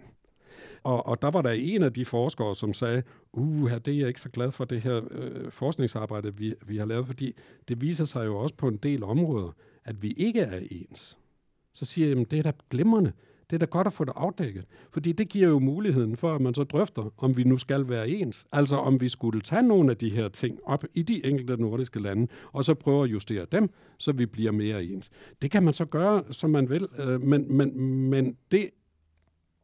Og, 0.83 1.07
og 1.07 1.21
der 1.21 1.31
var 1.31 1.41
der 1.41 1.51
en 1.51 1.83
af 1.83 1.93
de 1.93 2.05
forskere, 2.05 2.55
som 2.55 2.73
sagde, 2.73 3.03
uh, 3.33 3.71
det 3.71 3.87
er 3.87 3.99
jeg 3.99 4.07
ikke 4.07 4.21
så 4.21 4.29
glad 4.29 4.51
for 4.51 4.65
det 4.65 4.81
her 4.81 5.01
øh, 5.11 5.51
forskningsarbejde, 5.51 6.37
vi, 6.37 6.53
vi 6.65 6.77
har 6.77 6.85
lavet, 6.85 7.07
fordi 7.07 7.35
det 7.67 7.81
viser 7.81 8.05
sig 8.05 8.25
jo 8.25 8.37
også 8.37 8.55
på 8.55 8.67
en 8.67 8.77
del 8.77 9.03
områder, 9.03 9.51
at 9.85 10.03
vi 10.03 10.11
ikke 10.17 10.39
er 10.39 10.59
ens. 10.71 11.17
Så 11.73 11.85
siger 11.85 12.07
jeg, 12.07 12.31
det 12.31 12.39
er 12.39 12.43
da 12.43 12.51
glimrende. 12.69 13.11
Det 13.49 13.55
er 13.55 13.59
da 13.59 13.65
godt 13.65 13.87
at 13.87 13.93
få 13.93 14.03
det 14.03 14.13
afdækket, 14.15 14.65
fordi 14.91 15.11
det 15.11 15.29
giver 15.29 15.47
jo 15.47 15.59
muligheden 15.59 16.17
for, 16.17 16.35
at 16.35 16.41
man 16.41 16.53
så 16.53 16.63
drøfter, 16.63 17.13
om 17.17 17.37
vi 17.37 17.43
nu 17.43 17.57
skal 17.57 17.89
være 17.89 18.09
ens. 18.09 18.45
Altså 18.51 18.75
om 18.75 19.01
vi 19.01 19.09
skulle 19.09 19.41
tage 19.41 19.61
nogle 19.61 19.91
af 19.91 19.97
de 19.97 20.09
her 20.09 20.29
ting 20.29 20.59
op 20.65 20.83
i 20.93 21.01
de 21.01 21.25
enkelte 21.25 21.57
nordiske 21.57 21.99
lande, 21.99 22.27
og 22.51 22.65
så 22.65 22.73
prøve 22.73 23.03
at 23.03 23.11
justere 23.11 23.45
dem, 23.51 23.69
så 23.97 24.11
vi 24.11 24.25
bliver 24.25 24.51
mere 24.51 24.83
ens. 24.83 25.09
Det 25.41 25.51
kan 25.51 25.63
man 25.63 25.73
så 25.73 25.85
gøre, 25.85 26.23
som 26.31 26.49
man 26.49 26.69
vil, 26.69 26.87
øh, 26.99 27.21
men, 27.21 27.57
men, 27.57 27.81
men 28.09 28.37
det 28.51 28.69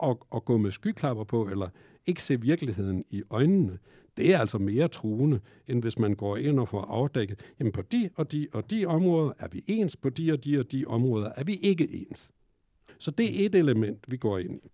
at, 0.03 0.17
at 0.35 0.45
gå 0.45 0.57
med 0.57 0.71
skyklapper 0.71 1.23
på, 1.23 1.47
eller 1.47 1.69
ikke 2.05 2.23
se 2.23 2.41
virkeligheden 2.41 3.05
i 3.09 3.23
øjnene, 3.29 3.79
det 4.17 4.33
er 4.33 4.39
altså 4.39 4.57
mere 4.57 4.87
truende, 4.87 5.39
end 5.67 5.81
hvis 5.81 5.99
man 5.99 6.13
går 6.13 6.37
ind 6.37 6.59
og 6.59 6.67
får 6.67 6.81
afdækket, 6.81 7.39
jamen 7.59 7.71
på 7.73 7.81
de 7.81 8.09
og 8.15 8.31
de 8.31 8.47
og 8.53 8.71
de 8.71 8.85
områder 8.85 9.31
er 9.39 9.47
vi 9.47 9.63
ens, 9.67 9.97
på 9.97 10.09
de 10.09 10.31
og 10.31 10.43
de 10.43 10.59
og 10.59 10.71
de 10.71 10.85
områder 10.87 11.31
er 11.37 11.43
vi 11.43 11.53
ikke 11.55 12.07
ens. 12.09 12.29
Så 12.99 13.11
det 13.11 13.41
er 13.41 13.45
et 13.45 13.55
element, 13.55 14.05
vi 14.07 14.17
går 14.17 14.37
ind 14.37 14.59
i. 14.63 14.71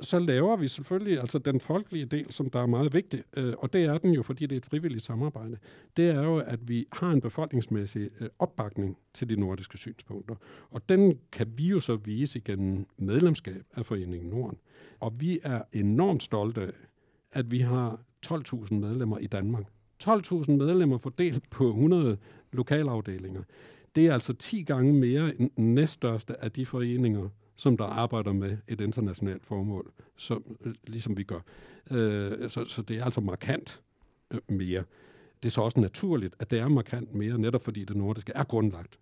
Så 0.00 0.18
laver 0.18 0.56
vi 0.56 0.68
selvfølgelig 0.68 1.20
altså 1.20 1.38
den 1.38 1.60
folkelige 1.60 2.04
del, 2.04 2.32
som 2.32 2.50
der 2.50 2.60
er 2.60 2.66
meget 2.66 2.94
vigtig, 2.94 3.22
øh, 3.36 3.54
og 3.58 3.72
det 3.72 3.84
er 3.84 3.98
den 3.98 4.12
jo, 4.12 4.22
fordi 4.22 4.46
det 4.46 4.52
er 4.52 4.56
et 4.56 4.66
frivilligt 4.66 5.04
samarbejde. 5.04 5.56
Det 5.96 6.08
er 6.08 6.22
jo, 6.22 6.36
at 6.36 6.68
vi 6.68 6.86
har 6.92 7.10
en 7.10 7.20
befolkningsmæssig 7.20 8.10
øh, 8.20 8.28
opbakning 8.38 8.98
til 9.14 9.28
de 9.28 9.40
nordiske 9.40 9.78
synspunkter, 9.78 10.34
og 10.70 10.88
den 10.88 11.18
kan 11.32 11.52
vi 11.56 11.68
jo 11.68 11.80
så 11.80 11.96
vise 11.96 12.40
gennem 12.40 12.86
medlemskab 12.96 13.62
af 13.76 13.86
Foreningen 13.86 14.30
Norden. 14.30 14.58
Og 15.00 15.20
vi 15.20 15.38
er 15.42 15.62
enormt 15.72 16.22
stolte 16.22 16.62
af, 16.62 16.72
at 17.32 17.50
vi 17.50 17.58
har 17.58 18.00
12.000 18.26 18.74
medlemmer 18.74 19.18
i 19.18 19.26
Danmark. 19.26 19.64
12.000 20.04 20.50
medlemmer 20.50 20.98
fordelt 20.98 21.50
på 21.50 21.68
100 21.68 22.16
lokalafdelinger. 22.52 23.42
Det 23.96 24.06
er 24.06 24.14
altså 24.14 24.32
10 24.32 24.62
gange 24.62 24.92
mere 24.92 25.40
end 25.40 25.50
den 25.56 25.74
næststørste 25.74 26.44
af 26.44 26.52
de 26.52 26.66
foreninger, 26.66 27.28
som 27.58 27.76
der 27.76 27.84
arbejder 27.84 28.32
med 28.32 28.56
et 28.68 28.80
internationalt 28.80 29.46
formål, 29.46 29.92
som, 30.16 30.56
øh, 30.60 30.74
ligesom 30.86 31.16
vi 31.16 31.22
gør. 31.22 31.40
Øh, 31.90 32.50
så, 32.50 32.64
så 32.64 32.82
det 32.82 32.98
er 32.98 33.04
altså 33.04 33.20
markant 33.20 33.82
øh, 34.30 34.40
mere. 34.48 34.84
Det 35.42 35.48
er 35.48 35.50
så 35.50 35.60
også 35.60 35.80
naturligt, 35.80 36.36
at 36.38 36.50
det 36.50 36.58
er 36.58 36.68
markant 36.68 37.14
mere, 37.14 37.38
netop 37.38 37.64
fordi 37.64 37.84
det 37.84 37.96
nordiske 37.96 38.32
er 38.34 38.44
grundlagt 38.44 38.98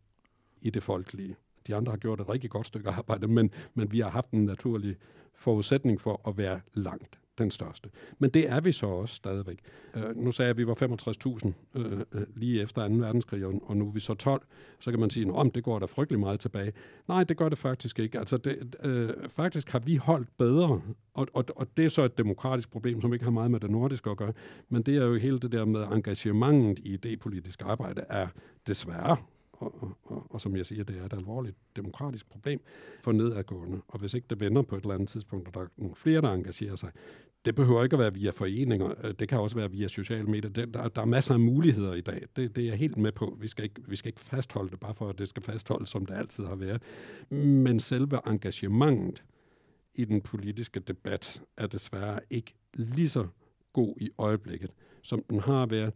i 0.60 0.70
det 0.70 0.82
folkelige. 0.82 1.36
De 1.66 1.74
andre 1.74 1.92
har 1.92 1.96
gjort 1.96 2.20
et 2.20 2.28
rigtig 2.28 2.50
godt 2.50 2.66
stykke 2.66 2.90
arbejde, 2.90 3.26
men, 3.26 3.50
men 3.74 3.92
vi 3.92 4.00
har 4.00 4.10
haft 4.10 4.30
en 4.30 4.44
naturlig 4.44 4.96
forudsætning 5.34 6.00
for 6.00 6.28
at 6.28 6.38
være 6.38 6.60
langt 6.74 7.18
den 7.38 7.50
største. 7.50 7.88
Men 8.18 8.30
det 8.30 8.50
er 8.50 8.60
vi 8.60 8.72
så 8.72 8.86
også 8.86 9.14
stadigvæk. 9.14 9.58
Øh, 9.94 10.16
nu 10.16 10.32
sagde 10.32 10.46
jeg, 10.46 10.50
at 10.50 10.56
vi 10.56 10.66
var 10.66 10.74
65.000 10.74 11.52
øh, 11.74 12.00
øh, 12.12 12.22
lige 12.36 12.62
efter 12.62 12.88
2. 12.88 12.94
verdenskrig, 12.94 13.46
og, 13.46 13.62
og 13.66 13.76
nu 13.76 13.86
er 13.86 13.90
vi 13.90 14.00
så 14.00 14.14
12. 14.14 14.42
Så 14.78 14.90
kan 14.90 15.00
man 15.00 15.10
sige, 15.10 15.40
at 15.40 15.54
det 15.54 15.64
går 15.64 15.78
der 15.78 15.86
frygtelig 15.86 16.20
meget 16.20 16.40
tilbage. 16.40 16.72
Nej, 17.08 17.24
det 17.24 17.36
gør 17.36 17.48
det 17.48 17.58
faktisk 17.58 17.98
ikke. 17.98 18.18
Altså, 18.18 18.36
det, 18.36 18.76
øh, 18.82 19.10
faktisk 19.28 19.70
har 19.70 19.78
vi 19.78 19.96
holdt 19.96 20.28
bedre, 20.38 20.80
og, 21.14 21.26
og, 21.32 21.44
og 21.56 21.66
det 21.76 21.84
er 21.84 21.88
så 21.88 22.02
et 22.02 22.18
demokratisk 22.18 22.70
problem, 22.70 23.00
som 23.00 23.12
ikke 23.12 23.24
har 23.24 23.32
meget 23.32 23.50
med 23.50 23.60
det 23.60 23.70
nordiske 23.70 24.10
at 24.10 24.16
gøre, 24.16 24.32
men 24.68 24.82
det 24.82 24.96
er 24.96 25.04
jo 25.04 25.14
hele 25.14 25.38
det 25.38 25.52
der 25.52 25.64
med 25.64 25.82
engagementet 25.82 26.84
i 26.84 26.96
det 26.96 27.20
politiske 27.20 27.64
arbejde 27.64 28.04
er 28.08 28.28
desværre 28.66 29.16
og, 29.58 29.82
og, 29.82 29.96
og, 30.04 30.26
og 30.30 30.40
som 30.40 30.56
jeg 30.56 30.66
siger, 30.66 30.84
det 30.84 30.98
er 30.98 31.04
et 31.04 31.12
alvorligt 31.12 31.56
demokratisk 31.76 32.30
problem 32.30 32.60
for 33.00 33.12
nedadgående. 33.12 33.80
Og 33.88 33.98
hvis 33.98 34.14
ikke 34.14 34.26
det 34.30 34.40
vender 34.40 34.62
på 34.62 34.76
et 34.76 34.80
eller 34.80 34.94
andet 34.94 35.08
tidspunkt, 35.08 35.48
og 35.48 35.54
der 35.54 35.60
er 35.60 35.66
nogle 35.76 35.94
flere, 35.94 36.20
der 36.20 36.32
engagerer 36.32 36.76
sig, 36.76 36.90
det 37.44 37.54
behøver 37.54 37.84
ikke 37.84 37.94
at 37.94 38.00
være 38.00 38.14
via 38.14 38.30
foreninger, 38.30 38.94
øh, 39.04 39.14
det 39.18 39.28
kan 39.28 39.40
også 39.40 39.56
være 39.56 39.70
via 39.70 39.88
sociale 39.88 40.26
medier. 40.26 40.50
Det, 40.50 40.74
der, 40.74 40.88
der 40.88 41.02
er 41.02 41.06
masser 41.06 41.34
af 41.34 41.40
muligheder 41.40 41.94
i 41.94 42.00
dag, 42.00 42.22
det, 42.36 42.56
det 42.56 42.64
er 42.64 42.68
jeg 42.68 42.78
helt 42.78 42.96
med 42.96 43.12
på. 43.12 43.36
Vi 43.40 43.48
skal, 43.48 43.64
ikke, 43.64 43.80
vi 43.88 43.96
skal 43.96 44.08
ikke 44.08 44.20
fastholde 44.20 44.70
det, 44.70 44.80
bare 44.80 44.94
for 44.94 45.08
at 45.08 45.18
det 45.18 45.28
skal 45.28 45.42
fastholdes, 45.42 45.88
som 45.90 46.06
det 46.06 46.14
altid 46.14 46.44
har 46.44 46.54
været. 46.54 46.82
Men 47.30 47.80
selve 47.80 48.20
engagementet 48.26 49.24
i 49.94 50.04
den 50.04 50.20
politiske 50.20 50.80
debat 50.80 51.42
er 51.56 51.66
desværre 51.66 52.20
ikke 52.30 52.54
lige 52.74 53.08
så 53.08 53.26
god 53.72 53.94
i 54.00 54.10
øjeblikket, 54.18 54.70
som 55.02 55.22
den 55.30 55.40
har 55.40 55.66
været. 55.66 55.92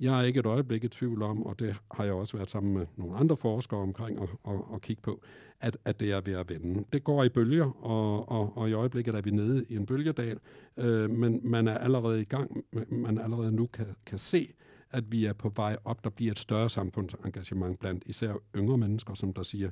Jeg 0.00 0.20
er 0.20 0.22
ikke 0.22 0.40
et 0.40 0.46
øjeblik 0.46 0.84
i 0.84 0.88
tvivl 0.88 1.22
om, 1.22 1.46
og 1.46 1.58
det 1.58 1.76
har 1.90 2.04
jeg 2.04 2.12
også 2.12 2.36
været 2.36 2.50
sammen 2.50 2.74
med 2.74 2.86
nogle 2.96 3.16
andre 3.16 3.36
forskere 3.36 3.80
omkring 3.80 4.18
og, 4.18 4.28
og, 4.42 4.70
og 4.70 4.80
kigge 4.80 5.02
på, 5.02 5.22
at, 5.60 5.76
at 5.84 6.00
det 6.00 6.12
er 6.12 6.20
ved 6.20 6.34
at 6.34 6.50
vende. 6.50 6.84
Det 6.92 7.04
går 7.04 7.24
i 7.24 7.28
bølger, 7.28 7.84
og, 7.84 8.28
og, 8.28 8.56
og 8.56 8.70
i 8.70 8.72
øjeblikket 8.72 9.14
er 9.14 9.20
vi 9.20 9.30
nede 9.30 9.64
i 9.68 9.76
en 9.76 9.86
bølgedal, 9.86 10.38
øh, 10.76 11.10
men 11.10 11.40
man 11.44 11.68
er 11.68 11.78
allerede 11.78 12.20
i 12.20 12.24
gang, 12.24 12.64
man 12.90 13.18
allerede 13.18 13.52
nu 13.52 13.66
kan, 13.66 13.86
kan 14.06 14.18
se, 14.18 14.54
at 14.90 15.12
vi 15.12 15.24
er 15.24 15.32
på 15.32 15.52
vej 15.56 15.76
op. 15.84 16.04
Der 16.04 16.10
bliver 16.10 16.32
et 16.32 16.38
større 16.38 16.70
samfundsengagement 16.70 17.78
blandt 17.78 18.02
især 18.06 18.34
yngre 18.56 18.78
mennesker, 18.78 19.14
som 19.14 19.32
der 19.32 19.42
siger, 19.42 19.70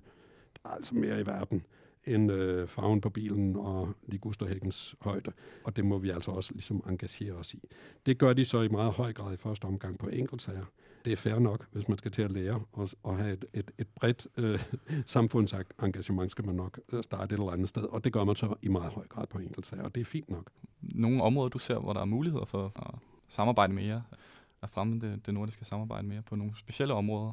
der 0.54 0.70
er 0.70 0.74
altså 0.74 0.94
mere 0.94 1.20
i 1.20 1.26
verden 1.26 1.62
end 2.07 2.33
øh, 2.33 2.69
farven 2.69 3.01
på 3.01 3.11
bilen 3.11 3.57
og 3.57 3.95
ligusterhækkens 4.07 4.95
højde. 5.01 5.33
Og 5.64 5.77
det 5.77 5.85
må 5.85 5.99
vi 5.99 6.11
altså 6.11 6.31
også 6.31 6.53
ligesom 6.53 6.83
engagere 6.88 7.33
os 7.33 7.55
i. 7.55 7.69
Det 8.07 8.19
gør 8.19 8.33
de 8.33 8.45
så 8.45 8.61
i 8.61 8.69
meget 8.69 8.92
høj 8.92 9.12
grad 9.12 9.35
i 9.35 9.37
første 9.37 9.64
omgang 9.64 9.99
på 9.99 10.09
enkeltsager. 10.09 10.64
Det 11.05 11.12
er 11.12 11.16
fair 11.16 11.38
nok, 11.38 11.66
hvis 11.73 11.88
man 11.88 11.99
skal 11.99 12.11
til 12.11 12.23
at 12.23 12.33
lære 12.33 12.62
og, 12.73 12.88
og 13.03 13.16
have 13.16 13.33
et, 13.33 13.45
et, 13.55 13.71
et 13.79 13.88
bredt 13.88 14.27
øh, 14.37 14.64
samfundsengagement, 15.07 16.31
skal 16.31 16.47
man 16.47 16.55
nok 16.55 16.81
øh, 16.92 17.03
starte 17.03 17.35
et 17.35 17.38
eller 17.38 17.53
andet 17.53 17.69
sted. 17.69 17.83
Og 17.83 18.05
det 18.05 18.12
gør 18.12 18.25
man 18.25 18.37
så 18.37 18.55
i 18.62 18.69
meget 18.69 18.92
høj 18.92 19.07
grad 19.07 19.27
på 19.27 19.38
enkeltsager, 19.38 19.83
og 19.83 19.95
det 19.95 20.01
er 20.01 20.05
fint 20.05 20.31
nok. 20.31 20.51
Nogle 20.83 21.23
områder, 21.23 21.49
du 21.49 21.59
ser, 21.59 21.79
hvor 21.79 21.92
der 21.92 22.01
er 22.01 22.05
muligheder 22.05 22.45
for 22.45 22.73
at 22.77 22.95
samarbejde 23.29 23.73
mere, 23.73 24.03
at 24.62 24.71
fremme 24.71 25.01
det, 25.01 25.27
det 25.27 25.35
nordiske 25.35 25.64
samarbejde 25.64 26.07
mere 26.07 26.23
på 26.23 26.37
nogle 26.37 26.57
specielle 26.57 26.95
områder? 26.95 27.33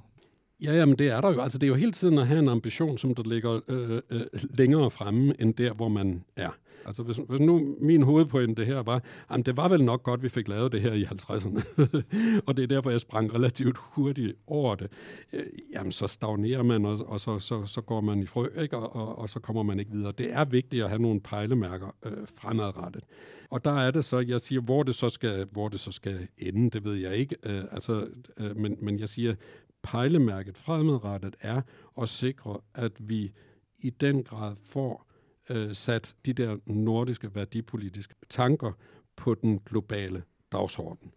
Ja, 0.61 0.73
jamen 0.73 0.97
det 0.97 1.07
er 1.07 1.21
der 1.21 1.33
jo. 1.33 1.41
Altså 1.41 1.57
det 1.57 1.67
er 1.67 1.69
jo 1.69 1.75
hele 1.75 1.91
tiden 1.91 2.17
at 2.17 2.27
have 2.27 2.39
en 2.39 2.49
ambition, 2.49 2.97
som 2.97 3.15
der 3.15 3.23
ligger 3.23 3.59
øh, 3.67 4.01
øh, 4.09 4.21
længere 4.33 4.91
fremme 4.91 5.41
end 5.41 5.53
der, 5.53 5.73
hvor 5.73 5.87
man 5.87 6.23
er. 6.35 6.49
Altså 6.85 7.03
hvis, 7.03 7.19
hvis 7.29 7.39
nu 7.39 7.75
min 7.81 8.01
hovedpointe 8.01 8.65
her 8.65 8.79
var, 8.79 9.03
jamen 9.31 9.45
det 9.45 9.57
var 9.57 9.67
vel 9.67 9.83
nok 9.83 10.03
godt, 10.03 10.23
vi 10.23 10.29
fik 10.29 10.47
lavet 10.47 10.71
det 10.71 10.81
her 10.81 10.93
i 10.93 11.03
50'erne, 11.03 11.63
og 12.47 12.57
det 12.57 12.63
er 12.63 12.67
derfor, 12.67 12.89
jeg 12.89 13.01
sprang 13.01 13.33
relativt 13.33 13.77
hurtigt 13.79 14.33
over 14.47 14.75
det, 14.75 14.91
øh, 15.33 15.45
jamen 15.73 15.91
så 15.91 16.07
stagnerer 16.07 16.63
man, 16.63 16.85
og, 16.85 16.99
og 17.07 17.19
så, 17.19 17.39
så, 17.39 17.65
så 17.65 17.81
går 17.81 18.01
man 18.01 18.23
i 18.23 18.25
frø, 18.25 18.47
ikke? 18.61 18.77
Og, 18.77 18.95
og, 18.95 19.19
og 19.19 19.29
så 19.29 19.39
kommer 19.39 19.63
man 19.63 19.79
ikke 19.79 19.91
videre. 19.91 20.11
Det 20.17 20.33
er 20.33 20.45
vigtigt 20.45 20.83
at 20.83 20.89
have 20.89 21.01
nogle 21.01 21.21
pejlemærker 21.21 21.95
øh, 22.05 22.27
fremadrettet. 22.35 23.03
Og 23.49 23.65
der 23.65 23.79
er 23.79 23.91
det 23.91 24.05
så, 24.05 24.19
jeg 24.19 24.41
siger, 24.41 24.61
hvor 24.61 24.83
det 24.83 24.95
så 24.95 25.09
skal, 25.09 25.47
hvor 25.51 25.67
det 25.69 25.79
så 25.79 25.91
skal 25.91 26.27
ende, 26.37 26.69
det 26.69 26.83
ved 26.83 26.95
jeg 26.95 27.15
ikke, 27.15 27.35
øh, 27.43 27.63
altså, 27.71 28.07
øh, 28.37 28.57
men, 28.57 28.77
men 28.81 28.99
jeg 28.99 29.09
siger, 29.09 29.35
pejlemærket 29.83 30.57
fremadrettet 30.57 31.35
er 31.39 31.61
at 32.01 32.09
sikre, 32.09 32.59
at 32.73 32.91
vi 32.99 33.31
i 33.77 33.89
den 33.89 34.23
grad 34.23 34.55
får 34.63 35.07
øh, 35.49 35.75
sat 35.75 36.15
de 36.25 36.33
der 36.33 36.57
nordiske 36.65 37.35
værdipolitiske 37.35 38.15
tanker 38.29 38.71
på 39.15 39.35
den 39.35 39.59
globale 39.59 40.23
dagsorden. 40.51 41.11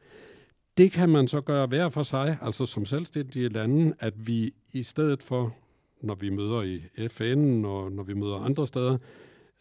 Det 0.77 0.93
kan 0.93 1.09
man 1.09 1.29
så 1.29 1.41
gøre 1.41 1.67
hver 1.67 1.89
for 1.89 2.03
sig, 2.03 2.39
altså 2.43 2.67
som 2.67 2.85
selvstændige 2.85 3.49
lande, 3.49 3.95
at 3.99 4.27
vi 4.27 4.55
i 4.73 4.83
stedet 4.83 5.23
for, 5.23 5.57
når 6.01 6.15
vi 6.15 6.31
møder 6.31 6.63
i 6.63 7.09
FN 7.09 7.65
og 7.65 7.93
når 7.93 8.03
vi 8.03 8.15
møder 8.15 8.37
andre 8.37 8.67
steder, 8.67 8.99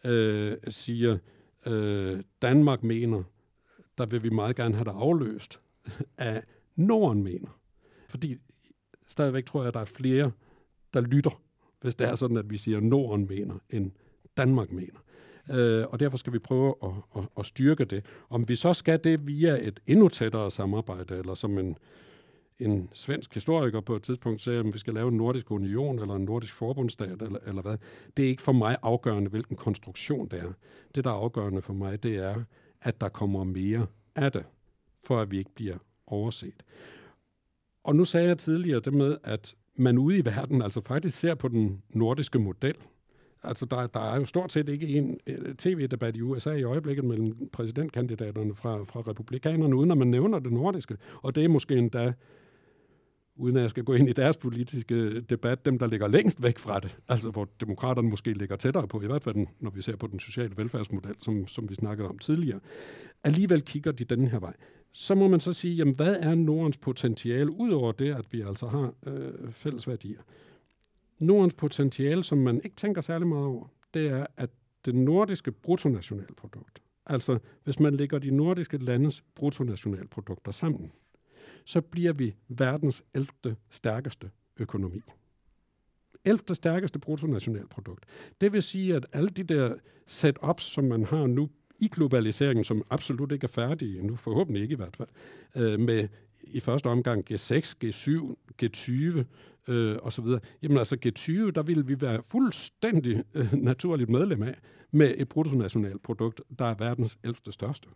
øh, 0.04 0.56
siger, 0.68 1.18
øh, 1.66 2.22
Danmark 2.42 2.82
mener, 2.82 3.22
der 3.98 4.06
vil 4.06 4.22
vi 4.22 4.30
meget 4.30 4.56
gerne 4.56 4.74
have 4.74 4.84
det 4.84 4.94
afløst 4.94 5.60
af 6.18 6.42
Norden 6.76 7.22
mener. 7.22 7.58
Fordi 8.08 8.36
stadigvæk 9.06 9.44
tror 9.44 9.60
jeg, 9.60 9.68
at 9.68 9.74
der 9.74 9.80
er 9.80 9.84
flere, 9.84 10.30
der 10.94 11.00
lytter, 11.00 11.40
hvis 11.80 11.94
det 11.94 12.08
er 12.08 12.14
sådan, 12.14 12.36
at 12.36 12.50
vi 12.50 12.56
siger, 12.56 12.76
at 12.76 12.82
Norden 12.82 13.26
mener, 13.28 13.54
end 13.70 13.90
Danmark 14.36 14.72
mener. 14.72 15.00
Øh, 15.50 15.84
og 15.88 16.00
derfor 16.00 16.16
skal 16.16 16.32
vi 16.32 16.38
prøve 16.38 16.74
at, 16.82 16.90
at, 17.16 17.28
at 17.38 17.46
styrke 17.46 17.84
det. 17.84 18.04
Om 18.30 18.48
vi 18.48 18.56
så 18.56 18.72
skal 18.72 19.04
det 19.04 19.26
via 19.26 19.68
et 19.68 19.80
endnu 19.86 20.08
tættere 20.08 20.50
samarbejde, 20.50 21.18
eller 21.18 21.34
som 21.34 21.58
en, 21.58 21.78
en 22.58 22.88
svensk 22.92 23.34
historiker 23.34 23.80
på 23.80 23.96
et 23.96 24.02
tidspunkt 24.02 24.40
sagde, 24.40 24.58
at 24.58 24.74
vi 24.74 24.78
skal 24.78 24.94
lave 24.94 25.08
en 25.08 25.16
nordisk 25.16 25.50
union 25.50 25.98
eller 25.98 26.14
en 26.14 26.24
nordisk 26.24 26.54
forbundsstat 26.54 27.22
eller, 27.22 27.38
eller 27.46 27.62
hvad. 27.62 27.76
Det 28.16 28.24
er 28.24 28.28
ikke 28.28 28.42
for 28.42 28.52
mig 28.52 28.76
afgørende, 28.82 29.30
hvilken 29.30 29.56
konstruktion 29.56 30.28
det 30.28 30.40
er. 30.40 30.52
Det, 30.94 31.04
der 31.04 31.10
er 31.10 31.14
afgørende 31.14 31.62
for 31.62 31.72
mig, 31.72 32.02
det 32.02 32.16
er, 32.16 32.42
at 32.82 33.00
der 33.00 33.08
kommer 33.08 33.44
mere 33.44 33.86
af 34.14 34.32
det, 34.32 34.44
for 35.04 35.20
at 35.20 35.30
vi 35.30 35.38
ikke 35.38 35.54
bliver 35.54 35.76
overset. 36.06 36.62
Og 37.86 37.96
nu 37.96 38.04
sagde 38.04 38.28
jeg 38.28 38.38
tidligere 38.38 38.80
det 38.80 38.94
med, 38.94 39.16
at 39.24 39.54
man 39.76 39.98
ude 39.98 40.18
i 40.18 40.24
verden 40.24 40.62
altså 40.62 40.80
faktisk 40.80 41.18
ser 41.18 41.34
på 41.34 41.48
den 41.48 41.82
nordiske 41.94 42.38
model. 42.38 42.74
Altså, 43.42 43.66
der, 43.66 43.86
der 43.86 44.00
er 44.00 44.16
jo 44.16 44.24
stort 44.24 44.52
set 44.52 44.68
ikke 44.68 44.86
en 44.88 45.18
øh, 45.26 45.54
tv-debat 45.54 46.16
i 46.16 46.22
USA 46.22 46.52
i 46.52 46.62
øjeblikket 46.62 47.04
mellem 47.04 47.48
præsidentkandidaterne 47.52 48.54
fra, 48.54 48.84
fra 48.84 49.00
republikanerne, 49.00 49.76
uden 49.76 49.90
at 49.90 49.98
man 49.98 50.08
nævner 50.08 50.38
det 50.38 50.52
nordiske. 50.52 50.96
Og 51.22 51.34
det 51.34 51.44
er 51.44 51.48
måske 51.48 51.74
endda, 51.74 52.12
uden 53.36 53.56
at 53.56 53.62
jeg 53.62 53.70
skal 53.70 53.84
gå 53.84 53.94
ind 53.94 54.08
i 54.08 54.12
deres 54.12 54.36
politiske 54.36 55.20
debat, 55.20 55.64
dem, 55.64 55.78
der 55.78 55.86
ligger 55.86 56.08
længst 56.08 56.42
væk 56.42 56.58
fra 56.58 56.80
det. 56.80 56.96
Altså, 57.08 57.30
hvor 57.30 57.48
demokraterne 57.60 58.08
måske 58.08 58.32
ligger 58.32 58.56
tættere 58.56 58.88
på, 58.88 59.02
i 59.02 59.06
hvert 59.06 59.22
fald 59.22 59.46
når 59.60 59.70
vi 59.70 59.82
ser 59.82 59.96
på 59.96 60.06
den 60.06 60.20
sociale 60.20 60.56
velfærdsmodel, 60.56 61.14
som, 61.22 61.46
som 61.46 61.68
vi 61.68 61.74
snakkede 61.74 62.08
om 62.08 62.18
tidligere. 62.18 62.60
Alligevel 63.24 63.62
kigger 63.62 63.92
de 63.92 64.04
den 64.04 64.28
her 64.28 64.38
vej 64.38 64.54
så 64.98 65.14
må 65.14 65.28
man 65.28 65.40
så 65.40 65.52
sige, 65.52 65.74
jamen 65.74 65.94
hvad 65.94 66.16
er 66.20 66.34
Nordens 66.34 66.76
potentiale, 66.76 67.50
udover 67.50 67.92
det, 67.92 68.14
at 68.14 68.32
vi 68.32 68.40
altså 68.40 68.66
har 68.66 68.94
øh, 69.06 69.52
fælles 69.52 69.88
værdier? 69.88 70.20
Nordens 71.18 71.54
potentiale, 71.54 72.24
som 72.24 72.38
man 72.38 72.60
ikke 72.64 72.76
tænker 72.76 73.00
særlig 73.00 73.28
meget 73.28 73.46
over, 73.46 73.66
det 73.94 74.06
er, 74.08 74.26
at 74.36 74.50
det 74.84 74.94
nordiske 74.94 75.52
bruttonationalprodukt, 75.52 76.82
altså 77.06 77.38
hvis 77.64 77.80
man 77.80 77.94
lægger 77.94 78.18
de 78.18 78.30
nordiske 78.30 78.78
landes 78.78 79.24
bruttonationalprodukter 79.34 80.52
sammen, 80.52 80.92
så 81.64 81.80
bliver 81.80 82.12
vi 82.12 82.34
verdens 82.48 83.04
11. 83.14 83.56
stærkeste 83.70 84.30
økonomi. 84.56 85.00
11. 86.24 86.54
stærkeste 86.54 86.98
bruttonationalprodukt. 86.98 88.04
Det 88.40 88.52
vil 88.52 88.62
sige, 88.62 88.96
at 88.96 89.06
alle 89.12 89.28
de 89.28 89.42
der 89.42 89.74
setups, 90.06 90.64
som 90.64 90.84
man 90.84 91.04
har 91.04 91.26
nu 91.26 91.50
i 91.78 91.88
globaliseringen, 91.88 92.64
som 92.64 92.82
absolut 92.90 93.32
ikke 93.32 93.44
er 93.44 93.48
færdig 93.48 94.02
nu, 94.02 94.16
forhåbentlig 94.16 94.62
ikke 94.62 94.72
i 94.72 94.76
hvert 94.76 94.96
fald, 94.96 95.08
øh, 95.56 95.80
med 95.80 96.08
i 96.42 96.60
første 96.60 96.86
omgang 96.86 97.24
G6, 97.30 97.74
G7, 97.84 98.34
G20 98.62 99.24
øh, 99.68 99.96
osv. 100.02 100.24
Jamen 100.62 100.78
altså 100.78 100.96
G20, 101.06 101.50
der 101.50 101.62
ville 101.62 101.86
vi 101.86 102.00
være 102.00 102.22
fuldstændig 102.22 103.24
øh, 103.34 103.52
naturligt 103.52 104.10
medlem 104.10 104.42
af, 104.42 104.58
med 104.90 105.14
et 105.16 105.28
bruttonationalprodukt, 105.28 106.40
der 106.58 106.64
er 106.64 106.74
verdens 106.74 107.18
11. 107.24 107.36
største. 107.50 107.88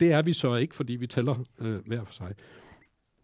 Det 0.00 0.12
er 0.12 0.22
vi 0.22 0.32
så 0.32 0.54
ikke, 0.54 0.74
fordi 0.74 0.92
vi 0.92 1.06
tæller 1.06 1.44
øh, 1.58 1.86
hver 1.86 2.04
for 2.04 2.12
sig. 2.12 2.34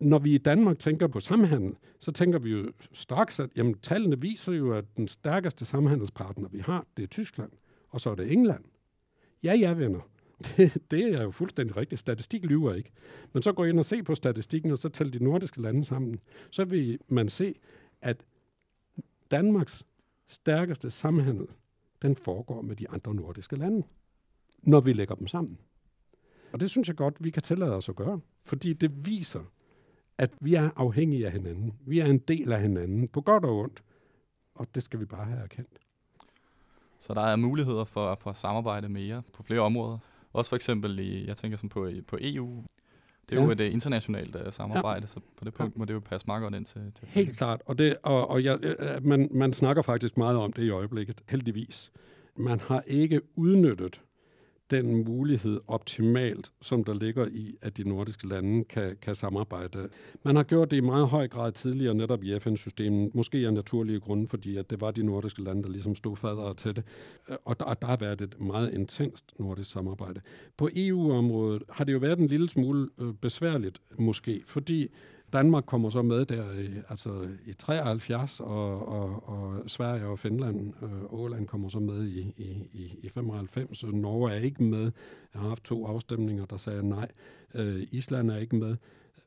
Når 0.01 0.19
vi 0.19 0.35
i 0.35 0.39
Danmark 0.39 0.79
tænker 0.79 1.07
på 1.07 1.21
samhandel, 1.21 1.75
så 1.99 2.13
tænker 2.13 2.39
vi 2.39 2.51
jo 2.51 2.73
straks, 2.93 3.41
at 3.41 3.51
jamen, 3.57 3.75
tallene 3.75 4.21
viser 4.21 4.53
jo, 4.53 4.73
at 4.73 4.85
den 4.97 5.09
stærkeste 5.09 5.65
samhandelspartner, 5.65 6.49
vi 6.49 6.59
har, 6.59 6.87
det 6.97 7.03
er 7.03 7.07
Tyskland, 7.07 7.51
og 7.89 8.01
så 8.01 8.11
er 8.11 8.15
det 8.15 8.33
England. 8.33 8.65
Ja, 9.43 9.55
ja, 9.55 9.73
venner. 9.73 10.01
Det, 10.57 10.83
det 10.91 11.15
er 11.15 11.23
jo 11.23 11.31
fuldstændig 11.31 11.77
rigtigt. 11.77 12.01
Statistik 12.01 12.45
lyver 12.45 12.75
ikke. 12.75 12.91
Men 13.33 13.43
så 13.43 13.53
går 13.53 13.65
ind 13.65 13.79
og 13.79 13.85
se 13.85 14.03
på 14.03 14.15
statistikken, 14.15 14.71
og 14.71 14.79
så 14.79 14.89
tæller 14.89 15.19
de 15.19 15.25
nordiske 15.25 15.63
lande 15.63 15.85
sammen. 15.85 16.21
Så 16.51 16.65
vil 16.65 16.99
man 17.09 17.29
se, 17.29 17.55
at 18.03 18.25
Danmarks 19.31 19.85
stærkeste 20.29 20.91
samhandel, 20.91 21.47
den 22.03 22.17
foregår 22.17 22.63
med 22.63 22.77
de 22.77 22.91
andre 22.91 23.15
nordiske 23.15 23.57
lande, 23.57 23.83
når 24.63 24.81
vi 24.81 24.93
lægger 24.93 25.15
dem 25.15 25.27
sammen. 25.27 25.59
Og 26.53 26.61
det 26.61 26.71
synes 26.71 26.89
jeg 26.89 26.97
godt, 26.97 27.25
vi 27.25 27.31
kan 27.31 27.43
tillade 27.43 27.73
os 27.73 27.89
at 27.89 27.97
gøre, 27.97 28.21
fordi 28.43 28.73
det 28.73 29.07
viser, 29.07 29.53
at 30.19 30.31
vi 30.41 30.55
er 30.55 30.71
afhængige 30.77 31.27
af 31.27 31.33
hinanden. 31.33 31.75
Vi 31.87 31.99
er 31.99 32.07
en 32.07 32.19
del 32.19 32.53
af 32.53 32.61
hinanden, 32.63 33.09
på 33.09 33.21
godt 33.21 33.45
og 33.45 33.59
ondt. 33.59 33.83
Og 34.55 34.75
det 34.75 34.83
skal 34.83 35.01
vi 35.01 35.05
bare 35.05 35.25
have 35.25 35.43
erkendt. 35.43 35.79
Så 36.99 37.15
der 37.15 37.21
er 37.21 37.37
muligheder 37.37 37.85
for, 37.85 38.15
for 38.21 38.31
at 38.31 38.37
samarbejde 38.37 38.89
mere 38.89 39.23
på 39.33 39.43
flere 39.43 39.61
områder. 39.61 39.99
Også 40.33 40.49
for 40.49 40.57
eksempel, 40.57 40.99
i, 40.99 41.27
jeg 41.27 41.37
tænker 41.37 41.57
sådan 41.57 41.71
på, 41.71 41.91
på 42.07 42.19
EU. 42.21 42.65
Det 43.29 43.37
er 43.37 43.41
ja. 43.41 43.47
jo 43.47 43.51
et 43.51 43.61
uh, 43.61 43.73
internationalt 43.73 44.37
uh, 44.37 44.53
samarbejde, 44.53 45.01
ja. 45.01 45.07
så 45.07 45.21
på 45.37 45.45
det 45.45 45.55
punkt 45.55 45.75
ja. 45.75 45.79
må 45.79 45.85
det 45.85 45.95
jo 45.95 46.01
passe 46.01 46.27
meget 46.27 46.43
godt 46.43 46.55
ind 46.55 46.65
til. 46.65 46.93
til 46.95 47.09
Helt 47.09 47.39
klart, 47.39 47.63
og, 47.67 47.79
det, 47.79 47.97
og, 48.03 48.31
og 48.31 48.45
jeg, 48.45 48.59
øh, 48.63 49.07
man, 49.07 49.29
man 49.31 49.53
snakker 49.53 49.83
faktisk 49.83 50.17
meget 50.17 50.37
om 50.37 50.53
det 50.53 50.63
i 50.63 50.71
øjeblikket, 50.71 51.23
heldigvis. 51.29 51.93
Man 52.37 52.61
har 52.61 52.83
ikke 52.87 53.21
udnyttet 53.37 54.01
den 54.71 55.05
mulighed 55.05 55.61
optimalt, 55.67 56.53
som 56.63 56.85
der 56.85 56.95
ligger 56.95 57.27
i, 57.27 57.57
at 57.63 57.77
de 57.77 57.89
nordiske 57.89 58.29
lande 58.29 58.65
kan, 58.65 58.97
kan 59.03 59.15
samarbejde. 59.15 59.89
Man 60.23 60.37
har 60.37 60.43
gjort 60.43 60.71
det 60.71 60.77
i 60.77 60.81
meget 60.81 61.09
høj 61.09 61.29
grad 61.29 61.53
tidligere 61.53 61.95
netop 61.95 62.25
i 62.25 62.39
FN-systemet, 62.39 63.15
måske 63.15 63.39
af 63.39 63.55
naturlige 63.55 64.01
grunde, 64.01 64.29
fordi 64.29 64.57
at 64.57 64.71
det 64.71 64.81
var 64.81 64.91
de 64.91 65.03
nordiske 65.03 65.43
lande, 65.43 65.63
der 65.63 65.69
ligesom 65.69 65.95
stod 65.95 66.17
fadere 66.17 66.55
til 66.55 66.77
det. 66.77 66.85
Og 67.45 67.61
der, 67.61 67.75
der 67.75 67.87
har 67.87 67.97
været 67.97 68.21
et 68.21 68.41
meget 68.41 68.75
intenst 68.75 69.33
nordisk 69.39 69.71
samarbejde. 69.71 70.21
På 70.57 70.69
EU-området 70.77 71.63
har 71.71 71.85
det 71.85 71.93
jo 71.93 71.99
været 71.99 72.19
en 72.19 72.27
lille 72.27 72.49
smule 72.49 72.89
øh, 73.01 73.15
besværligt, 73.15 73.81
måske, 73.99 74.43
fordi 74.45 74.89
Danmark 75.33 75.65
kommer 75.67 75.91
så 75.91 76.03
med 76.03 76.25
der 76.25 76.53
i, 76.53 76.69
altså 76.89 77.29
i 77.47 77.53
73, 77.53 78.41
og, 78.41 78.89
og, 78.89 79.29
og 79.29 79.71
Sverige 79.71 80.07
og 80.07 80.19
Finland 80.19 80.73
og 80.81 80.89
øh, 80.89 81.21
Åland 81.21 81.47
kommer 81.47 81.69
så 81.69 81.79
med 81.79 82.07
i, 82.07 82.21
i, 82.73 82.99
i 83.03 83.09
95. 83.09 83.79
Så 83.79 83.87
Norge 83.87 84.33
er 84.33 84.41
ikke 84.41 84.63
med. 84.63 84.93
Jeg 85.35 85.41
har 85.43 85.49
haft 85.49 85.65
to 85.65 85.87
afstemninger, 85.87 86.45
der 86.45 86.57
sagde 86.57 86.89
nej. 86.89 87.09
Øh, 87.55 87.87
Island 87.91 88.31
er 88.31 88.37
ikke 88.37 88.57
med 88.57 88.77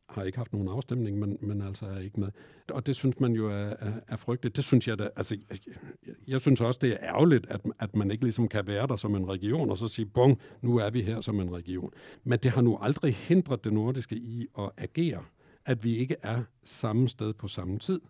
har 0.10 0.24
ikke 0.24 0.38
haft 0.38 0.54
nogen 0.54 0.68
afstemning, 0.68 1.20
men, 1.20 1.38
men 1.42 1.62
altså 1.62 1.86
er 1.86 2.00
ikke 2.00 2.20
med. 2.20 2.28
Og 2.72 2.88
det 2.88 2.96
synes 2.96 3.20
man 3.20 3.34
jo 3.34 3.50
er, 3.50 3.74
er, 3.80 3.92
er 4.08 4.16
frygteligt. 4.16 4.56
Det 4.56 4.64
synes 4.64 4.88
jeg 4.88 5.00
da, 5.00 5.10
altså, 5.16 5.38
jeg, 5.50 5.58
jeg 6.28 6.40
synes 6.40 6.62
også, 6.62 6.80
det 6.82 6.92
er 6.92 6.98
ærgerligt, 7.02 7.46
at, 7.50 7.62
at 7.80 7.96
man 7.96 8.12
ikke 8.12 8.24
ligesom 8.24 8.48
kan 8.48 8.68
være 8.68 8.88
der 8.88 8.96
som 8.96 9.16
en 9.16 9.30
region, 9.30 9.70
og 9.70 9.78
så 9.78 9.88
sige, 9.88 10.06
bong, 10.06 10.40
nu 10.62 10.78
er 10.78 10.90
vi 10.90 11.02
her 11.02 11.22
som 11.22 11.40
en 11.40 11.54
region. 11.54 11.92
Men 12.24 12.40
det 12.40 12.52
har 12.52 12.62
nu 12.62 12.78
aldrig 12.82 13.16
hindret 13.16 13.64
det 13.64 13.74
nordiske 13.74 14.16
i 14.16 14.48
at 14.58 14.70
agere 14.78 15.24
at 15.70 15.84
vi 15.84 15.98
ikke 15.98 16.16
er 16.24 16.42
samme 16.64 17.10
sted 17.10 17.34
på 17.34 17.48
samme 17.48 17.80
tid. 17.80 18.02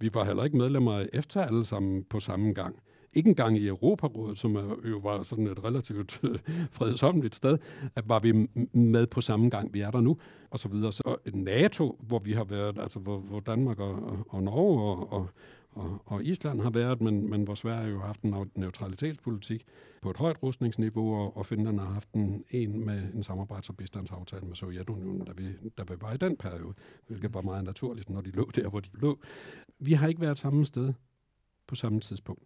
Vi 0.00 0.10
var 0.14 0.24
heller 0.24 0.44
ikke 0.44 0.56
medlemmer 0.56 0.92
af 0.92 1.08
EFTA 1.12 1.40
alle 1.40 1.64
sammen 1.64 2.04
på 2.04 2.20
samme 2.20 2.52
gang. 2.52 2.76
Ikke 3.14 3.28
engang 3.28 3.58
i 3.58 3.68
Europarådet, 3.68 4.38
som 4.38 4.56
jo 4.90 4.98
var 5.02 5.22
sådan 5.22 5.46
et 5.46 5.64
relativt 5.64 6.20
øh, 6.22 6.38
fredsomligt 6.72 7.34
sted, 7.34 7.58
at 7.96 8.08
var 8.08 8.18
vi 8.18 8.32
med 8.72 9.06
på 9.06 9.20
samme 9.20 9.50
gang, 9.50 9.74
vi 9.74 9.80
er 9.80 9.90
der 9.90 10.00
nu, 10.00 10.16
og 10.50 10.58
så 10.58 10.68
videre. 10.68 10.92
Så 10.92 11.16
NATO, 11.34 11.96
hvor 12.00 12.18
vi 12.18 12.32
har 12.32 12.44
været, 12.44 12.78
altså 12.78 12.98
hvor, 12.98 13.18
hvor 13.18 13.40
Danmark 13.40 13.80
og, 13.80 14.18
og 14.28 14.42
Norge 14.42 14.82
og, 14.82 15.12
og, 15.12 15.28
og, 15.78 16.02
og 16.04 16.24
Island 16.24 16.60
har 16.60 16.70
været, 16.70 17.00
men, 17.00 17.30
men 17.30 17.42
hvor 17.42 17.54
Sverige 17.54 17.88
jo 17.88 17.98
har 17.98 18.06
haft 18.06 18.22
en 18.22 18.50
neutralitetspolitik 18.54 19.64
på 20.02 20.10
et 20.10 20.16
højt 20.16 20.42
rustningsniveau, 20.42 21.14
og, 21.14 21.36
og 21.36 21.46
Finland 21.46 21.80
har 21.80 21.86
haft 21.86 22.12
en, 22.12 22.44
en 22.50 22.86
med 22.86 23.12
en 23.14 23.22
samarbejds- 23.22 23.68
og 23.68 23.76
bistandsaftale 23.76 24.46
med 24.46 24.56
Sovjetunionen, 24.56 25.26
der 25.26 25.32
vi, 25.32 25.44
der 25.78 25.84
vi 25.84 25.94
var 26.00 26.12
i 26.12 26.16
den 26.16 26.36
periode, 26.36 26.74
hvilket 27.06 27.34
var 27.34 27.42
meget 27.42 27.64
naturligt, 27.64 28.10
når 28.10 28.20
de 28.20 28.30
lå 28.30 28.50
der, 28.54 28.68
hvor 28.68 28.80
de 28.80 28.88
lå. 28.94 29.20
Vi 29.78 29.92
har 29.92 30.08
ikke 30.08 30.20
været 30.20 30.38
samme 30.38 30.66
sted 30.66 30.92
på 31.66 31.74
samme 31.74 32.00
tidspunkt. 32.00 32.42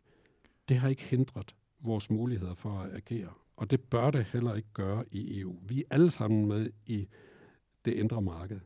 Det 0.69 0.77
har 0.77 0.89
ikke 0.89 1.03
hindret 1.03 1.55
vores 1.81 2.11
muligheder 2.11 2.55
for 2.55 2.71
at 2.71 2.97
agere, 2.97 3.31
og 3.57 3.71
det 3.71 3.81
bør 3.81 4.11
det 4.11 4.25
heller 4.25 4.55
ikke 4.55 4.73
gøre 4.75 5.05
i 5.11 5.41
EU. 5.41 5.57
Vi 5.69 5.79
er 5.79 5.95
alle 5.95 6.11
sammen 6.11 6.47
med 6.47 6.71
i 6.87 7.09
det 7.85 7.93
indre 7.93 8.23
marked 8.23 8.61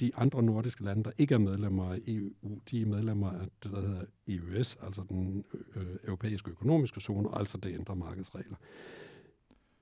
de 0.00 0.10
andre 0.16 0.42
nordiske 0.42 0.84
lande, 0.84 1.04
der 1.04 1.10
ikke 1.18 1.34
er 1.34 1.38
medlemmer 1.38 1.92
af 1.92 1.98
EU, 2.06 2.30
de 2.70 2.82
er 2.82 2.86
medlemmer 2.86 3.30
af 3.30 3.48
det, 3.62 3.72
der 3.72 3.80
hedder 3.80 4.04
EØS, 4.28 4.78
altså 4.82 5.02
den 5.08 5.44
øh, 5.74 5.86
europæiske 6.04 6.50
økonomiske 6.50 7.00
zone, 7.00 7.28
altså 7.38 7.58
det 7.58 7.70
indre 7.70 7.96
markedsregler. 7.96 8.56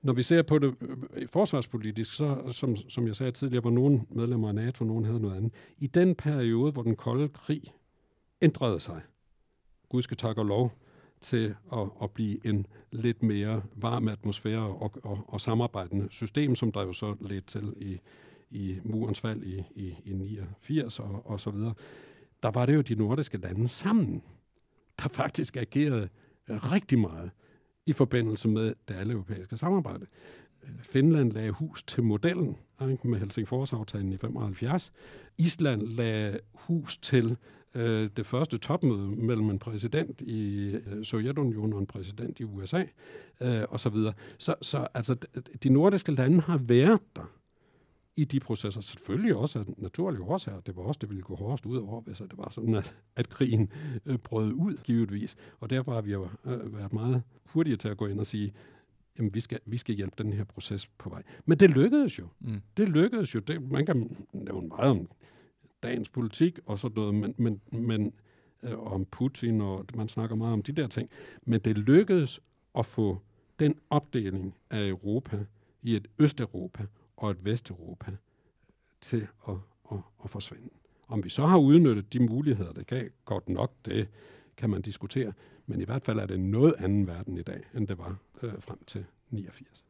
Når 0.01 0.13
vi 0.13 0.23
ser 0.23 0.41
på 0.41 0.59
det 0.59 0.75
øh, 0.81 1.27
forsvarspolitisk, 1.27 2.13
så 2.13 2.43
som, 2.51 2.75
som 2.75 3.07
jeg 3.07 3.15
sagde 3.15 3.31
tidligere, 3.31 3.63
var 3.63 3.69
nogle 3.69 4.01
medlemmer 4.09 4.47
af 4.47 4.55
NATO, 4.55 4.85
nogle 4.85 5.05
havde 5.05 5.19
noget 5.19 5.37
andet. 5.37 5.53
I 5.77 5.87
den 5.87 6.15
periode, 6.15 6.71
hvor 6.71 6.83
den 6.83 6.95
kolde 6.95 7.27
krig 7.27 7.63
ændrede 8.41 8.79
sig, 8.79 9.01
Gud 9.89 10.01
skal 10.01 10.17
tak 10.17 10.37
og 10.37 10.45
lov, 10.45 10.71
til 11.21 11.55
at, 11.73 11.89
at 12.01 12.11
blive 12.11 12.47
en 12.47 12.67
lidt 12.91 13.23
mere 13.23 13.63
varm 13.75 14.07
atmosfære 14.07 14.59
og, 14.59 14.93
og, 15.03 15.25
og 15.27 15.41
samarbejdende 15.41 16.07
system, 16.11 16.55
som 16.55 16.71
der 16.71 16.81
jo 16.81 16.93
så 16.93 17.15
ledte 17.21 17.47
til 17.47 17.73
i, 17.77 17.99
i 18.51 18.79
murens 18.83 19.19
fald 19.19 19.43
i, 19.43 19.63
i, 19.75 19.95
i 20.05 20.13
89 20.13 20.99
og, 20.99 21.21
og 21.25 21.39
så 21.39 21.51
videre, 21.51 21.73
der 22.43 22.51
var 22.51 22.65
det 22.65 22.75
jo 22.75 22.81
de 22.81 22.95
nordiske 22.95 23.37
lande 23.37 23.67
sammen, 23.67 24.23
der 25.03 25.09
faktisk 25.09 25.57
agerede 25.57 26.09
rigtig 26.49 26.99
meget 26.99 27.31
i 27.85 27.93
forbindelse 27.93 28.47
med 28.47 28.73
det 28.87 28.95
alle 28.95 29.13
europæiske 29.13 29.57
samarbejde. 29.57 30.05
Finland 30.81 31.31
lagde 31.31 31.51
hus 31.51 31.83
til 31.83 32.03
modellen 32.03 32.57
ikke, 32.91 33.07
med 33.07 33.19
Helsingforsaftalen 33.19 34.13
i 34.13 34.17
75. 34.17 34.91
Island 35.37 35.81
lagde 35.81 36.39
hus 36.53 36.97
til 36.97 37.37
øh, 37.75 38.09
det 38.17 38.25
første 38.25 38.57
topmøde 38.57 39.09
mellem 39.09 39.49
en 39.49 39.59
præsident 39.59 40.21
i 40.21 40.69
øh, 40.69 41.05
Sovjetunionen 41.05 41.73
og 41.73 41.79
en 41.79 41.85
præsident 41.85 42.39
i 42.39 42.43
USA, 42.43 42.83
øh, 43.41 43.63
og 43.69 43.79
så 43.79 43.89
videre. 43.89 44.13
Så, 44.37 44.55
så 44.61 44.87
altså, 44.93 45.15
de 45.63 45.69
nordiske 45.69 46.11
lande 46.11 46.41
har 46.41 46.57
været 46.57 46.99
der 47.15 47.31
i 48.19 48.23
de 48.23 48.39
processer. 48.39 48.81
Selvfølgelig 48.81 49.35
også 49.35 49.59
af 49.59 49.65
naturlige 49.77 50.21
årsager. 50.21 50.59
Det 50.59 50.75
var 50.75 50.83
også, 50.83 50.97
det 51.01 51.09
ville 51.09 51.23
gå 51.23 51.35
hårdest 51.35 51.65
ud 51.65 51.77
over, 51.77 52.01
hvis 52.01 52.17
det 52.17 52.37
var 52.37 52.49
sådan, 52.51 52.75
at, 52.75 52.95
at 53.15 53.29
krigen 53.29 53.71
øh, 54.05 54.17
brød 54.17 54.53
ud, 54.53 54.77
givetvis. 54.83 55.35
Og 55.59 55.69
derfor 55.69 55.93
har 55.93 56.01
vi 56.01 56.11
jo 56.11 56.27
øh, 56.45 56.77
været 56.77 56.93
meget 56.93 57.23
hurtige 57.45 57.75
til 57.75 57.87
at 57.87 57.97
gå 57.97 58.07
ind 58.07 58.19
og 58.19 58.25
sige, 58.25 58.53
jamen 59.17 59.33
vi 59.33 59.39
skal, 59.39 59.59
vi 59.65 59.77
skal 59.77 59.95
hjælpe 59.95 60.23
den 60.23 60.33
her 60.33 60.43
proces 60.43 60.87
på 60.87 61.09
vej. 61.09 61.23
Men 61.45 61.57
det 61.59 61.69
lykkedes 61.69 62.19
jo. 62.19 62.27
Mm. 62.39 62.61
Det 62.77 62.89
lykkedes 62.89 63.35
jo. 63.35 63.39
Det, 63.39 63.71
man 63.71 63.85
kan 63.85 64.17
nævne 64.33 64.67
meget 64.67 64.91
om 64.91 65.09
dagens 65.83 66.09
politik 66.09 66.59
og 66.65 66.79
sådan 66.79 66.95
noget, 66.95 67.15
men, 67.15 67.35
men, 67.37 67.61
men 67.71 68.13
øh, 68.63 68.79
om 68.79 69.05
Putin, 69.05 69.61
og 69.61 69.85
man 69.95 70.07
snakker 70.07 70.35
meget 70.35 70.53
om 70.53 70.61
de 70.61 70.71
der 70.71 70.87
ting. 70.87 71.09
Men 71.45 71.59
det 71.59 71.77
lykkedes 71.77 72.39
at 72.77 72.85
få 72.85 73.21
den 73.59 73.75
opdeling 73.89 74.55
af 74.69 74.87
Europa 74.87 75.45
i 75.83 75.95
et 75.95 76.07
Østeuropa 76.19 76.85
og 77.19 77.31
et 77.31 77.45
Vesteuropa 77.45 78.11
til 79.01 79.27
at, 79.47 79.55
at, 79.91 79.97
at 80.23 80.29
forsvinde. 80.29 80.69
Om 81.07 81.23
vi 81.23 81.29
så 81.29 81.45
har 81.45 81.57
udnyttet 81.57 82.13
de 82.13 82.19
muligheder, 82.19 82.73
det 82.73 82.87
gav 82.87 83.09
godt 83.25 83.49
nok, 83.49 83.71
det 83.85 84.07
kan 84.57 84.69
man 84.69 84.81
diskutere, 84.81 85.33
men 85.65 85.81
i 85.81 85.85
hvert 85.85 86.03
fald 86.03 86.19
er 86.19 86.25
det 86.25 86.39
noget 86.39 86.73
anden 86.77 87.07
verden 87.07 87.37
i 87.37 87.41
dag, 87.41 87.63
end 87.75 87.87
det 87.87 87.97
var 87.97 88.17
øh, 88.43 88.61
frem 88.61 88.83
til 88.87 89.05
89. 89.29 89.85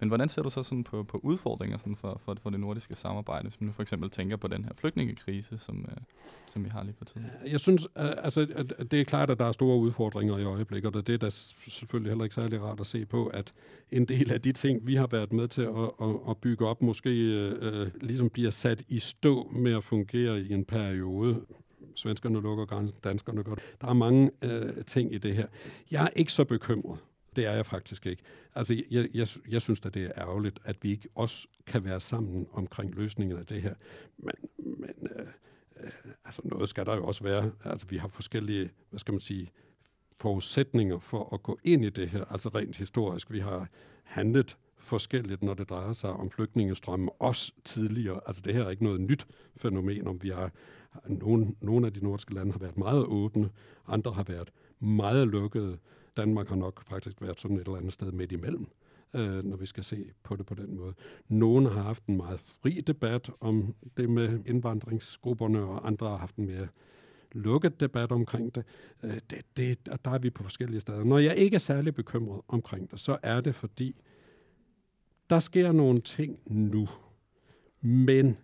Men 0.00 0.08
hvordan 0.08 0.28
ser 0.28 0.42
du 0.42 0.50
så 0.50 0.62
sådan 0.62 0.84
på, 0.84 1.02
på 1.02 1.20
udfordringer 1.22 1.76
sådan 1.76 1.96
for, 1.96 2.20
for, 2.24 2.36
for 2.42 2.50
det 2.50 2.60
nordiske 2.60 2.94
samarbejde, 2.94 3.48
hvis 3.48 3.60
man 3.60 3.66
nu 3.66 3.72
for 3.72 3.82
eksempel 3.82 4.10
tænker 4.10 4.36
på 4.36 4.48
den 4.48 4.64
her 4.64 4.70
flygtningekrise, 4.74 5.58
som, 5.58 5.86
øh, 5.90 5.96
som 6.46 6.64
vi 6.64 6.68
har 6.68 6.82
lige 6.82 6.94
for 6.98 7.04
tiden? 7.04 7.26
Jeg 7.46 7.60
synes, 7.60 7.86
øh, 7.98 8.10
altså, 8.16 8.46
at 8.78 8.90
det 8.90 9.00
er 9.00 9.04
klart, 9.04 9.30
at 9.30 9.38
der 9.38 9.44
er 9.44 9.52
store 9.52 9.78
udfordringer 9.78 10.38
i 10.38 10.44
øjeblikket, 10.44 10.96
og 10.96 11.06
det 11.06 11.14
er 11.14 11.18
da 11.18 11.30
selvfølgelig 11.30 12.10
heller 12.10 12.24
ikke 12.24 12.34
særlig 12.34 12.62
rart 12.62 12.80
at 12.80 12.86
se 12.86 13.06
på, 13.06 13.26
at 13.26 13.52
en 13.90 14.04
del 14.04 14.32
af 14.32 14.40
de 14.40 14.52
ting, 14.52 14.86
vi 14.86 14.94
har 14.94 15.06
været 15.06 15.32
med 15.32 15.48
til 15.48 15.62
at, 15.62 15.90
at, 16.02 16.16
at 16.30 16.36
bygge 16.36 16.66
op, 16.66 16.82
måske 16.82 17.10
øh, 17.10 17.54
øh 17.60 17.90
ligesom 18.00 18.30
bliver 18.30 18.50
sat 18.50 18.82
i 18.88 18.98
stå 18.98 19.50
med 19.52 19.76
at 19.76 19.84
fungere 19.84 20.40
i 20.40 20.52
en 20.52 20.64
periode 20.64 21.40
svenskerne 21.94 22.40
lukker 22.40 22.64
grænsen, 22.64 22.98
danskerne 23.04 23.42
gør 23.42 23.54
Der 23.80 23.88
er 23.88 23.92
mange 23.92 24.30
øh, 24.42 24.84
ting 24.86 25.14
i 25.14 25.18
det 25.18 25.34
her. 25.34 25.46
Jeg 25.90 26.04
er 26.04 26.08
ikke 26.16 26.32
så 26.32 26.44
bekymret 26.44 26.98
det 27.38 27.46
er 27.46 27.52
jeg 27.52 27.66
faktisk 27.66 28.06
ikke. 28.06 28.22
Altså, 28.54 28.82
jeg, 28.90 29.08
jeg, 29.14 29.28
jeg 29.48 29.62
synes 29.62 29.80
da, 29.80 29.88
det 29.88 30.04
er 30.04 30.12
ærgerligt, 30.16 30.58
at 30.64 30.76
vi 30.82 30.90
ikke 30.90 31.08
også 31.14 31.48
kan 31.66 31.84
være 31.84 32.00
sammen 32.00 32.46
omkring 32.52 32.94
løsningen 32.94 33.38
af 33.38 33.46
det 33.46 33.62
her. 33.62 33.74
Men, 34.16 34.34
men 34.56 35.08
øh, 35.16 35.26
øh, 35.80 35.90
altså 36.24 36.42
noget 36.44 36.68
skal 36.68 36.86
der 36.86 36.96
jo 36.96 37.04
også 37.04 37.24
være. 37.24 37.52
Altså, 37.64 37.86
vi 37.86 37.96
har 37.96 38.08
forskellige, 38.08 38.70
hvad 38.90 38.98
skal 38.98 39.12
man 39.12 39.20
sige, 39.20 39.50
forudsætninger 40.20 40.98
for 40.98 41.34
at 41.34 41.42
gå 41.42 41.58
ind 41.64 41.84
i 41.84 41.90
det 41.90 42.08
her, 42.08 42.24
altså 42.24 42.48
rent 42.48 42.76
historisk. 42.76 43.32
Vi 43.32 43.38
har 43.38 43.68
handlet 44.04 44.56
forskelligt, 44.78 45.42
når 45.42 45.54
det 45.54 45.70
drejer 45.70 45.92
sig 45.92 46.10
om 46.10 46.30
flygtningestrømme, 46.30 47.12
også 47.12 47.52
tidligere. 47.64 48.20
Altså 48.26 48.42
det 48.44 48.54
her 48.54 48.64
er 48.64 48.70
ikke 48.70 48.84
noget 48.84 49.00
nyt 49.00 49.26
fænomen, 49.56 50.06
om 50.06 50.22
vi 50.22 50.28
har, 50.28 50.50
nogle, 51.06 51.54
nogle 51.60 51.86
af 51.86 51.92
de 51.92 52.04
nordiske 52.04 52.34
lande 52.34 52.52
har 52.52 52.58
været 52.58 52.78
meget 52.78 53.04
åbne, 53.04 53.50
andre 53.86 54.12
har 54.12 54.22
været 54.22 54.50
meget 54.80 55.28
lukkede. 55.28 55.78
Danmark 56.18 56.48
har 56.48 56.56
nok 56.56 56.82
faktisk 56.82 57.22
været 57.22 57.40
sådan 57.40 57.56
et 57.56 57.66
eller 57.66 57.76
andet 57.76 57.92
sted 57.92 58.12
midt 58.12 58.32
imellem, 58.32 58.66
øh, 59.14 59.44
når 59.44 59.56
vi 59.56 59.66
skal 59.66 59.84
se 59.84 60.10
på 60.22 60.36
det 60.36 60.46
på 60.46 60.54
den 60.54 60.76
måde. 60.76 60.94
Nogle 61.28 61.70
har 61.70 61.82
haft 61.82 62.06
en 62.06 62.16
meget 62.16 62.40
fri 62.40 62.70
debat 62.70 63.30
om 63.40 63.74
det 63.96 64.10
med 64.10 64.40
indvandringsgrupperne, 64.46 65.62
og 65.62 65.86
andre 65.86 66.08
har 66.08 66.16
haft 66.16 66.36
en 66.36 66.46
mere 66.46 66.68
lukket 67.32 67.80
debat 67.80 68.12
omkring 68.12 68.54
det. 68.54 68.64
Øh, 69.02 69.18
det, 69.30 69.56
det 69.56 69.86
der 70.04 70.10
er 70.10 70.18
vi 70.18 70.30
på 70.30 70.42
forskellige 70.42 70.80
steder. 70.80 71.04
Når 71.04 71.18
jeg 71.18 71.36
ikke 71.36 71.54
er 71.54 71.58
særlig 71.58 71.94
bekymret 71.94 72.40
omkring 72.48 72.90
det, 72.90 73.00
så 73.00 73.18
er 73.22 73.40
det 73.40 73.54
fordi, 73.54 74.00
der 75.30 75.40
sker 75.40 75.72
nogle 75.72 76.00
ting 76.00 76.38
nu, 76.46 76.88
men 77.80 78.36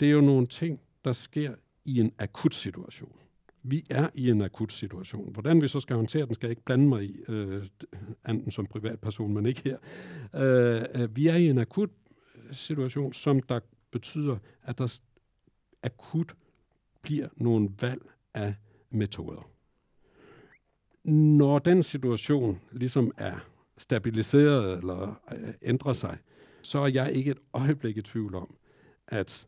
det 0.00 0.08
er 0.08 0.12
jo 0.12 0.20
nogle 0.20 0.46
ting, 0.46 0.80
der 1.04 1.12
sker 1.12 1.54
i 1.84 2.00
en 2.00 2.12
akut 2.18 2.54
situation 2.54 3.23
vi 3.66 3.84
er 3.90 4.08
i 4.14 4.30
en 4.30 4.42
akut 4.42 4.72
situation. 4.72 5.32
Hvordan 5.32 5.62
vi 5.62 5.68
så 5.68 5.80
skal 5.80 5.96
håndtere 5.96 6.26
den, 6.26 6.34
skal 6.34 6.46
jeg 6.46 6.50
ikke 6.50 6.64
blande 6.64 6.88
mig 6.88 7.04
i, 7.04 7.20
øh, 7.28 7.64
anden 8.24 8.50
som 8.50 8.66
privatperson, 8.66 9.34
men 9.34 9.46
ikke 9.46 9.62
her. 9.64 9.78
Øh, 10.34 10.82
øh 10.94 11.16
vi 11.16 11.26
er 11.26 11.36
i 11.36 11.48
en 11.48 11.58
akut 11.58 11.90
øh, 12.34 12.54
situation, 12.54 13.12
som 13.12 13.40
der 13.40 13.60
betyder, 13.90 14.38
at 14.62 14.78
der 14.78 15.00
akut 15.82 16.34
bliver 17.02 17.28
nogle 17.36 17.70
valg 17.80 18.02
af 18.34 18.54
metoder. 18.90 19.50
Når 21.04 21.58
den 21.58 21.82
situation 21.82 22.60
ligesom 22.72 23.12
er 23.18 23.36
stabiliseret 23.78 24.78
eller 24.78 25.22
øh, 25.32 25.54
ændrer 25.62 25.92
sig, 25.92 26.18
så 26.62 26.78
er 26.78 26.88
jeg 26.88 27.12
ikke 27.12 27.30
et 27.30 27.38
øjeblik 27.52 27.96
i 27.96 28.02
tvivl 28.02 28.34
om, 28.34 28.56
at 29.08 29.46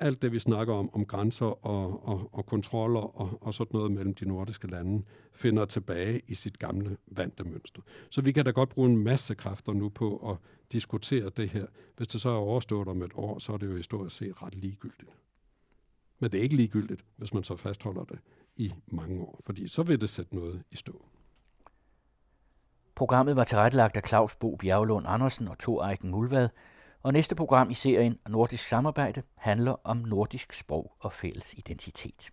alt 0.00 0.22
det, 0.22 0.32
vi 0.32 0.38
snakker 0.38 0.74
om, 0.74 0.94
om 0.94 1.06
grænser 1.06 1.66
og, 1.66 2.08
og, 2.08 2.30
og 2.32 2.46
kontroller 2.46 3.20
og, 3.20 3.38
og 3.40 3.54
sådan 3.54 3.70
noget 3.72 3.92
mellem 3.92 4.14
de 4.14 4.28
nordiske 4.28 4.66
lande, 4.70 5.04
finder 5.32 5.64
tilbage 5.64 6.20
i 6.28 6.34
sit 6.34 6.58
gamle 6.58 6.96
vante 7.06 7.44
mønster. 7.44 7.82
Så 8.10 8.22
vi 8.22 8.32
kan 8.32 8.44
da 8.44 8.50
godt 8.50 8.68
bruge 8.68 8.90
en 8.90 9.04
masse 9.04 9.34
kræfter 9.34 9.72
nu 9.72 9.88
på 9.88 10.30
at 10.30 10.36
diskutere 10.72 11.30
det 11.36 11.48
her. 11.48 11.66
Hvis 11.96 12.08
det 12.08 12.20
så 12.20 12.28
er 12.28 12.34
overstået 12.34 12.88
om 12.88 13.02
et 13.02 13.12
år, 13.14 13.38
så 13.38 13.52
er 13.52 13.56
det 13.56 13.66
jo 13.66 13.76
historisk 13.76 14.16
set 14.16 14.42
ret 14.42 14.54
ligegyldigt. 14.54 15.10
Men 16.18 16.32
det 16.32 16.38
er 16.38 16.42
ikke 16.42 16.56
ligegyldigt, 16.56 17.04
hvis 17.16 17.34
man 17.34 17.44
så 17.44 17.56
fastholder 17.56 18.04
det 18.04 18.18
i 18.56 18.72
mange 18.86 19.20
år, 19.20 19.40
fordi 19.46 19.68
så 19.68 19.82
vil 19.82 20.00
det 20.00 20.10
sætte 20.10 20.34
noget 20.34 20.62
i 20.70 20.76
stå. 20.76 21.04
Programmet 22.94 23.36
var 23.36 23.44
tilrettelagt 23.44 23.96
af 23.96 24.02
Claus 24.08 24.36
Bo 24.36 24.56
Bjerglund 24.56 25.06
Andersen 25.08 25.48
og 25.48 25.58
Thor 25.58 25.86
Eiken 25.86 26.10
Mulvad, 26.10 26.48
og 27.02 27.12
næste 27.12 27.34
program 27.34 27.70
i 27.70 27.74
serien 27.74 28.18
Nordisk 28.28 28.68
Samarbejde 28.68 29.22
handler 29.36 29.76
om 29.84 29.96
nordisk 29.96 30.52
sprog 30.52 30.92
og 31.00 31.12
fælles 31.12 31.54
identitet. 31.54 32.30